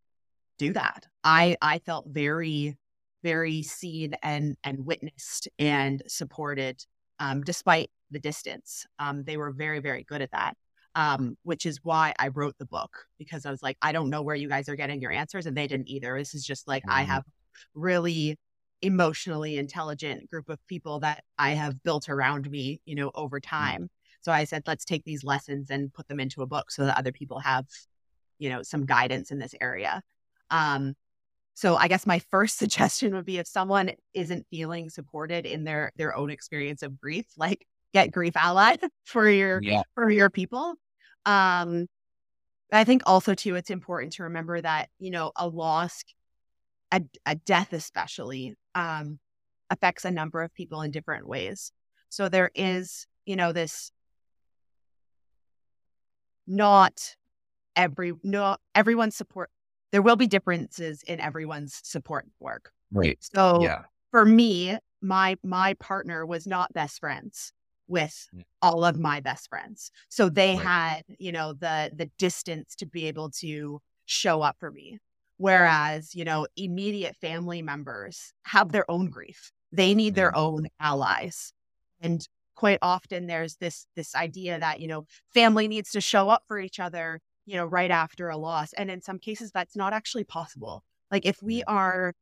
do 0.57 0.73
that. 0.73 1.05
I 1.23 1.57
I 1.61 1.79
felt 1.79 2.07
very 2.09 2.77
very 3.23 3.61
seen 3.61 4.15
and 4.23 4.57
and 4.63 4.87
witnessed 4.87 5.47
and 5.59 6.01
supported 6.07 6.83
um, 7.19 7.41
despite 7.43 7.91
the 8.09 8.19
distance. 8.19 8.87
Um, 8.97 9.23
they 9.23 9.37
were 9.37 9.51
very 9.51 9.79
very 9.79 10.03
good 10.03 10.21
at 10.23 10.31
that 10.31 10.55
um, 10.95 11.37
which 11.43 11.65
is 11.65 11.79
why 11.83 12.13
I 12.19 12.29
wrote 12.29 12.57
the 12.57 12.65
book 12.65 13.05
because 13.17 13.45
I 13.45 13.51
was 13.51 13.63
like, 13.63 13.77
I 13.81 13.91
don't 13.91 14.09
know 14.09 14.21
where 14.21 14.35
you 14.35 14.49
guys 14.49 14.67
are 14.69 14.75
getting 14.75 15.01
your 15.01 15.11
answers, 15.11 15.45
and 15.45 15.55
they 15.55 15.67
didn't 15.67 15.89
either. 15.89 16.17
This 16.17 16.33
is 16.33 16.45
just 16.45 16.67
like 16.67 16.83
mm-hmm. 16.83 16.99
I 16.99 17.03
have 17.03 17.23
really 17.73 18.37
emotionally 18.81 19.57
intelligent 19.57 20.29
group 20.29 20.49
of 20.49 20.57
people 20.67 20.99
that 20.99 21.23
I 21.37 21.51
have 21.51 21.83
built 21.83 22.09
around 22.09 22.49
me, 22.49 22.81
you 22.85 22.95
know, 22.95 23.11
over 23.15 23.39
mm-hmm. 23.39 23.55
time. 23.55 23.81
Mm-hmm. 23.83 24.21
So 24.21 24.31
I 24.31 24.43
said, 24.43 24.63
let's 24.67 24.85
take 24.85 25.03
these 25.03 25.23
lessons 25.23 25.69
and 25.69 25.93
put 25.93 26.07
them 26.07 26.19
into 26.19 26.41
a 26.41 26.47
book 26.47 26.71
so 26.71 26.85
that 26.85 26.97
other 26.97 27.11
people 27.11 27.39
have, 27.39 27.65
you 28.37 28.49
know, 28.49 28.61
some 28.61 28.85
guidance 28.85 29.31
in 29.31 29.39
this 29.39 29.55
area. 29.59 30.01
Um, 30.51 30.95
so 31.53 31.75
I 31.75 31.87
guess 31.87 32.05
my 32.05 32.19
first 32.31 32.57
suggestion 32.59 33.15
would 33.15 33.25
be 33.25 33.37
if 33.37 33.47
someone 33.47 33.91
isn't 34.13 34.45
feeling 34.49 34.89
supported 34.89 35.45
in 35.45 35.63
their 35.63 35.91
their 35.95 36.15
own 36.15 36.29
experience 36.29 36.83
of 36.83 36.99
grief, 36.99 37.25
like 37.37 37.65
get 37.93 38.11
grief 38.11 38.35
allied 38.35 38.79
for 39.03 39.29
your 39.29 39.61
yeah. 39.61 39.83
for 39.95 40.09
your 40.09 40.29
people. 40.29 40.75
Um, 41.25 41.87
I 42.71 42.83
think 42.83 43.03
also 43.05 43.35
too, 43.35 43.55
it's 43.55 43.69
important 43.69 44.13
to 44.13 44.23
remember 44.23 44.61
that 44.61 44.89
you 44.99 45.11
know 45.11 45.31
a 45.35 45.47
loss, 45.47 46.03
a, 46.91 47.01
a 47.25 47.35
death 47.35 47.73
especially, 47.73 48.55
um, 48.75 49.19
affects 49.69 50.05
a 50.05 50.11
number 50.11 50.41
of 50.41 50.53
people 50.53 50.81
in 50.81 50.91
different 50.91 51.27
ways. 51.27 51.71
So 52.09 52.29
there 52.29 52.51
is 52.55 53.07
you 53.25 53.35
know 53.35 53.51
this 53.51 53.91
not 56.47 57.15
every 57.75 58.13
no 58.23 58.57
everyone's 58.75 59.15
support 59.15 59.49
there 59.91 60.01
will 60.01 60.15
be 60.15 60.27
differences 60.27 61.03
in 61.03 61.19
everyone's 61.19 61.79
support 61.83 62.25
work 62.39 62.71
right 62.91 63.17
so 63.21 63.61
yeah 63.61 63.83
for 64.11 64.25
me 64.25 64.77
my 65.01 65.37
my 65.43 65.73
partner 65.75 66.25
was 66.25 66.45
not 66.45 66.73
best 66.73 66.99
friends 66.99 67.53
with 67.91 68.29
all 68.61 68.85
of 68.85 68.99
my 68.99 69.19
best 69.21 69.49
friends. 69.49 69.91
So 70.09 70.29
they 70.29 70.55
right. 70.55 70.59
had, 70.59 71.03
you 71.19 71.31
know, 71.33 71.53
the 71.53 71.91
the 71.95 72.07
distance 72.17 72.75
to 72.77 72.87
be 72.87 73.07
able 73.07 73.31
to 73.41 73.81
show 74.05 74.41
up 74.41 74.57
for 74.59 74.71
me. 74.71 74.99
Whereas, 75.37 76.15
you 76.15 76.23
know, 76.25 76.47
immediate 76.55 77.15
family 77.17 77.61
members 77.61 78.33
have 78.45 78.71
their 78.71 78.89
own 78.89 79.09
grief. 79.09 79.51
They 79.71 79.95
need 79.95 80.15
their 80.15 80.31
Mhm. 80.31 80.37
own 80.37 80.67
allies. 80.79 81.53
And 81.99 82.27
quite 82.55 82.79
often 82.81 83.27
there's 83.27 83.57
this 83.57 83.87
this 83.95 84.15
idea 84.15 84.59
that, 84.59 84.79
you 84.81 84.87
know, 84.87 85.05
family 85.33 85.67
needs 85.67 85.91
to 85.91 86.01
show 86.01 86.29
up 86.29 86.43
for 86.47 86.59
each 86.59 86.79
other, 86.79 87.19
you 87.45 87.55
know, 87.55 87.65
right 87.65 87.91
after 87.91 88.29
a 88.29 88.37
loss. 88.37 88.73
And 88.73 88.91
in 88.91 89.01
some 89.01 89.19
cases 89.19 89.51
that's 89.51 89.75
not 89.75 89.93
actually 89.93 90.25
possible. 90.25 90.83
Like 91.11 91.25
if 91.25 91.41
we 91.43 91.63
are 91.65 92.13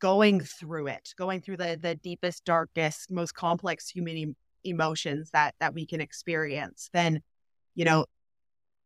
going 0.00 0.40
through 0.40 0.88
it, 0.88 1.14
going 1.16 1.40
through 1.42 1.58
the 1.58 1.78
the 1.80 1.94
deepest, 1.96 2.44
darkest, 2.44 3.10
most 3.10 3.34
complex 3.34 3.88
human 3.90 4.36
emotions 4.64 5.30
that 5.30 5.54
that 5.60 5.74
we 5.74 5.86
can 5.86 6.00
experience, 6.00 6.90
then 6.92 7.22
you 7.74 7.84
know 7.84 8.06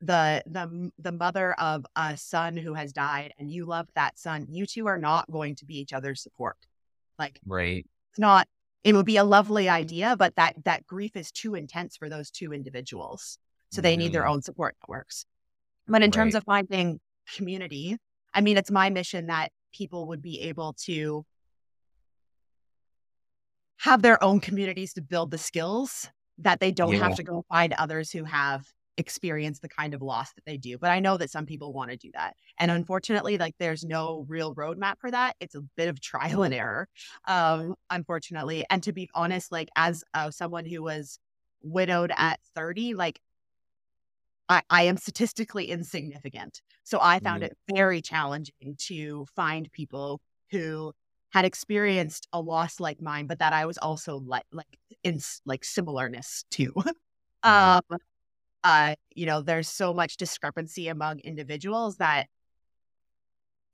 the 0.00 0.42
the 0.46 0.90
the 0.98 1.12
mother 1.12 1.54
of 1.54 1.86
a 1.96 2.16
son 2.16 2.56
who 2.56 2.74
has 2.74 2.92
died 2.92 3.32
and 3.38 3.50
you 3.50 3.64
love 3.64 3.88
that 3.94 4.18
son, 4.18 4.46
you 4.50 4.66
two 4.66 4.86
are 4.86 4.98
not 4.98 5.30
going 5.30 5.54
to 5.56 5.64
be 5.64 5.78
each 5.78 5.92
other's 5.92 6.22
support. 6.22 6.56
Like 7.18 7.40
Right. 7.46 7.86
it's 8.10 8.18
not 8.18 8.48
it 8.82 8.94
would 8.94 9.06
be 9.06 9.16
a 9.16 9.24
lovely 9.24 9.68
idea, 9.68 10.14
but 10.16 10.36
that 10.36 10.64
that 10.64 10.86
grief 10.86 11.16
is 11.16 11.32
too 11.32 11.54
intense 11.54 11.96
for 11.96 12.08
those 12.10 12.30
two 12.30 12.52
individuals. 12.52 13.38
So 13.70 13.80
they 13.80 13.96
need 13.96 14.12
their 14.12 14.24
Mhm. 14.24 14.30
own 14.30 14.42
support 14.42 14.76
networks. 14.82 15.26
But 15.88 16.02
in 16.02 16.10
terms 16.10 16.34
of 16.34 16.44
finding 16.44 17.00
community, 17.34 17.96
I 18.34 18.40
mean 18.40 18.56
it's 18.58 18.70
my 18.70 18.90
mission 18.90 19.26
that 19.26 19.52
people 19.72 20.06
would 20.08 20.22
be 20.22 20.40
able 20.42 20.74
to 20.84 21.24
have 23.84 24.00
their 24.00 24.22
own 24.24 24.40
communities 24.40 24.94
to 24.94 25.02
build 25.02 25.30
the 25.30 25.36
skills 25.38 26.08
that 26.38 26.58
they 26.58 26.72
don't 26.72 26.94
Yeah. 26.94 26.98
have 27.02 27.14
to 27.16 27.22
go 27.22 27.44
find 27.50 27.74
others 27.74 28.10
who 28.10 28.24
have 28.24 28.66
experienced 28.96 29.60
the 29.60 29.68
kind 29.68 29.92
of 29.92 30.00
loss 30.00 30.32
that 30.32 30.44
they 30.46 30.56
do. 30.56 30.78
But 30.78 30.90
I 30.90 31.00
know 31.00 31.18
that 31.18 31.30
some 31.30 31.44
people 31.44 31.74
want 31.74 31.90
to 31.90 31.96
do 31.98 32.10
that. 32.14 32.34
And 32.58 32.70
unfortunately, 32.70 33.36
like 33.36 33.54
there's 33.58 33.84
no 33.84 34.24
real 34.26 34.54
roadmap 34.54 34.94
for 35.00 35.10
that. 35.10 35.36
It's 35.38 35.54
a 35.54 35.60
bit 35.76 35.88
of 35.88 36.00
trial 36.00 36.42
and 36.44 36.54
error, 36.54 36.88
um, 37.26 37.74
unfortunately. 37.90 38.64
And 38.70 38.82
to 38.84 38.92
be 38.92 39.10
honest, 39.14 39.52
like 39.52 39.68
as 39.76 40.02
uh, 40.14 40.30
someone 40.30 40.64
who 40.64 40.82
was 40.82 41.18
widowed 41.62 42.10
at 42.16 42.40
30, 42.54 42.94
like 42.94 43.20
I, 44.48 44.62
I 44.70 44.82
am 44.84 44.96
statistically 44.96 45.66
insignificant. 45.70 46.60
So 46.82 46.98
I 47.00 47.18
found 47.20 47.42
Mhm. 47.42 47.44
it 47.44 47.56
very 47.74 48.02
challenging 48.02 48.76
to 48.86 49.26
find 49.34 49.70
people 49.72 50.20
who 50.50 50.92
had 51.34 51.44
experienced 51.44 52.28
a 52.32 52.40
loss 52.40 52.78
like 52.78 53.02
mine, 53.02 53.26
but 53.26 53.40
that 53.40 53.52
I 53.52 53.66
was 53.66 53.76
also 53.76 54.18
like 54.24 54.44
like 54.52 54.78
in 55.02 55.18
like 55.44 55.64
similarness 55.64 56.44
to. 56.52 56.72
Um, 57.46 57.82
uh, 58.62 58.94
you 59.14 59.26
know, 59.26 59.42
there's 59.42 59.68
so 59.68 59.92
much 59.92 60.16
discrepancy 60.16 60.88
among 60.88 61.18
individuals 61.18 61.98
that 61.98 62.28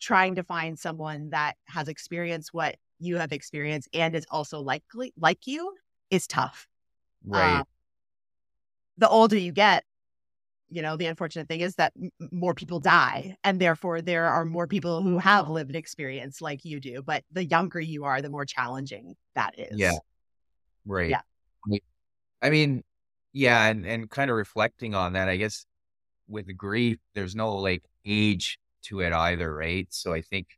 trying 0.00 0.34
to 0.34 0.42
find 0.42 0.76
someone 0.76 1.30
that 1.30 1.54
has 1.66 1.86
experienced 1.86 2.52
what 2.52 2.74
you 2.98 3.18
have 3.18 3.30
experienced 3.30 3.88
and 3.94 4.16
is 4.16 4.26
also 4.28 4.58
likely 4.58 5.12
like 5.16 5.46
you 5.46 5.72
is 6.10 6.26
tough. 6.26 6.66
Right. 7.24 7.60
Uh, 7.60 7.64
the 8.98 9.08
older 9.08 9.38
you 9.38 9.52
get, 9.52 9.84
you 10.70 10.82
know, 10.82 10.96
the 10.96 11.06
unfortunate 11.06 11.48
thing 11.48 11.60
is 11.60 11.74
that 11.76 11.92
m- 12.00 12.10
more 12.32 12.54
people 12.54 12.80
die, 12.80 13.36
and 13.44 13.60
therefore 13.60 14.00
there 14.02 14.26
are 14.26 14.44
more 14.44 14.66
people 14.66 15.02
who 15.02 15.18
have 15.18 15.48
lived 15.48 15.74
experience 15.76 16.40
like 16.40 16.64
you 16.64 16.80
do. 16.80 17.02
But 17.02 17.24
the 17.32 17.44
younger 17.44 17.80
you 17.80 18.04
are, 18.04 18.22
the 18.22 18.30
more 18.30 18.44
challenging 18.44 19.14
that 19.34 19.58
is. 19.58 19.78
Yeah. 19.78 19.98
Right. 20.86 21.10
Yeah. 21.10 21.20
I- 21.72 21.80
I 22.42 22.50
mean, 22.50 22.82
yeah, 23.32 23.66
and 23.66 23.86
and 23.86 24.10
kind 24.10 24.30
of 24.30 24.36
reflecting 24.36 24.94
on 24.94 25.12
that, 25.14 25.28
I 25.28 25.36
guess 25.36 25.66
with 26.28 26.56
grief, 26.56 26.98
there's 27.14 27.34
no 27.36 27.56
like 27.56 27.84
age 28.04 28.58
to 28.82 29.00
it 29.00 29.12
either, 29.12 29.54
right? 29.54 29.86
So 29.90 30.12
I 30.12 30.22
think 30.22 30.48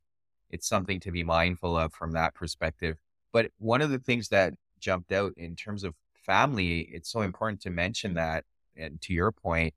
it's 0.50 0.68
something 0.68 1.00
to 1.00 1.10
be 1.10 1.24
mindful 1.24 1.76
of 1.76 1.92
from 1.94 2.12
that 2.12 2.34
perspective. 2.34 2.98
But 3.32 3.50
one 3.58 3.82
of 3.82 3.90
the 3.90 3.98
things 3.98 4.28
that 4.28 4.54
jumped 4.80 5.12
out 5.12 5.32
in 5.36 5.56
terms 5.56 5.84
of 5.84 5.94
family, 6.14 6.80
it's 6.82 7.10
so 7.10 7.22
important 7.22 7.60
to 7.62 7.70
mention 7.70 8.14
that. 8.14 8.44
And 8.76 9.00
to 9.02 9.12
your 9.14 9.32
point, 9.32 9.74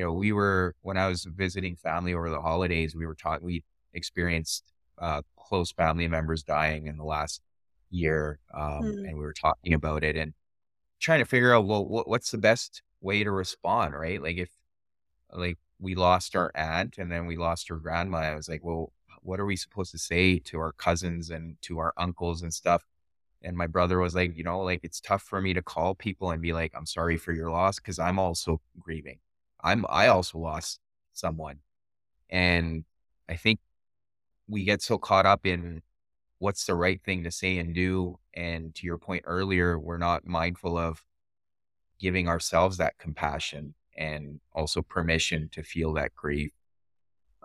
you 0.00 0.06
know, 0.06 0.12
we 0.14 0.32
were 0.32 0.74
when 0.82 0.96
I 0.96 1.08
was 1.08 1.24
visiting 1.24 1.76
family 1.76 2.14
over 2.14 2.30
the 2.30 2.40
holidays, 2.40 2.96
we 2.96 3.06
were 3.06 3.14
taught 3.14 3.42
we 3.42 3.64
experienced 3.92 4.64
uh, 4.98 5.20
close 5.36 5.72
family 5.72 6.08
members 6.08 6.42
dying 6.42 6.86
in 6.86 6.96
the 6.96 7.04
last 7.04 7.42
year, 7.90 8.38
um, 8.54 8.82
Mm. 8.82 9.08
and 9.08 9.18
we 9.18 9.24
were 9.24 9.34
talking 9.34 9.74
about 9.74 10.04
it 10.04 10.16
and 10.16 10.32
trying 11.00 11.20
to 11.20 11.26
figure 11.26 11.54
out 11.54 11.66
well, 11.66 11.84
what, 11.86 12.08
what's 12.08 12.30
the 12.30 12.38
best 12.38 12.82
way 13.02 13.24
to 13.24 13.30
respond, 13.30 13.94
right? 13.94 14.22
Like 14.22 14.38
if 14.38 14.50
like 15.32 15.58
we 15.78 15.94
lost 15.94 16.36
our 16.36 16.50
aunt 16.54 16.98
and 16.98 17.10
then 17.12 17.26
we 17.26 17.36
lost 17.36 17.68
her 17.68 17.76
grandma, 17.76 18.18
I 18.18 18.34
was 18.36 18.48
like, 18.48 18.64
well, 18.64 18.92
what 19.22 19.40
are 19.40 19.46
we 19.46 19.56
supposed 19.56 19.92
to 19.92 19.98
say 19.98 20.38
to 20.40 20.58
our 20.60 20.72
cousins 20.72 21.30
and 21.30 21.56
to 21.62 21.78
our 21.78 21.92
uncles 21.98 22.42
and 22.42 22.54
stuff? 22.54 22.84
And 23.42 23.56
my 23.56 23.66
brother 23.66 23.98
was 23.98 24.14
like, 24.14 24.36
you 24.36 24.44
know, 24.44 24.60
like 24.62 24.80
it's 24.84 25.00
tough 25.00 25.22
for 25.22 25.40
me 25.40 25.54
to 25.54 25.62
call 25.62 25.94
people 25.94 26.30
and 26.32 26.42
be 26.42 26.52
like, 26.54 26.72
I'm 26.76 26.86
sorry 26.86 27.18
for 27.18 27.32
your 27.32 27.50
loss 27.50 27.78
because 27.78 27.98
I'm 27.98 28.18
also 28.18 28.60
grieving. 28.80 29.18
I'm 29.62 29.84
I 29.88 30.08
also 30.08 30.38
lost 30.38 30.80
someone. 31.12 31.58
And 32.30 32.84
I 33.28 33.36
think 33.36 33.60
we 34.48 34.64
get 34.64 34.82
so 34.82 34.98
caught 34.98 35.26
up 35.26 35.46
in 35.46 35.82
what's 36.38 36.66
the 36.66 36.74
right 36.74 37.02
thing 37.04 37.24
to 37.24 37.30
say 37.30 37.58
and 37.58 37.74
do. 37.74 38.18
And 38.34 38.74
to 38.76 38.86
your 38.86 38.98
point 38.98 39.24
earlier, 39.26 39.78
we're 39.78 39.98
not 39.98 40.26
mindful 40.26 40.78
of 40.78 41.02
giving 42.00 42.28
ourselves 42.28 42.78
that 42.78 42.98
compassion 42.98 43.74
and 43.96 44.40
also 44.52 44.82
permission 44.82 45.48
to 45.52 45.62
feel 45.62 45.92
that 45.94 46.14
grief 46.14 46.52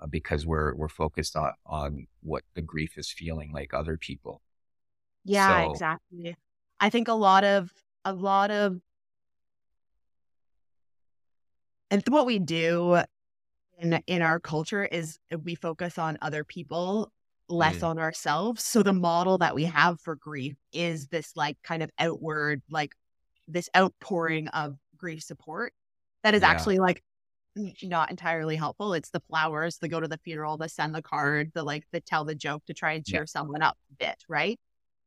uh, 0.01 0.07
because 0.07 0.45
we're 0.45 0.75
we're 0.75 0.89
focused 0.89 1.35
on 1.35 1.51
on 1.65 2.07
what 2.21 2.43
the 2.53 2.61
grief 2.61 2.97
is 2.97 3.11
feeling 3.11 3.51
like 3.53 3.73
other 3.73 3.97
people. 3.97 4.41
Yeah, 5.23 5.65
So 5.65 5.71
exactly. 5.71 6.35
I 6.79 6.89
think 6.89 7.07
a 7.07 7.13
lot 7.13 7.43
of 7.43 7.71
a 8.03 8.13
lot 8.13 8.51
of 8.51 8.79
and 11.95 12.03
what 12.09 12.25
we 12.25 12.39
do 12.39 13.01
in 13.79 14.01
in 14.07 14.21
our 14.21 14.39
culture 14.39 14.83
is 14.83 15.17
we 15.43 15.55
focus 15.55 15.97
on 15.97 16.17
other 16.21 16.43
people 16.43 17.11
less 17.47 17.77
mm, 17.77 17.87
on 17.87 17.99
ourselves. 17.99 18.63
So 18.63 18.83
the 18.83 18.93
model 18.93 19.37
that 19.37 19.55
we 19.55 19.65
have 19.65 20.01
for 20.01 20.15
grief 20.15 20.55
is 20.73 21.07
this 21.07 21.31
like 21.35 21.57
kind 21.63 21.83
of 21.83 21.89
outward 21.99 22.61
like 22.69 22.93
this 23.47 23.69
outpouring 23.77 24.47
of 24.49 24.77
grief 24.97 25.23
support 25.23 25.73
that 26.23 26.33
is 26.35 26.41
yeah, 26.41 26.49
actually 26.49 26.79
like 26.79 27.03
not 27.83 28.09
entirely 28.11 28.55
helpful. 28.57 28.93
It's 28.93 29.11
the 29.11 29.21
flowers 29.21 29.77
the 29.77 29.87
go 29.87 29.99
to 29.99 30.07
the 30.07 30.17
funeral 30.17 30.57
the 30.57 30.67
send 30.67 30.93
the 30.93 31.01
card 31.01 31.51
the 31.53 31.63
like 31.63 31.85
the 31.93 32.01
tell 32.01 32.25
the 32.25 32.35
joke 32.35 32.65
to 32.65 32.73
try 32.73 32.93
and 32.93 33.05
yeah, 33.07 33.19
cheer 33.19 33.25
someone 33.25 33.61
up 33.61 33.77
bit 33.99 34.23
right? 34.27 34.59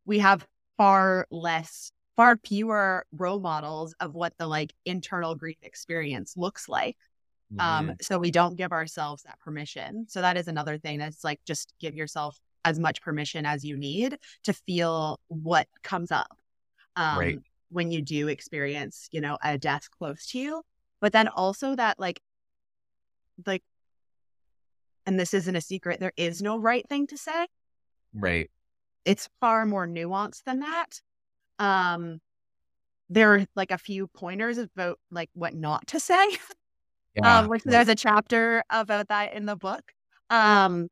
We 0.07 0.21
have 0.21 0.47
far 0.79 1.27
less 1.31 1.93
far 2.19 2.37
fewer 2.45 3.07
role 3.17 3.39
models 3.39 3.95
of 4.01 4.13
what 4.13 4.35
the 4.39 4.47
like 4.47 4.75
internal 4.85 5.37
grief 5.37 5.57
experience 5.63 6.37
looks 6.37 6.69
like 6.69 6.97
um, 7.59 7.87
hmm 7.87 7.93
so 8.01 8.19
we 8.19 8.31
don't 8.31 8.57
give 8.57 8.73
ourselves 8.73 9.23
that 9.23 9.41
permission. 9.41 10.07
So 10.09 10.21
that 10.21 10.37
is 10.37 10.49
another 10.49 10.79
thing 10.79 10.99
that's 10.99 11.25
like 11.25 11.41
just 11.47 11.73
give 11.81 11.95
yourself 11.95 12.39
as 12.65 12.79
much 12.79 13.01
permission 13.01 13.47
as 13.47 13.65
you 13.65 13.77
need 13.77 14.19
to 14.45 14.53
feel 14.53 15.19
what 15.29 15.67
comes 15.83 16.13
up 16.13 16.37
right, 16.97 17.37
um, 17.37 17.43
when 17.71 17.91
you 17.91 18.03
do 18.03 18.29
experience, 18.29 19.09
you 19.13 19.21
know, 19.21 19.39
a 19.43 19.57
death 19.57 19.89
close 19.97 20.27
to 20.29 20.39
you. 20.39 20.63
But 21.01 21.13
then 21.13 21.29
also 21.29 21.77
that 21.77 21.99
like 21.99 22.21
like 23.47 23.63
and 25.07 25.19
this 25.19 25.33
isn't 25.33 25.57
a 25.57 25.61
secret, 25.61 26.01
there 26.01 26.13
is 26.17 26.43
no 26.43 26.59
right 26.59 26.87
thing 26.89 27.07
to 27.07 27.17
say. 27.17 27.47
right, 28.15 28.51
It's 29.05 29.29
far 29.41 29.65
more 29.65 29.87
nuanced 29.87 30.45
than 30.45 30.61
that. 30.61 31.01
Um, 31.59 32.21
there 33.11 33.35
are 33.35 33.47
like 33.57 33.71
a 33.71 33.79
few 33.79 34.07
pointers 34.09 34.59
about 34.59 34.99
like 35.11 35.31
what 35.35 35.55
not 35.55 35.87
to 35.89 36.01
say. 36.01 36.29
yeah, 37.17 37.39
um, 37.39 37.49
which 37.49 37.63
right, 37.65 37.73
there's 37.73 37.89
a 37.89 37.95
chapter 37.95 38.63
about 38.71 39.09
that 39.09 39.35
in 39.35 39.47
the 39.47 39.57
book. 39.57 39.83
Um, 40.31 40.89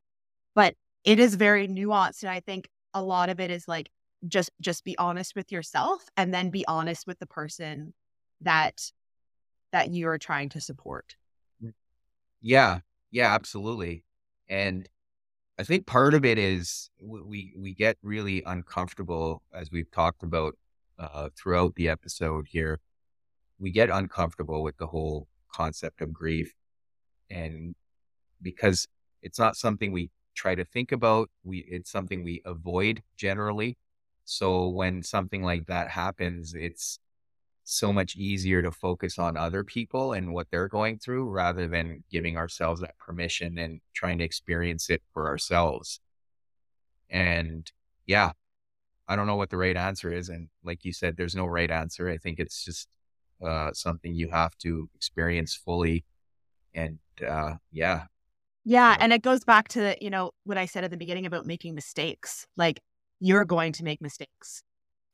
but 0.55 0.75
it 1.03 1.19
is 1.19 1.35
very 1.35 1.67
nuanced, 1.67 2.23
and 2.23 2.31
I 2.31 2.39
think 2.39 2.67
a 2.93 3.01
lot 3.01 3.29
of 3.29 3.39
it 3.39 3.51
is 3.51 3.67
like 3.67 3.89
just 4.27 4.49
just 4.59 4.83
be 4.83 4.97
honest 4.97 5.35
with 5.35 5.51
yourself, 5.51 6.03
and 6.17 6.33
then 6.33 6.49
be 6.49 6.65
honest 6.67 7.05
with 7.05 7.19
the 7.19 7.27
person 7.27 7.93
that 8.41 8.91
that 9.71 9.91
you 9.91 10.07
are 10.07 10.17
trying 10.17 10.49
to 10.49 10.61
support. 10.61 11.15
yeah, 12.41 12.79
yeah, 13.11 13.33
absolutely. 13.33 14.03
And 14.49 14.87
I 15.59 15.63
think 15.63 15.87
part 15.87 16.13
of 16.13 16.23
it 16.23 16.37
is 16.37 16.89
we 17.01 17.53
we 17.57 17.73
get 17.73 17.97
really 18.03 18.43
uncomfortable 18.45 19.41
as 19.53 19.71
we've 19.71 19.89
talked 19.91 20.21
about 20.21 20.55
uh, 20.99 21.29
throughout 21.35 21.73
the 21.75 21.89
episode 21.89 22.47
here. 22.47 22.79
We 23.59 23.71
get 23.71 23.89
uncomfortable 23.89 24.61
with 24.61 24.77
the 24.77 24.87
whole 24.87 25.27
concept 25.51 26.01
of 26.01 26.13
grief, 26.13 26.53
and 27.31 27.73
because 28.41 28.87
it's 29.23 29.39
not 29.39 29.55
something 29.55 29.91
we 29.91 30.11
try 30.35 30.53
to 30.53 30.63
think 30.63 30.91
about, 30.91 31.29
we 31.43 31.59
it's 31.67 31.91
something 31.91 32.23
we 32.23 32.41
avoid 32.45 33.01
generally. 33.17 33.77
So 34.25 34.67
when 34.69 35.01
something 35.01 35.41
like 35.41 35.65
that 35.67 35.89
happens, 35.89 36.53
it's 36.53 36.99
so 37.69 37.91
much 37.91 38.15
easier 38.15 38.61
to 38.61 38.71
focus 38.71 39.19
on 39.19 39.35
other 39.35 39.61
people 39.61 40.13
and 40.13 40.33
what 40.33 40.47
they're 40.49 40.69
going 40.69 40.97
through 40.97 41.29
rather 41.29 41.67
than 41.67 42.01
giving 42.09 42.37
ourselves 42.37 42.79
that 42.79 42.97
permission 42.97 43.57
and 43.57 43.81
trying 43.93 44.17
to 44.17 44.23
experience 44.23 44.89
it 44.89 45.01
for 45.13 45.27
ourselves. 45.27 45.99
And 47.09 47.69
yeah, 48.05 48.31
I 49.05 49.17
don't 49.17 49.27
know 49.27 49.35
what 49.35 49.49
the 49.49 49.57
right 49.57 49.75
answer 49.75 50.13
is. 50.13 50.29
And 50.29 50.47
like 50.63 50.85
you 50.85 50.93
said, 50.93 51.17
there's 51.17 51.35
no 51.35 51.45
right 51.45 51.69
answer. 51.69 52.09
I 52.09 52.17
think 52.17 52.39
it's 52.39 52.63
just 52.63 52.87
uh, 53.45 53.71
something 53.73 54.15
you 54.15 54.29
have 54.29 54.57
to 54.59 54.89
experience 54.95 55.53
fully. 55.53 56.05
And 56.73 56.99
uh, 57.27 57.55
yeah. 57.71 58.05
Yeah. 58.63 58.95
And 58.97 59.11
it 59.11 59.21
goes 59.21 59.43
back 59.43 59.67
to, 59.69 59.95
you 60.01 60.09
know, 60.09 60.31
what 60.45 60.57
I 60.57 60.67
said 60.67 60.85
at 60.85 60.91
the 60.91 60.97
beginning 60.97 61.25
about 61.25 61.45
making 61.45 61.75
mistakes. 61.75 62.47
Like 62.55 62.79
you're 63.19 63.45
going 63.45 63.73
to 63.73 63.83
make 63.83 64.01
mistakes. 64.01 64.63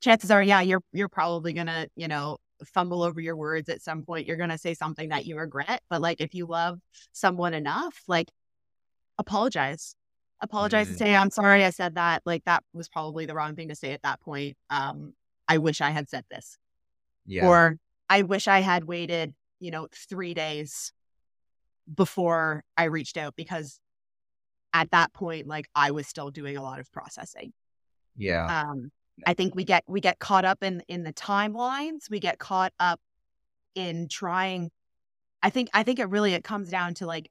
Chances 0.00 0.30
are, 0.30 0.42
yeah, 0.42 0.60
you're 0.60 0.82
you're 0.92 1.08
probably 1.08 1.54
gonna, 1.54 1.86
you 1.96 2.08
know, 2.08 2.36
fumble 2.64 3.02
over 3.02 3.20
your 3.20 3.36
words 3.36 3.68
at 3.68 3.82
some 3.82 4.02
point. 4.02 4.26
You're 4.26 4.36
gonna 4.36 4.58
say 4.58 4.74
something 4.74 5.10
that 5.10 5.26
you 5.26 5.36
regret. 5.36 5.82
But 5.88 6.00
like 6.00 6.20
if 6.20 6.34
you 6.34 6.46
love 6.46 6.80
someone 7.12 7.54
enough, 7.54 8.02
like 8.08 8.30
apologize. 9.18 9.96
Apologize 10.40 10.86
mm-hmm. 10.86 10.92
and 10.92 10.98
say, 10.98 11.16
I'm 11.16 11.30
sorry 11.30 11.64
I 11.64 11.70
said 11.70 11.94
that. 11.94 12.22
Like 12.26 12.44
that 12.44 12.62
was 12.72 12.88
probably 12.88 13.26
the 13.26 13.34
wrong 13.34 13.54
thing 13.54 13.68
to 13.68 13.74
say 13.74 13.92
at 13.92 14.02
that 14.02 14.20
point. 14.20 14.56
Um, 14.68 15.14
I 15.48 15.58
wish 15.58 15.80
I 15.80 15.90
had 15.90 16.08
said 16.08 16.24
this. 16.30 16.58
Yeah. 17.26 17.46
Or 17.46 17.78
I 18.10 18.22
wish 18.22 18.48
I 18.48 18.60
had 18.60 18.84
waited, 18.84 19.34
you 19.60 19.70
know, 19.70 19.88
three 19.94 20.34
days 20.34 20.92
before 21.92 22.64
I 22.76 22.84
reached 22.84 23.16
out 23.16 23.34
because 23.36 23.80
at 24.72 24.90
that 24.90 25.12
point, 25.12 25.46
like 25.46 25.68
I 25.74 25.92
was 25.92 26.06
still 26.06 26.30
doing 26.30 26.56
a 26.56 26.62
lot 26.62 26.80
of 26.80 26.90
processing. 26.92 27.52
Yeah. 28.16 28.46
Um, 28.46 28.90
I 29.26 29.34
think 29.34 29.54
we 29.54 29.64
get 29.64 29.84
we 29.86 30.00
get 30.00 30.18
caught 30.18 30.44
up 30.44 30.62
in 30.62 30.82
in 30.88 31.04
the 31.04 31.12
timelines. 31.12 32.10
We 32.10 32.20
get 32.20 32.38
caught 32.38 32.72
up 32.80 33.00
in 33.74 34.08
trying. 34.08 34.70
I 35.42 35.50
think 35.50 35.68
I 35.72 35.82
think 35.82 35.98
it 35.98 36.06
really 36.06 36.34
it 36.34 36.44
comes 36.44 36.68
down 36.68 36.94
to 36.94 37.06
like 37.06 37.30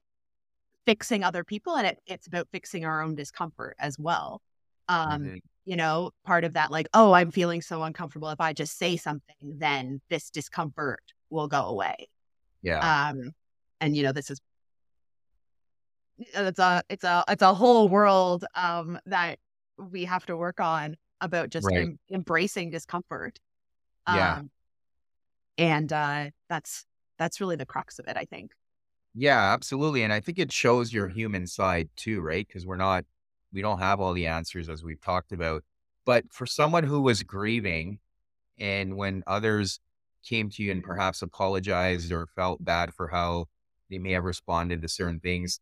fixing 0.86 1.24
other 1.24 1.44
people, 1.44 1.76
and 1.76 1.86
it, 1.86 1.98
it's 2.06 2.26
about 2.26 2.48
fixing 2.52 2.84
our 2.84 3.02
own 3.02 3.14
discomfort 3.14 3.76
as 3.78 3.98
well. 3.98 4.40
Um, 4.88 5.22
mm-hmm. 5.22 5.36
You 5.66 5.76
know, 5.76 6.10
part 6.26 6.44
of 6.44 6.54
that, 6.54 6.70
like, 6.70 6.88
oh, 6.92 7.12
I'm 7.12 7.30
feeling 7.30 7.62
so 7.62 7.82
uncomfortable. 7.82 8.28
If 8.28 8.40
I 8.40 8.52
just 8.52 8.78
say 8.78 8.96
something, 8.96 9.36
then 9.42 10.00
this 10.10 10.28
discomfort 10.30 11.02
will 11.30 11.48
go 11.48 11.62
away. 11.62 12.08
Yeah. 12.62 13.08
Um, 13.08 13.32
and 13.80 13.96
you 13.96 14.02
know, 14.02 14.12
this 14.12 14.30
is 14.30 14.40
it's 16.18 16.58
a 16.58 16.82
it's 16.88 17.04
a 17.04 17.24
it's 17.28 17.42
a 17.42 17.54
whole 17.54 17.88
world 17.88 18.44
um 18.54 18.98
that 19.06 19.38
we 19.76 20.04
have 20.04 20.24
to 20.26 20.36
work 20.36 20.60
on 20.60 20.96
about 21.24 21.50
just 21.50 21.66
right. 21.66 21.78
em- 21.78 21.98
embracing 22.10 22.70
discomfort. 22.70 23.40
Yeah. 24.06 24.36
Um, 24.36 24.50
and 25.56 25.92
uh, 25.92 26.30
that's 26.48 26.84
that's 27.18 27.40
really 27.40 27.56
the 27.56 27.66
crux 27.66 27.98
of 27.98 28.06
it, 28.08 28.16
I 28.16 28.24
think. 28.24 28.52
Yeah, 29.14 29.52
absolutely. 29.52 30.02
And 30.02 30.12
I 30.12 30.20
think 30.20 30.38
it 30.38 30.52
shows 30.52 30.92
your 30.92 31.08
human 31.08 31.46
side 31.46 31.88
too, 31.96 32.20
right? 32.20 32.46
Because 32.46 32.66
we're 32.66 32.76
not, 32.76 33.04
we 33.52 33.62
don't 33.62 33.78
have 33.78 34.00
all 34.00 34.12
the 34.12 34.26
answers 34.26 34.68
as 34.68 34.82
we've 34.82 35.00
talked 35.00 35.30
about. 35.30 35.62
But 36.04 36.24
for 36.30 36.46
someone 36.46 36.84
who 36.84 37.00
was 37.00 37.22
grieving 37.22 38.00
and 38.58 38.96
when 38.96 39.22
others 39.26 39.78
came 40.24 40.50
to 40.50 40.62
you 40.62 40.72
and 40.72 40.82
perhaps 40.82 41.22
apologized 41.22 42.10
or 42.10 42.26
felt 42.34 42.64
bad 42.64 42.92
for 42.92 43.08
how 43.08 43.46
they 43.88 43.98
may 43.98 44.12
have 44.12 44.24
responded 44.24 44.82
to 44.82 44.88
certain 44.88 45.20
things, 45.20 45.60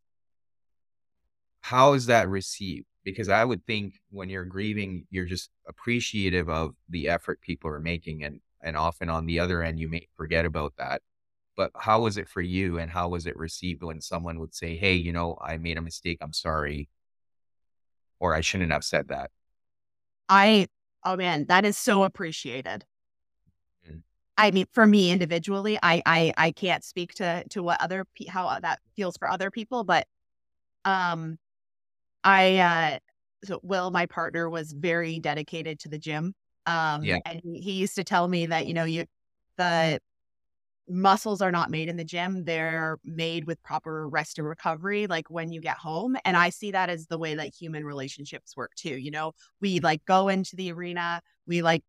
how 1.61 1.93
is 1.93 2.07
that 2.07 2.29
received? 2.29 2.87
Because 3.05 3.29
I 3.29 3.45
would 3.45 3.67
think 3.67 4.01
when 4.11 4.29
you're 4.29 4.45
grieving, 4.45 5.07
you're 5.11 5.27
just 5.27 5.51
appreciative 5.67 6.49
of 6.49 6.75
the 6.89 7.09
effort 7.09 7.41
people 7.41 7.71
are 7.71 7.81
making. 7.81 8.25
And, 8.25 8.41
and 8.63 8.77
often 8.77 9.09
on 9.09 9.27
the 9.27 9.41
other 9.41 9.63
end, 9.63 9.81
you 9.81 9.89
may 9.89 10.07
forget 10.17 10.45
about 10.45 10.75
that. 10.79 11.03
But 11.57 11.73
how 11.77 12.03
was 12.03 12.17
it 12.17 12.29
for 12.29 12.41
you? 12.41 12.79
And 12.79 12.91
how 12.91 13.09
was 13.09 13.27
it 13.27 13.37
received 13.37 13.83
when 13.83 14.01
someone 14.01 14.39
would 14.39 14.55
say, 14.55 14.77
Hey, 14.77 14.95
you 14.95 15.13
know, 15.13 15.37
I 15.43 15.59
made 15.59 15.79
a 15.79 15.83
mistake. 15.83 16.19
I'm 16.21 16.33
sorry. 16.33 16.89
Or 18.21 18.35
I 18.35 18.41
shouldn't 18.41 18.73
have 18.73 18.85
said 18.85 19.09
that. 19.09 19.31
I, 20.29 20.69
oh 21.05 21.17
man, 21.17 21.47
that 21.49 21.65
is 21.65 21.77
so 21.77 22.05
appreciated. 22.05 22.85
Mm-hmm. 23.87 23.99
I 24.39 24.51
mean, 24.53 24.67
for 24.73 24.87
me 24.87 25.11
individually, 25.11 25.79
I, 25.83 26.03
I, 26.07 26.33
I 26.39 26.53
can't 26.53 26.85
speak 26.85 27.15
to, 27.15 27.45
to 27.51 27.63
what 27.63 27.83
other, 27.83 28.07
how 28.29 28.59
that 28.61 28.79
feels 28.95 29.17
for 29.17 29.29
other 29.29 29.51
people, 29.51 29.83
but, 29.83 30.07
um, 30.85 31.39
I 32.25 32.59
uh 32.59 32.99
so 33.45 33.61
Will, 33.63 33.91
my 33.91 34.07
partner, 34.07 34.49
was 34.49 34.73
very 34.73 35.19
dedicated 35.19 35.81
to 35.81 35.89
the 35.89 35.99
gym. 35.99 36.35
Um 36.67 37.05
yeah. 37.05 37.19
and 37.25 37.41
he, 37.43 37.61
he 37.61 37.73
used 37.73 37.97
to 37.97 38.05
tell 38.05 38.29
me 38.29 38.47
that, 38.47 38.67
you 38.67 38.75
know, 38.75 38.85
you 38.85 39.07
the 39.59 40.01
muscles 40.89 41.41
are 41.41 41.53
not 41.53 41.71
made 41.71 41.89
in 41.89 41.97
the 41.97 42.05
gym. 42.05 42.45
They're 42.45 42.99
made 43.05 43.47
with 43.47 43.63
proper 43.63 44.09
rest 44.09 44.39
and 44.39 44.47
recovery, 44.47 45.07
like 45.07 45.31
when 45.31 45.53
you 45.53 45.61
get 45.61 45.79
home. 45.79 46.17
And 46.25 46.37
I 46.37 46.51
see 46.51 46.73
that 46.73 46.91
as 46.91 47.07
the 47.07 47.19
way 47.19 47.35
that 47.35 47.55
human 47.55 47.85
relationships 47.85 48.57
work 48.57 48.73
too. 48.75 48.97
You 48.97 49.11
know, 49.11 49.33
we 49.61 49.81
like 49.81 50.05
go 50.05 50.29
into 50.29 50.57
the 50.57 50.73
arena, 50.73 51.23
we 51.47 51.63
like, 51.63 51.83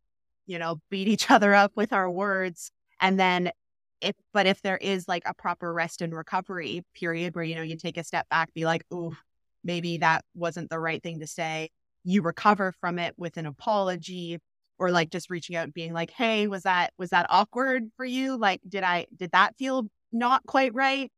you 0.46 0.58
know, 0.58 0.80
beat 0.90 1.08
each 1.08 1.30
other 1.30 1.54
up 1.54 1.72
with 1.76 1.92
our 1.92 2.10
words. 2.10 2.70
And 3.00 3.18
then 3.18 3.50
if, 4.00 4.14
but 4.32 4.46
if 4.46 4.62
there 4.62 4.76
is 4.76 5.08
like 5.08 5.22
a 5.26 5.34
proper 5.34 5.72
rest 5.72 6.02
and 6.02 6.14
recovery 6.14 6.82
period 6.94 7.34
where, 7.34 7.44
you 7.44 7.56
know, 7.56 7.62
you 7.62 7.76
take 7.76 7.96
a 7.96 8.04
step 8.04 8.28
back, 8.28 8.52
be 8.54 8.64
like, 8.64 8.84
ooh, 8.92 9.16
maybe 9.64 9.98
that 9.98 10.24
wasn't 10.34 10.70
the 10.70 10.78
right 10.78 11.02
thing 11.02 11.20
to 11.20 11.26
say. 11.26 11.70
You 12.04 12.22
recover 12.22 12.72
from 12.80 12.98
it 12.98 13.14
with 13.16 13.36
an 13.36 13.46
apology 13.46 14.38
or 14.78 14.90
like 14.90 15.10
just 15.10 15.30
reaching 15.30 15.56
out 15.56 15.64
and 15.64 15.74
being 15.74 15.92
like, 15.92 16.10
"Hey, 16.10 16.46
was 16.46 16.64
that 16.64 16.92
was 16.98 17.10
that 17.10 17.26
awkward 17.30 17.90
for 17.96 18.04
you? 18.04 18.36
Like 18.36 18.60
did 18.68 18.82
I 18.84 19.06
did 19.16 19.32
that 19.32 19.56
feel 19.56 19.88
not 20.12 20.44
quite 20.46 20.74
right?" 20.74 21.10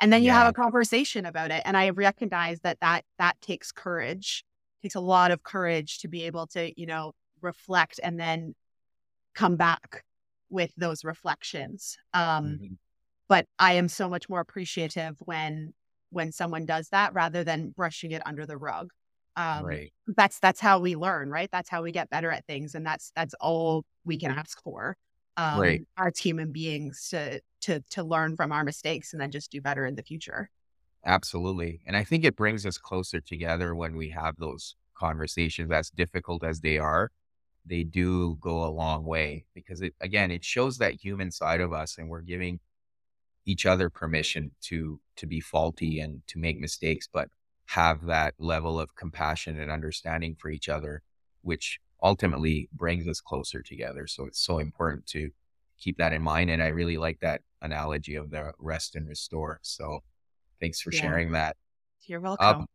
And 0.00 0.12
then 0.12 0.22
you 0.22 0.28
yeah. 0.28 0.38
have 0.38 0.48
a 0.48 0.52
conversation 0.52 1.24
about 1.24 1.50
it. 1.50 1.62
And 1.64 1.76
I 1.76 1.90
recognize 1.90 2.60
that 2.60 2.78
that 2.80 3.04
that 3.18 3.40
takes 3.40 3.72
courage. 3.72 4.44
It 4.80 4.86
takes 4.86 4.94
a 4.94 5.00
lot 5.00 5.30
of 5.30 5.42
courage 5.42 6.00
to 6.00 6.08
be 6.08 6.24
able 6.24 6.46
to, 6.48 6.78
you 6.78 6.86
know, 6.86 7.12
reflect 7.40 8.00
and 8.02 8.18
then 8.18 8.54
come 9.34 9.56
back 9.56 10.04
with 10.50 10.72
those 10.76 11.04
reflections. 11.04 11.96
Um, 12.12 12.44
mm-hmm. 12.44 12.74
But 13.28 13.46
I 13.58 13.74
am 13.74 13.88
so 13.88 14.08
much 14.08 14.28
more 14.28 14.40
appreciative 14.40 15.16
when 15.20 15.72
when 16.14 16.32
someone 16.32 16.64
does 16.64 16.88
that 16.90 17.12
rather 17.12 17.44
than 17.44 17.70
brushing 17.70 18.12
it 18.12 18.22
under 18.24 18.46
the 18.46 18.56
rug. 18.56 18.90
Um, 19.36 19.64
right. 19.64 19.92
That's 20.06 20.38
that's 20.38 20.60
how 20.60 20.78
we 20.78 20.94
learn, 20.94 21.28
right? 21.28 21.48
That's 21.50 21.68
how 21.68 21.82
we 21.82 21.92
get 21.92 22.08
better 22.08 22.30
at 22.30 22.46
things, 22.46 22.74
and 22.74 22.86
that's 22.86 23.12
that's 23.16 23.34
all 23.40 23.84
we 24.04 24.16
can 24.18 24.30
ask 24.30 24.62
for. 24.62 24.96
Um, 25.36 25.60
right. 25.60 25.82
As 25.98 26.18
human 26.18 26.52
beings 26.52 27.08
to 27.10 27.40
to 27.62 27.80
to 27.90 28.04
learn 28.04 28.36
from 28.36 28.52
our 28.52 28.64
mistakes 28.64 29.12
and 29.12 29.20
then 29.20 29.32
just 29.32 29.50
do 29.50 29.60
better 29.60 29.84
in 29.84 29.96
the 29.96 30.02
future. 30.02 30.50
Absolutely, 31.04 31.80
and 31.86 31.96
I 31.96 32.04
think 32.04 32.24
it 32.24 32.36
brings 32.36 32.64
us 32.64 32.78
closer 32.78 33.20
together 33.20 33.74
when 33.74 33.96
we 33.96 34.10
have 34.10 34.36
those 34.38 34.76
conversations. 34.94 35.72
As 35.72 35.90
difficult 35.90 36.44
as 36.44 36.60
they 36.60 36.78
are, 36.78 37.10
they 37.66 37.82
do 37.82 38.36
go 38.40 38.64
a 38.64 38.70
long 38.70 39.04
way 39.04 39.44
because 39.54 39.82
it 39.82 39.94
again 40.00 40.30
it 40.30 40.44
shows 40.44 40.78
that 40.78 40.94
human 40.94 41.32
side 41.32 41.60
of 41.60 41.72
us, 41.72 41.98
and 41.98 42.08
we're 42.08 42.22
giving 42.22 42.60
each 43.46 43.66
other 43.66 43.90
permission 43.90 44.50
to 44.62 45.00
to 45.16 45.26
be 45.26 45.40
faulty 45.40 46.00
and 46.00 46.22
to 46.26 46.38
make 46.38 46.58
mistakes, 46.58 47.08
but 47.12 47.28
have 47.66 48.06
that 48.06 48.34
level 48.38 48.78
of 48.78 48.94
compassion 48.94 49.58
and 49.58 49.70
understanding 49.70 50.36
for 50.38 50.50
each 50.50 50.68
other, 50.68 51.02
which 51.42 51.80
ultimately 52.02 52.68
brings 52.72 53.08
us 53.08 53.20
closer 53.20 53.62
together. 53.62 54.06
So 54.06 54.26
it's 54.26 54.40
so 54.40 54.58
important 54.58 55.06
to 55.06 55.30
keep 55.78 55.96
that 55.98 56.12
in 56.12 56.22
mind. 56.22 56.50
And 56.50 56.62
I 56.62 56.68
really 56.68 56.98
like 56.98 57.20
that 57.20 57.40
analogy 57.62 58.16
of 58.16 58.30
the 58.30 58.52
rest 58.58 58.94
and 58.96 59.08
restore. 59.08 59.60
So 59.62 60.00
thanks 60.60 60.80
for 60.80 60.92
yeah. 60.92 61.00
sharing 61.00 61.32
that. 61.32 61.56
You're 62.06 62.20
welcome. 62.20 62.46
Um, 62.46 62.66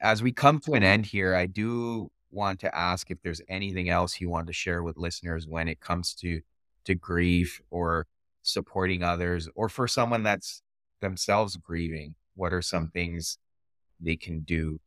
as 0.00 0.22
we 0.22 0.32
come 0.32 0.60
to 0.60 0.74
an 0.74 0.82
end 0.82 1.06
here, 1.06 1.34
I 1.34 1.46
do 1.46 2.10
want 2.30 2.60
to 2.60 2.76
ask 2.76 3.10
if 3.10 3.20
there's 3.22 3.40
anything 3.48 3.88
else 3.88 4.20
you 4.20 4.28
want 4.28 4.46
to 4.46 4.52
share 4.52 4.82
with 4.82 4.96
listeners 4.96 5.46
when 5.46 5.68
it 5.68 5.80
comes 5.80 6.14
to 6.14 6.40
to 6.84 6.94
grief 6.94 7.60
or 7.70 8.06
supporting 8.44 9.02
others 9.02 9.48
or 9.56 9.68
for 9.68 9.88
someone 9.88 10.22
that's 10.22 10.62
themselves 11.00 11.56
grieving 11.56 12.14
what 12.36 12.52
are 12.52 12.62
some 12.62 12.88
things 12.88 13.38
they 14.00 14.16
can 14.16 14.40
do? 14.40 14.78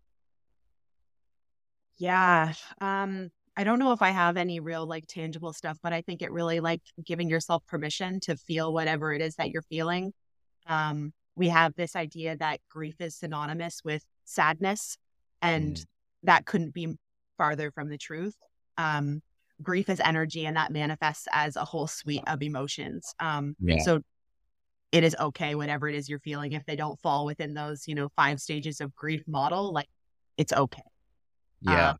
Yeah 1.97 2.53
um 2.79 3.29
i 3.55 3.63
don't 3.63 3.79
know 3.79 3.91
if 3.91 4.03
i 4.03 4.11
have 4.11 4.37
any 4.37 4.59
real 4.59 4.85
like 4.85 5.07
tangible 5.07 5.51
stuff 5.51 5.79
but 5.81 5.93
i 5.93 6.01
think 6.01 6.21
it 6.21 6.31
really 6.31 6.59
like 6.59 6.81
giving 7.03 7.27
yourself 7.27 7.65
permission 7.65 8.19
to 8.19 8.35
feel 8.37 8.71
whatever 8.71 9.13
it 9.13 9.21
is 9.21 9.35
that 9.35 9.49
you're 9.49 9.63
feeling. 9.63 10.13
Um 10.67 11.13
we 11.35 11.49
have 11.49 11.73
this 11.75 11.95
idea 11.95 12.37
that 12.37 12.59
grief 12.69 12.95
is 12.99 13.15
synonymous 13.15 13.81
with 13.83 14.03
sadness 14.25 14.97
and 15.41 15.75
mm. 15.75 15.85
that 16.23 16.45
couldn't 16.45 16.73
be 16.73 16.97
farther 17.37 17.71
from 17.71 17.89
the 17.89 17.97
truth. 17.97 18.35
Um 18.77 19.21
grief 19.61 19.89
is 19.89 19.99
energy 19.99 20.45
and 20.45 20.57
that 20.57 20.71
manifests 20.71 21.27
as 21.31 21.55
a 21.55 21.65
whole 21.65 21.87
suite 21.87 22.23
of 22.27 22.41
emotions. 22.41 23.13
Um, 23.19 23.55
yeah. 23.59 23.79
So 23.79 24.01
it 24.91 25.03
is 25.03 25.15
okay, 25.19 25.55
whatever 25.55 25.87
it 25.87 25.95
is 25.95 26.07
you're 26.07 26.19
feeling, 26.19 26.53
if 26.53 26.65
they 26.65 26.75
don't 26.75 26.99
fall 27.01 27.25
within 27.25 27.53
those, 27.53 27.87
you 27.87 27.95
know, 27.95 28.09
five 28.15 28.39
stages 28.39 28.81
of 28.81 28.95
grief 28.95 29.23
model, 29.27 29.73
like 29.73 29.87
it's 30.37 30.53
okay. 30.53 30.83
Yeah. 31.61 31.89
Uh, 31.89 31.93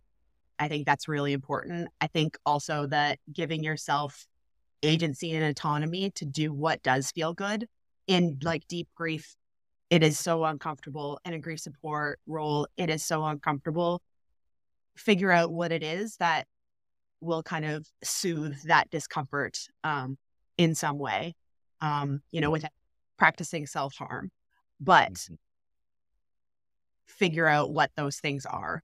I 0.60 0.68
think 0.68 0.86
that's 0.86 1.08
really 1.08 1.34
important. 1.34 1.90
I 2.02 2.08
think 2.08 2.38
also 2.46 2.88
that 2.88 3.20
giving 3.32 3.64
yourself 3.64 4.26
agency 4.84 5.34
and 5.34 5.44
autonomy 5.44 6.12
to 6.12 6.26
do 6.26 6.54
what 6.54 6.82
does 6.84 7.12
feel 7.12 7.34
good 7.34 7.68
in 8.06 8.38
like 8.44 8.68
deep 8.68 8.88
grief 8.96 9.36
it 9.90 10.04
is 10.04 10.20
so 10.20 10.44
uncomfortable 10.46 11.20
in 11.26 11.34
a 11.34 11.40
grief 11.40 11.60
support 11.60 12.20
role 12.28 12.68
it 12.78 12.90
is 12.90 13.04
so 13.04 13.26
uncomfortable 13.26 14.02
figure 14.96 15.32
out 15.32 15.52
what 15.52 15.72
it 15.72 15.84
is 15.84 16.18
that 16.18 16.46
will 17.22 17.44
kind 17.44 17.66
of 17.66 17.88
soothe 18.04 18.56
that 18.66 18.90
discomfort 18.90 19.58
um, 19.84 20.18
in 20.58 20.76
some 20.76 20.98
way 20.98 21.36
um, 21.82 22.22
you 22.32 22.42
know 22.42 22.52
without 22.52 22.72
practicing 23.18 23.66
self-harm 23.66 24.32
but 24.80 25.14
mm-hmm. 25.14 25.36
figure 27.06 27.48
out 27.48 27.72
what 27.72 27.92
those 27.96 28.18
things 28.18 28.46
are. 28.46 28.84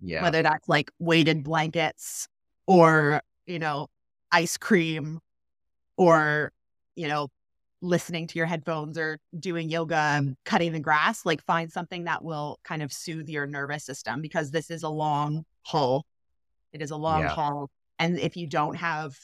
Yeah. 0.00 0.22
Whether 0.22 0.42
that's 0.42 0.68
like 0.68 0.90
weighted 0.98 1.44
blankets 1.44 2.28
or 2.66 3.22
you 3.46 3.58
know 3.58 3.88
ice 4.32 4.56
cream 4.56 5.20
or 5.96 6.52
you 6.94 7.08
know 7.08 7.28
listening 7.82 8.26
to 8.28 8.38
your 8.38 8.46
headphones 8.46 8.98
or 8.98 9.18
doing 9.38 9.70
yoga 9.70 9.96
and 9.96 10.36
cutting 10.44 10.72
the 10.72 10.80
grass 10.80 11.24
like 11.24 11.42
find 11.42 11.72
something 11.72 12.04
that 12.04 12.22
will 12.22 12.60
kind 12.62 12.82
of 12.82 12.92
soothe 12.92 13.28
your 13.28 13.46
nervous 13.46 13.84
system 13.84 14.20
because 14.20 14.50
this 14.50 14.70
is 14.70 14.82
a 14.82 14.88
long 14.88 15.44
haul 15.62 16.04
it 16.72 16.82
is 16.82 16.90
a 16.90 16.96
long 16.96 17.20
yeah. 17.20 17.28
haul 17.28 17.70
and 17.98 18.18
if 18.18 18.36
you 18.36 18.46
don't 18.46 18.76
have 18.76 19.14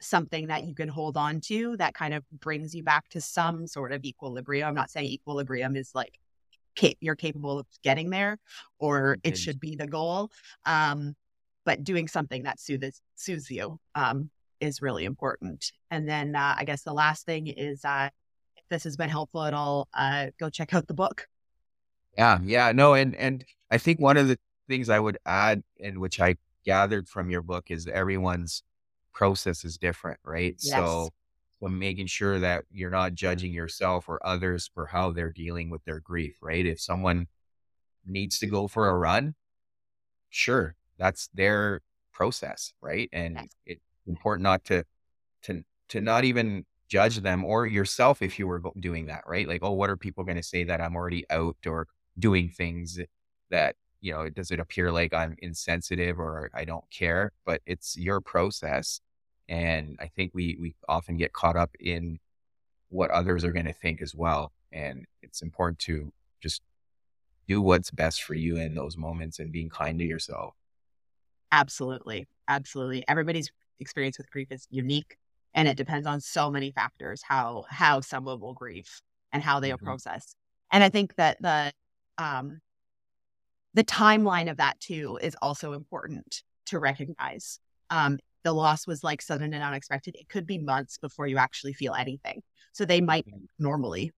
something 0.00 0.48
that 0.48 0.64
you 0.64 0.74
can 0.74 0.88
hold 0.88 1.16
on 1.16 1.40
to 1.40 1.76
that 1.78 1.94
kind 1.94 2.12
of 2.12 2.22
brings 2.30 2.74
you 2.74 2.82
back 2.82 3.08
to 3.08 3.20
some 3.20 3.66
sort 3.66 3.92
of 3.92 4.04
equilibrium 4.04 4.68
i'm 4.68 4.74
not 4.74 4.90
saying 4.90 5.06
equilibrium 5.06 5.74
is 5.74 5.92
like 5.94 6.18
cap- 6.76 6.96
you're 7.00 7.16
capable 7.16 7.58
of 7.58 7.66
getting 7.82 8.10
there 8.10 8.38
or 8.78 9.16
it 9.24 9.38
should 9.38 9.58
be 9.58 9.74
the 9.74 9.86
goal 9.86 10.30
um, 10.66 11.16
but 11.64 11.82
doing 11.82 12.08
something 12.08 12.42
that 12.44 12.60
soothes 12.60 13.00
soothes 13.16 13.50
you 13.50 13.78
um, 13.94 14.30
is 14.60 14.82
really 14.82 15.04
important. 15.04 15.72
And 15.90 16.08
then 16.08 16.34
uh, 16.34 16.54
I 16.56 16.64
guess 16.64 16.82
the 16.82 16.92
last 16.92 17.26
thing 17.26 17.46
is 17.46 17.84
uh, 17.84 18.08
if 18.56 18.64
this 18.68 18.84
has 18.84 18.96
been 18.96 19.10
helpful 19.10 19.42
at 19.44 19.54
all, 19.54 19.88
uh, 19.94 20.26
go 20.38 20.50
check 20.50 20.74
out 20.74 20.86
the 20.86 20.94
book. 20.94 21.26
Yeah, 22.16 22.38
yeah, 22.42 22.72
no, 22.72 22.94
and 22.94 23.14
and 23.16 23.44
I 23.70 23.76
think 23.76 24.00
one 24.00 24.16
of 24.16 24.28
the 24.28 24.38
things 24.68 24.88
I 24.88 24.98
would 24.98 25.18
add, 25.26 25.62
and 25.82 25.98
which 25.98 26.18
I 26.18 26.36
gathered 26.66 27.08
from 27.08 27.30
your 27.30 27.42
book, 27.42 27.70
is 27.70 27.86
everyone's 27.86 28.62
process 29.14 29.64
is 29.64 29.78
different, 29.78 30.20
right? 30.24 30.56
Yes. 30.58 30.74
So, 30.74 31.08
so 31.60 31.68
making 31.68 32.06
sure 32.06 32.38
that 32.40 32.64
you're 32.70 32.90
not 32.90 33.14
judging 33.14 33.52
yourself 33.52 34.08
or 34.08 34.24
others 34.26 34.70
for 34.74 34.86
how 34.86 35.12
they're 35.12 35.32
dealing 35.32 35.70
with 35.70 35.82
their 35.84 36.00
grief, 36.00 36.36
right? 36.42 36.66
If 36.66 36.80
someone 36.80 37.28
needs 38.04 38.38
to 38.40 38.46
go 38.46 38.68
for 38.68 38.90
a 38.90 38.96
run, 38.96 39.34
sure, 40.28 40.76
that's 40.98 41.28
their 41.32 41.80
process, 42.12 42.74
right? 42.82 43.08
And 43.12 43.36
yes. 43.36 43.48
it's 43.64 43.80
important 44.06 44.42
not 44.42 44.64
to 44.64 44.84
to 45.44 45.62
to 45.88 46.00
not 46.00 46.24
even 46.24 46.66
judge 46.88 47.16
them 47.18 47.44
or 47.44 47.66
yourself 47.66 48.22
if 48.22 48.38
you 48.38 48.46
were 48.46 48.62
doing 48.78 49.06
that, 49.06 49.22
right? 49.26 49.48
Like, 49.48 49.60
oh, 49.62 49.72
what 49.72 49.90
are 49.90 49.96
people 49.96 50.24
going 50.24 50.36
to 50.36 50.42
say 50.42 50.64
that 50.64 50.80
I'm 50.80 50.94
already 50.94 51.24
out 51.30 51.56
or 51.66 51.88
doing 52.18 52.48
things 52.48 52.98
that 53.50 53.76
you 54.06 54.12
know? 54.12 54.28
Does 54.30 54.50
it 54.50 54.60
appear 54.60 54.92
like 54.92 55.12
I'm 55.12 55.36
insensitive 55.38 56.18
or 56.18 56.50
I 56.54 56.64
don't 56.64 56.88
care? 56.90 57.32
But 57.44 57.60
it's 57.66 57.96
your 57.96 58.20
process, 58.20 59.00
and 59.48 59.96
I 60.00 60.06
think 60.08 60.32
we 60.34 60.56
we 60.60 60.74
often 60.88 61.16
get 61.16 61.32
caught 61.32 61.56
up 61.56 61.70
in 61.80 62.18
what 62.88 63.10
others 63.10 63.44
are 63.44 63.52
going 63.52 63.66
to 63.66 63.72
think 63.72 64.00
as 64.00 64.14
well, 64.14 64.52
and 64.72 65.06
it's 65.22 65.42
important 65.42 65.78
to 65.80 66.12
just 66.40 66.62
do 67.48 67.60
what's 67.62 67.90
best 67.90 68.22
for 68.22 68.34
you 68.34 68.56
in 68.56 68.74
those 68.74 68.96
moments 68.96 69.38
and 69.38 69.52
being 69.52 69.68
kind 69.68 69.98
to 69.98 70.04
yourself. 70.04 70.54
Absolutely. 71.52 72.26
Absolutely. 72.48 73.04
Everybody's 73.08 73.50
experience 73.80 74.18
with 74.18 74.30
grief 74.30 74.48
is 74.50 74.66
unique 74.70 75.16
and 75.54 75.68
it 75.68 75.76
depends 75.76 76.06
on 76.06 76.20
so 76.20 76.50
many 76.50 76.70
factors 76.70 77.22
how 77.22 77.64
how 77.68 78.00
someone 78.00 78.40
will 78.40 78.54
grieve 78.54 79.00
and 79.32 79.42
how 79.42 79.60
they 79.60 79.70
mm-hmm. 79.70 79.84
process. 79.84 80.34
And 80.70 80.84
I 80.84 80.88
think 80.88 81.14
that 81.16 81.40
the 81.40 81.72
um 82.18 82.60
the 83.76 83.84
timeline 83.84 84.50
of 84.50 84.56
that 84.56 84.80
too 84.80 85.18
is 85.22 85.36
also 85.40 85.72
important 85.72 86.42
to 86.66 86.80
recognize. 86.80 87.60
Um 87.90 88.18
the 88.42 88.52
loss 88.52 88.86
was 88.86 89.04
like 89.04 89.20
sudden 89.22 89.52
and 89.52 89.62
unexpected. 89.62 90.16
It 90.16 90.28
could 90.28 90.46
be 90.46 90.58
months 90.58 90.98
before 90.98 91.26
you 91.26 91.36
actually 91.36 91.72
feel 91.72 91.94
anything. 91.94 92.42
So 92.72 92.84
they 92.84 93.00
might 93.00 93.26
normally 93.58 94.12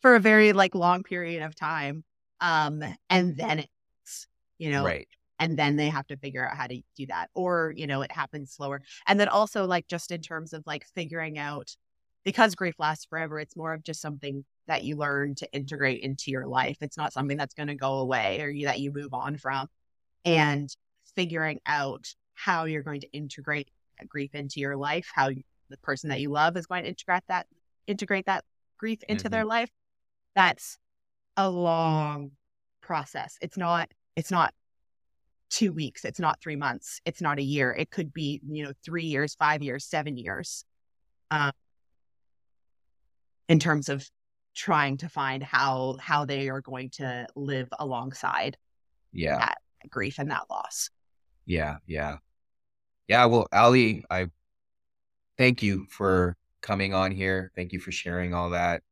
for 0.00 0.14
a 0.14 0.20
very 0.20 0.52
like 0.52 0.74
long 0.74 1.02
period 1.02 1.42
of 1.42 1.54
time. 1.54 2.04
Um 2.40 2.82
and 3.08 3.36
then 3.36 3.60
it's 3.60 4.26
you 4.58 4.70
know 4.70 4.84
right 4.84 5.08
and 5.38 5.58
then 5.58 5.76
they 5.76 5.88
have 5.88 6.06
to 6.08 6.16
figure 6.16 6.46
out 6.46 6.56
how 6.56 6.66
to 6.66 6.80
do 6.96 7.06
that 7.06 7.28
or 7.34 7.72
you 7.76 7.86
know 7.86 8.02
it 8.02 8.12
happens 8.12 8.52
slower 8.52 8.82
and 9.06 9.20
then 9.20 9.28
also 9.28 9.66
like 9.66 9.86
just 9.88 10.10
in 10.10 10.20
terms 10.20 10.52
of 10.52 10.62
like 10.66 10.84
figuring 10.94 11.38
out 11.38 11.76
because 12.24 12.54
grief 12.54 12.74
lasts 12.78 13.06
forever 13.06 13.38
it's 13.38 13.56
more 13.56 13.72
of 13.72 13.82
just 13.82 14.00
something 14.00 14.44
that 14.66 14.84
you 14.84 14.96
learn 14.96 15.34
to 15.34 15.50
integrate 15.52 16.02
into 16.02 16.30
your 16.30 16.46
life 16.46 16.78
it's 16.80 16.96
not 16.96 17.12
something 17.12 17.36
that's 17.36 17.54
going 17.54 17.68
to 17.68 17.74
go 17.74 17.98
away 17.98 18.40
or 18.40 18.48
you, 18.48 18.66
that 18.66 18.80
you 18.80 18.92
move 18.92 19.12
on 19.12 19.36
from 19.36 19.66
and 20.24 20.74
figuring 21.16 21.60
out 21.66 22.06
how 22.34 22.64
you're 22.64 22.82
going 22.82 23.00
to 23.00 23.10
integrate 23.12 23.70
grief 24.08 24.34
into 24.34 24.60
your 24.60 24.76
life 24.76 25.08
how 25.14 25.28
you, 25.28 25.42
the 25.68 25.76
person 25.78 26.10
that 26.10 26.20
you 26.20 26.30
love 26.30 26.56
is 26.56 26.66
going 26.66 26.82
to 26.84 26.88
integrate 26.88 27.22
that 27.28 27.46
integrate 27.86 28.26
that 28.26 28.44
grief 28.78 29.02
into 29.08 29.24
mm-hmm. 29.24 29.32
their 29.32 29.44
life 29.44 29.70
that's 30.34 30.78
a 31.36 31.48
long 31.48 32.30
process 32.80 33.36
it's 33.40 33.56
not 33.56 33.90
it's 34.16 34.30
not 34.30 34.52
two 35.50 35.72
weeks. 35.72 36.04
It's 36.04 36.20
not 36.20 36.40
three 36.40 36.56
months. 36.56 37.00
It's 37.04 37.20
not 37.20 37.38
a 37.38 37.42
year. 37.42 37.72
It 37.72 37.90
could 37.90 38.14
be, 38.14 38.40
you 38.48 38.64
know, 38.64 38.72
three 38.84 39.04
years, 39.04 39.34
five 39.34 39.62
years, 39.62 39.84
seven 39.84 40.16
years. 40.16 40.64
Um, 41.30 41.52
in 43.50 43.58
terms 43.58 43.88
of 43.88 44.08
trying 44.54 44.96
to 44.96 45.08
find 45.08 45.42
how 45.42 45.96
how 46.00 46.24
they 46.24 46.48
are 46.48 46.60
going 46.60 46.88
to 46.88 47.26
live 47.34 47.68
alongside 47.78 48.56
yeah. 49.12 49.38
that 49.38 49.58
grief 49.90 50.18
and 50.18 50.30
that 50.30 50.44
loss. 50.48 50.88
Yeah 51.44 51.76
yeah. 51.86 52.18
Yeah 53.08 53.24
well 53.26 53.48
ali 53.52 54.04
i 54.08 54.28
thank 55.36 55.62
you 55.62 55.86
for 55.90 56.36
coming 56.62 56.94
on 56.94 57.10
here. 57.10 57.50
Thank 57.56 57.72
you 57.72 57.80
for 57.80 57.90
sharing 57.90 58.32
all 58.34 58.50
that. 58.50 58.82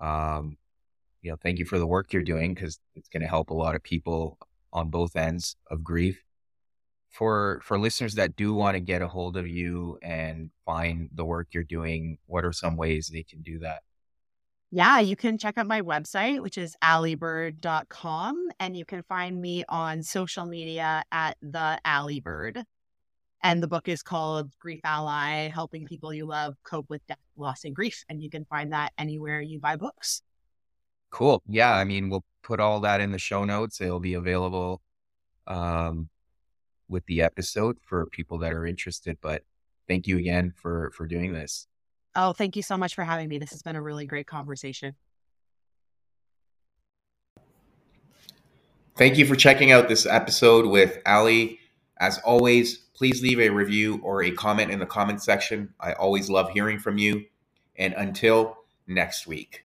Um 0.00 0.56
you 1.20 1.30
know 1.30 1.36
thank 1.42 1.58
you 1.58 1.64
for 1.64 1.78
the 1.78 1.86
work 1.86 2.12
you're 2.12 2.22
doing 2.22 2.54
because 2.54 2.78
it's 2.94 3.08
going 3.08 3.22
to 3.22 3.28
help 3.28 3.50
a 3.50 3.54
lot 3.54 3.74
of 3.74 3.82
people 3.82 4.38
on 4.72 4.90
both 4.90 5.16
ends 5.16 5.56
of 5.70 5.82
grief. 5.82 6.22
For 7.12 7.60
for 7.62 7.78
listeners 7.78 8.14
that 8.14 8.36
do 8.36 8.54
want 8.54 8.74
to 8.74 8.80
get 8.80 9.02
a 9.02 9.08
hold 9.08 9.36
of 9.36 9.46
you 9.46 9.98
and 10.02 10.50
find 10.64 11.10
the 11.14 11.24
work 11.24 11.48
you're 11.52 11.62
doing, 11.62 12.18
what 12.26 12.44
are 12.44 12.52
some 12.52 12.76
ways 12.76 13.10
they 13.12 13.22
can 13.22 13.42
do 13.42 13.58
that? 13.60 13.82
Yeah, 14.74 15.00
you 15.00 15.16
can 15.16 15.36
check 15.36 15.58
out 15.58 15.66
my 15.66 15.82
website, 15.82 16.40
which 16.40 16.56
is 16.56 16.74
allibird.com, 16.82 18.48
and 18.58 18.74
you 18.74 18.86
can 18.86 19.02
find 19.02 19.38
me 19.38 19.64
on 19.68 20.02
social 20.02 20.46
media 20.46 21.04
at 21.12 21.36
the 21.42 21.78
Allibird. 21.84 22.64
And 23.42 23.62
the 23.62 23.68
book 23.68 23.86
is 23.86 24.02
called 24.02 24.50
Grief 24.58 24.80
Ally 24.82 25.48
Helping 25.48 25.84
People 25.84 26.14
You 26.14 26.24
Love 26.26 26.56
Cope 26.62 26.88
with 26.88 27.06
Death, 27.06 27.18
Loss, 27.36 27.64
and 27.64 27.74
Grief. 27.74 28.02
And 28.08 28.22
you 28.22 28.30
can 28.30 28.46
find 28.46 28.72
that 28.72 28.92
anywhere 28.96 29.42
you 29.42 29.58
buy 29.58 29.76
books. 29.76 30.22
Cool. 31.10 31.42
Yeah. 31.46 31.74
I 31.74 31.84
mean, 31.84 32.08
we'll 32.08 32.24
put 32.42 32.60
all 32.60 32.80
that 32.80 33.02
in 33.02 33.10
the 33.10 33.18
show 33.18 33.44
notes. 33.44 33.80
It'll 33.80 34.00
be 34.00 34.14
available 34.14 34.80
um, 35.46 36.08
with 36.92 37.06
the 37.06 37.22
episode 37.22 37.78
for 37.82 38.06
people 38.06 38.38
that 38.38 38.52
are 38.52 38.66
interested. 38.66 39.18
But 39.20 39.42
thank 39.88 40.06
you 40.06 40.18
again 40.18 40.52
for 40.54 40.90
for 40.94 41.06
doing 41.06 41.32
this. 41.32 41.66
Oh, 42.14 42.32
thank 42.32 42.56
you 42.56 42.62
so 42.62 42.76
much 42.76 42.94
for 42.94 43.04
having 43.04 43.28
me. 43.28 43.38
This 43.38 43.50
has 43.50 43.62
been 43.62 43.76
a 43.76 43.82
really 43.82 44.06
great 44.06 44.26
conversation. 44.26 44.94
Thank 48.96 49.16
you 49.16 49.24
for 49.24 49.34
checking 49.34 49.72
out 49.72 49.88
this 49.88 50.04
episode 50.04 50.66
with 50.66 50.98
Ali. 51.06 51.58
As 51.98 52.18
always, 52.18 52.76
please 52.94 53.22
leave 53.22 53.40
a 53.40 53.48
review 53.48 54.00
or 54.04 54.22
a 54.22 54.30
comment 54.30 54.70
in 54.70 54.78
the 54.78 54.86
comment 54.86 55.22
section. 55.22 55.72
I 55.80 55.94
always 55.94 56.28
love 56.28 56.50
hearing 56.50 56.78
from 56.78 56.98
you. 56.98 57.24
And 57.76 57.94
until 57.94 58.58
next 58.86 59.26
week. 59.26 59.64